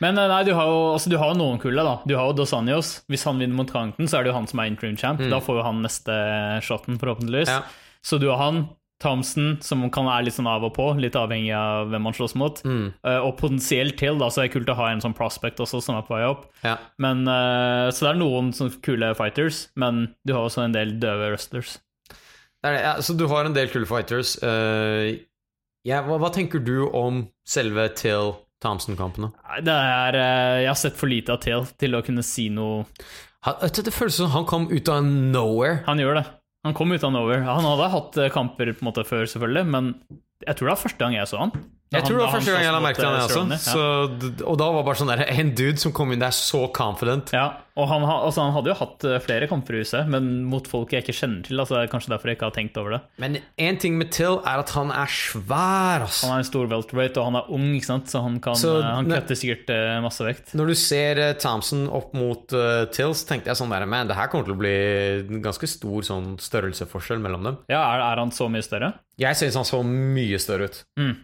[0.00, 1.96] Men eh, nei, du har jo altså, du har jo noen kuller da.
[2.08, 3.02] Du har jo Dos Anjos.
[3.06, 5.20] Hvis han vinner mot Canton, så er det jo han som er interim champ.
[5.20, 6.14] Da får jo han neste
[6.64, 7.50] shoten, forhåpentligvis.
[7.52, 7.60] Mm.
[7.60, 8.00] Ja.
[8.02, 8.62] Så du har han.
[9.02, 12.34] Thompson, som kan være litt sånn av og på, litt avhengig av hvem man slåss
[12.40, 12.58] mot.
[12.66, 12.88] Mm.
[13.06, 15.80] Uh, og potensielt til, da, så er det kult å ha en sånn prospect også,
[15.84, 16.48] som er på vei opp.
[16.64, 16.74] Ja.
[16.98, 20.96] Men, uh, så det er noen sånne kule fighters, men du har også en del
[20.98, 21.76] døve wrestlers.
[22.10, 22.82] Det det.
[22.82, 24.34] Ja, så du har en del kule fighters.
[24.42, 25.14] Uh,
[25.86, 28.34] ja, hva, hva tenker du om selve Till
[28.64, 29.30] Thompson-kampene?
[29.62, 30.16] Det er
[30.64, 32.82] Jeg har sett for lite av Tail til å kunne si noe
[33.46, 35.84] Han- Det føles som han kom ut av nowhere.
[35.86, 36.24] Han gjør det.
[36.66, 37.44] Han kom ut av nowhere.
[37.46, 39.92] Han hadde hatt eh, kamper på en måte før, selvfølgelig, men
[40.44, 41.52] jeg tror det var første gang jeg så han.
[41.88, 43.58] Jeg tror det var første gang jeg la merke til han, eh, jeg også.
[43.64, 47.32] Så, og da var bare sånn der En dude som kom inn der så confident.
[47.32, 47.46] Ja,
[47.78, 50.92] og han, altså han hadde jo hatt eh, flere kamper i huset, men mot folk
[50.92, 51.62] jeg ikke kjenner til.
[51.62, 53.00] Altså, kanskje derfor jeg ikke har tenkt over det.
[53.22, 56.28] Men én ting med Till er at han er svær, altså.
[56.28, 58.12] Han er en stor welterweight, og han er ung, ikke sant?
[58.12, 59.72] så han, kan, Så, eh, han kutter sikkert
[60.04, 60.52] masse vekt.
[60.58, 64.18] Når du ser Thompson opp mot uh, Till, så tenkte jeg sånn der Man, det
[64.18, 64.76] her kommer til å bli
[65.22, 67.60] en ganske stor sånn størrelsesforskjell mellom dem.
[67.72, 68.92] Ja, er, er han så mye større?
[69.18, 70.82] Jeg synes han så mye større ut.
[70.98, 71.14] Mm.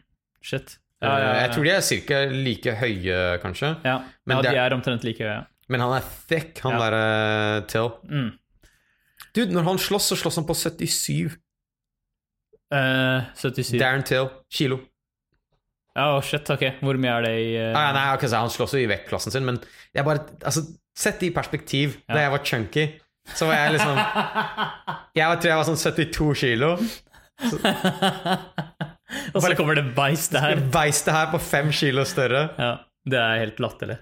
[0.45, 0.77] Shit.
[1.05, 2.21] Eh, Jeg tror de er ca.
[2.31, 3.73] like høye, kanskje.
[3.85, 3.99] ja.
[4.29, 5.43] Men ja, de er- er omtrent like høye.
[5.73, 6.79] Men han er thick, han Ja.
[6.85, 7.89] derre Till.
[8.05, 8.33] Mm.
[9.35, 11.33] Dude, når han slåss, så slåss han på 77.
[12.75, 13.79] Uh, 77.
[13.79, 14.81] Darren Till, kilo.
[15.97, 16.65] Ja, oh, shit, ok.
[16.83, 17.71] Hvor mye er det i uh...
[17.77, 19.61] Ah, ja, nei, okay, så han slåss jo i vektklassen sin, men
[19.95, 20.65] jeg bare Altså,
[20.97, 21.97] sett det i perspektiv.
[22.09, 22.87] Da jeg var chunky,
[23.35, 23.97] så var jeg liksom
[25.21, 26.73] Jeg tror jeg var sånn 72 kilo.
[29.35, 30.63] Og så kommer det beist her.
[30.75, 32.49] Beist det her på fem kilo større.
[32.59, 32.73] Ja,
[33.09, 33.99] det er helt latterlig.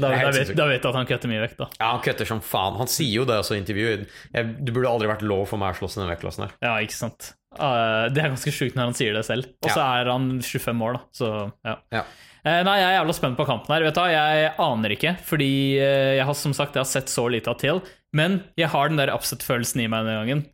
[0.00, 1.66] Da, da, vet, da vet du at han kutter mye vekt, da.
[1.76, 2.78] Ja, han kutter som faen.
[2.80, 4.06] Han sier jo det også i intervjuet.
[4.32, 6.54] Jeg, det burde aldri vært lov for meg å slåss i den vektklassen her.
[6.64, 7.32] Ja, ikke sant.
[7.58, 9.50] Uh, det er ganske sjukt når han sier det selv.
[9.60, 11.02] Og så er han 25 år, da.
[11.20, 11.30] Så
[11.66, 11.76] ja.
[11.92, 12.04] Ja.
[12.40, 13.84] Uh, nei, jeg er jævla spent på kampen her.
[13.90, 15.50] Vet du, Jeg aner ikke, fordi
[15.82, 17.82] uh, jeg har som sagt jeg har sett så lite av Till.
[18.16, 20.46] Men jeg har den der upset-følelsen i meg denne gangen.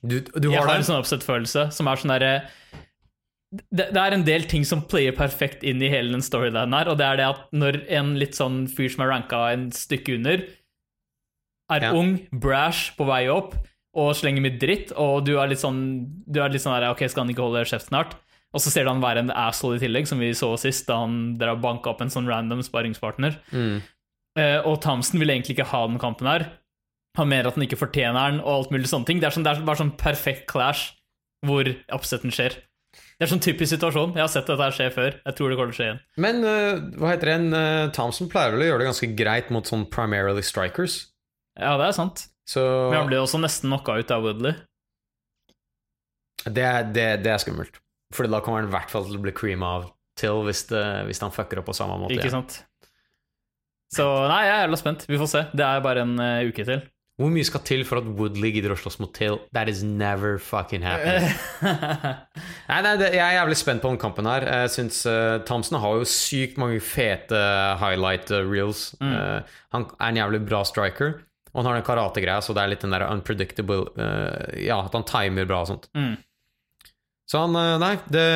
[0.00, 2.34] Du, du Jeg har har en sånn upset-følelse som er sånn derre
[3.50, 6.90] det, det er en del ting som player perfekt inn i hele den storylinen her,
[6.92, 10.16] og det er det at når en litt sånn fyr som er ranka en stykke
[10.20, 10.44] under,
[11.70, 11.92] er Ja.
[11.94, 13.54] ung, brash, på vei opp,
[13.94, 15.80] og slenger mye dritt, og du er litt sånn
[16.30, 18.14] Du er litt sånn der, Ok, skal han ikke holde kjeft snart?
[18.54, 21.00] Og så ser du han være en asshole i tillegg, som vi så sist, da
[21.04, 23.36] han dere banka opp en sånn random sparringspartner.
[23.50, 23.82] Mm.
[24.38, 26.46] Uh, og Thompson vil egentlig ikke ha den kampen her.
[27.18, 29.20] Han mener at han ikke fortjener den, og alt mulig sånne ting.
[29.22, 30.92] Det er, sånn, det er bare sånn perfekt clash
[31.46, 32.58] hvor upseten skjer.
[33.20, 34.14] Det er sånn typisk situasjon.
[34.16, 35.16] Jeg har sett dette skje før.
[35.28, 35.98] Jeg tror det kommer til å skje igjen.
[36.24, 37.34] Men uh, hva heter det?
[37.58, 40.94] Øh, Thompson pleier vel å gjøre det ganske greit mot sånn primarily strikers.
[41.60, 42.22] Ja, det er sant.
[42.48, 44.56] Så Men han ble også nesten knocka ut av Woodley.
[46.48, 47.76] det, er- det, det er skummelt.
[48.16, 50.80] For da kommer han i hvert fall til å bli creama av til hvis, det,
[51.06, 52.16] hvis han fucker opp på samme måte.
[52.16, 52.56] Ikke sant?
[53.94, 55.04] Så nei, jeg er jævla spent.
[55.10, 55.44] Vi får se.
[55.56, 56.82] Det er bare en uh, uke til.
[57.20, 59.36] Hvor mye skal til for at Woodley gidder å slåss mot Till?
[59.52, 61.34] That is never fucking happening.
[62.70, 64.46] Nei, nei, det, Jeg er jævlig spent på den kampen her.
[64.62, 67.40] Jeg synes uh, Thompson har jo sykt mange fete
[67.82, 68.86] highlight reels.
[69.02, 69.12] reels.
[69.18, 71.18] Uh, han er en jævlig bra striker.
[71.50, 74.96] Og han har den karategreia, så det er litt den der unpredictable uh, Ja, at
[74.96, 75.90] han timer bra og sånt.
[75.98, 76.14] Mm.
[77.28, 78.26] Så han Nei, det,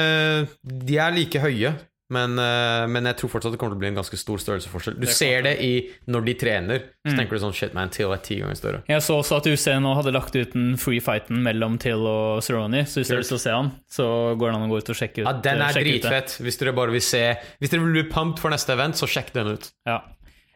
[0.62, 1.72] de er like høye.
[2.12, 4.98] Men, uh, men jeg tror fortsatt det kommer til å bli en ganske stor størrelsesforskjell.
[5.00, 5.70] Du Det ser det i
[6.06, 6.78] når de trener.
[7.00, 7.16] Så Mm.
[7.18, 8.82] tenker du sånn Shit, man, Till er ti ganger større.
[8.86, 12.42] Jeg så også at UC nå hadde lagt ut den free fighten mellom Till og
[12.44, 14.72] Cerrone, så hvis dere har lyst til å se han, så går det an å
[14.74, 15.26] gå ut og sjekke ut.
[15.26, 15.84] Ja, den er ut det.
[15.84, 16.36] dritfett.
[16.44, 19.32] Hvis dere bare vil se Hvis dere vil bli pumped for neste event, så sjekk
[19.32, 19.70] den ut.
[19.86, 20.02] Ja.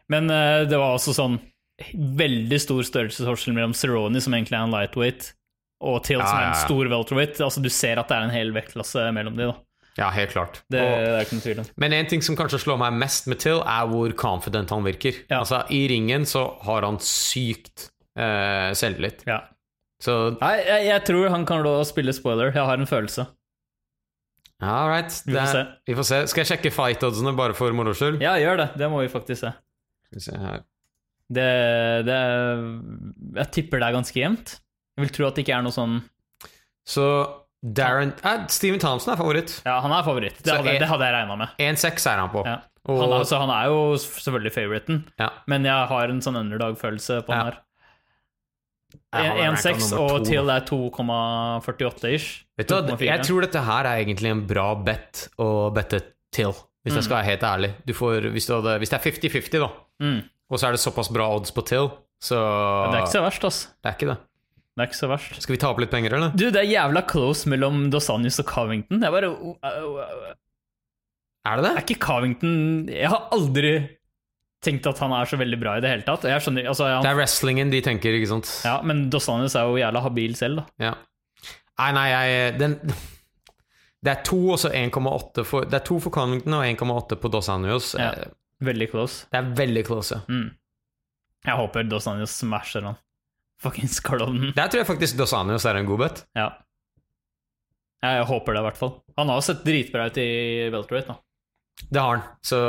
[0.07, 1.39] Men uh, det var også sånn
[1.93, 5.33] veldig stor størrelsesforskjell mellom Cerrone, som egentlig er en lightweight,
[5.81, 7.39] og Till, som Ja, er en stor welterweight.
[7.39, 9.55] Altså, du ser at det er en hel vektklasse mellom de, da.
[9.99, 10.61] Ja, helt klart.
[10.71, 11.69] Det, Og, det er ikke noe tvil om.
[11.83, 15.17] men en ting som kanskje slår meg mest med Till, er hvor confident han virker.
[15.27, 15.41] Ja.
[15.41, 19.25] Altså, I ringen så har han sykt eh, selvtillit.
[19.27, 19.41] Ja.
[19.99, 22.53] Så Nei, jeg, jeg tror han kan spille spoiler.
[22.55, 23.27] Jeg har en følelse.
[24.63, 25.11] all right.
[25.25, 25.65] Vi får se.
[25.87, 26.21] Vi får se.
[26.31, 28.21] Skal jeg sjekke fight-oddsene bare for moro skyld?
[28.23, 28.69] Ja, gjør det.
[28.79, 29.51] Det må vi faktisk se.
[30.07, 30.63] Skal vi se her.
[31.29, 31.49] Det,
[32.07, 32.19] det
[33.37, 34.55] Jeg tipper det er ganske jevnt.
[34.97, 35.99] Jeg vil tro at det ikke er noe sånn
[36.89, 37.03] Så
[37.63, 39.61] Darren eh, Steven Thompson er favoritt.
[39.65, 40.37] Ja, han er favoritt.
[40.43, 41.49] Det hadde, en- det hadde jeg regna med.
[41.59, 42.45] 1-6 er han på.
[42.47, 42.59] Ja.
[42.89, 45.27] Og, Han er, så han er jo selvfølgelig favoriten, ja.
[45.51, 47.57] men jeg har en sånn underdog-følelse på han her.
[49.13, 52.29] Jeg har vel ranket 1,6 nummer og til til er 2,48-ish.
[52.57, 55.99] Vet du hva, jeg tror dette her er egentlig en bra bet å bette
[56.35, 56.55] til,
[56.85, 57.71] hvis jeg skal være helt ærlig.
[57.85, 59.69] Du får, hvis, du hadde, hvis det er 50-50, da,
[59.99, 60.19] Mm.
[60.49, 61.91] og så er det såpass bra odds på til,
[62.23, 63.59] så Det er ikke så verst, ass.
[63.83, 64.17] det er ikke det.
[64.77, 65.39] Det er ikke så verst.
[65.43, 66.35] Skal vi ta opp litt penger, eller?
[66.37, 69.01] Du, det er jævla close mellom Dos Anjos og Covington.
[69.03, 70.29] Jeg bare uh, uh,
[71.49, 71.71] Er det det?
[71.73, 72.53] Er ikke Covington
[72.93, 73.73] Jeg har aldri
[74.63, 76.25] tenkt at han er så veldig bra i det hele tatt.
[76.43, 78.49] Skjønner, altså, Det er wrestlingen de tenker, ikke sant?
[78.67, 80.89] ja, Men Dos Anjos er jo jævla habil selv, da.
[80.89, 80.95] Ja.
[81.79, 82.73] Nei, nei, jeg den,
[84.03, 87.31] Det er to og så 1,8 for Det er to for Covington og 1,8 på
[87.31, 87.93] Dos Anjos.
[87.99, 88.11] Ja.
[88.63, 89.27] Veldig close.
[89.31, 90.23] Det er veldig close, ja.
[90.27, 90.49] Mm.
[91.47, 92.99] Jeg håper Dos Anjos smasher han.
[93.59, 94.53] Fuckings klovnen.
[94.55, 96.21] Der tror jeg faktisk Dos Anjos er en god bet.
[96.37, 96.51] Ja.
[97.99, 98.93] Jeg håper det, i hvert fall.
[99.19, 100.29] Han har jo sett dritbra ut i
[100.71, 101.17] welterweight, da.
[101.89, 102.23] Det har han.
[102.45, 102.59] Så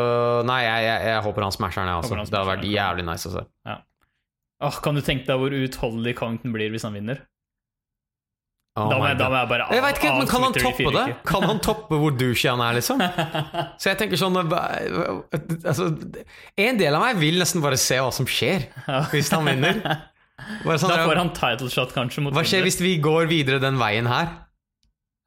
[0.46, 2.18] nei, jeg, jeg, jeg håper han smasher jeg, altså.
[2.18, 3.44] Det hadde vært jævlig nice å se.
[4.60, 7.22] Åh, kan du tenke deg hvor utholdelig Covington blir hvis han vinner?
[8.78, 10.90] Oh da, må jeg, da må jeg bare Jeg vet ikke, men Kan han toppe
[10.94, 11.04] det?
[11.26, 13.02] Kan han toppe hvor douche han er, liksom?
[13.82, 15.88] Så jeg tenker sånn altså,
[16.54, 18.68] En del av meg vil nesten bare se hva som skjer
[19.10, 19.82] hvis han vinner.
[20.64, 22.24] Sånn, Da får han title shot, kanskje.
[22.26, 24.30] Mot Hva skjer hvis vi går videre den veien her?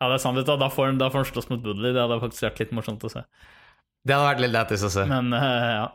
[0.01, 0.39] Ja, det er sant.
[0.43, 1.93] Da får han, da får han slåss mot Woodley.
[1.95, 3.23] Det hadde faktisk vært litt morsomt å se.
[4.03, 5.05] Det hadde vært litt lættis å se.
[5.07, 5.85] Men uh, ja.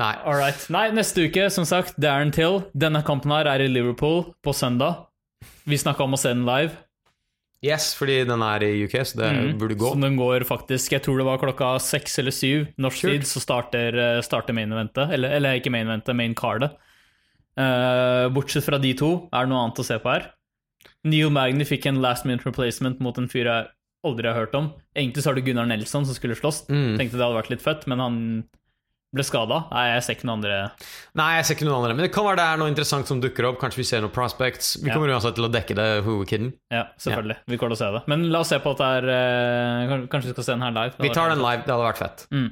[0.00, 0.14] Nei.
[0.26, 0.64] All right.
[0.74, 2.62] Nei, neste uke, som sagt, Darren Till.
[2.72, 5.04] Denne kampen her er i Liverpool på søndag.
[5.68, 6.72] Vi snakka om å se den live.
[7.64, 9.52] Yes, fordi den er i UK, så det mm.
[9.60, 9.92] burde gå.
[9.94, 13.40] Så den går faktisk Jeg tror det var klokka seks eller syv norsk tid, så
[13.40, 15.14] starter, eh, starter main eventet.
[15.16, 16.74] Eller, eller ikke main eventet, main cardet.
[17.56, 20.30] Eh, bortsett fra de to, er det noe annet å se på her.
[21.04, 23.68] Neil Magny fikk en last minute replacement mot en fyr jeg
[24.04, 24.72] aldri har hørt om.
[24.96, 26.64] Egentlig så har du Gunnar Nelson som skulle slåss.
[26.68, 26.96] Mm.
[26.98, 28.18] Tenkte det hadde vært litt fett, men han
[29.14, 29.60] ble skada.
[29.70, 30.56] Nei, jeg ser ikke noen andre
[31.14, 31.94] Nei, jeg ser ikke noen andre.
[31.94, 33.60] Men det kan være det er noe interessant som dukker opp.
[33.62, 34.72] Kanskje vi ser noen prospects.
[34.82, 34.96] Vi Ja.
[34.96, 35.86] kommer uansett til å dekke det.
[36.04, 37.36] hovedkiden Ja, selvfølgelig.
[37.46, 38.02] Vi kommer til å se det.
[38.08, 40.72] Men la oss se på at det er eh, Kanskje vi skal se den her
[40.72, 40.94] live.
[40.98, 41.62] Vi tar den live.
[41.62, 42.26] Det hadde vært fett.
[42.32, 42.50] Mm.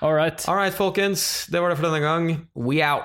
[0.00, 0.48] All right.
[0.48, 1.46] All right, folkens.
[1.50, 2.48] Det var det for denne gang.
[2.56, 3.04] We out.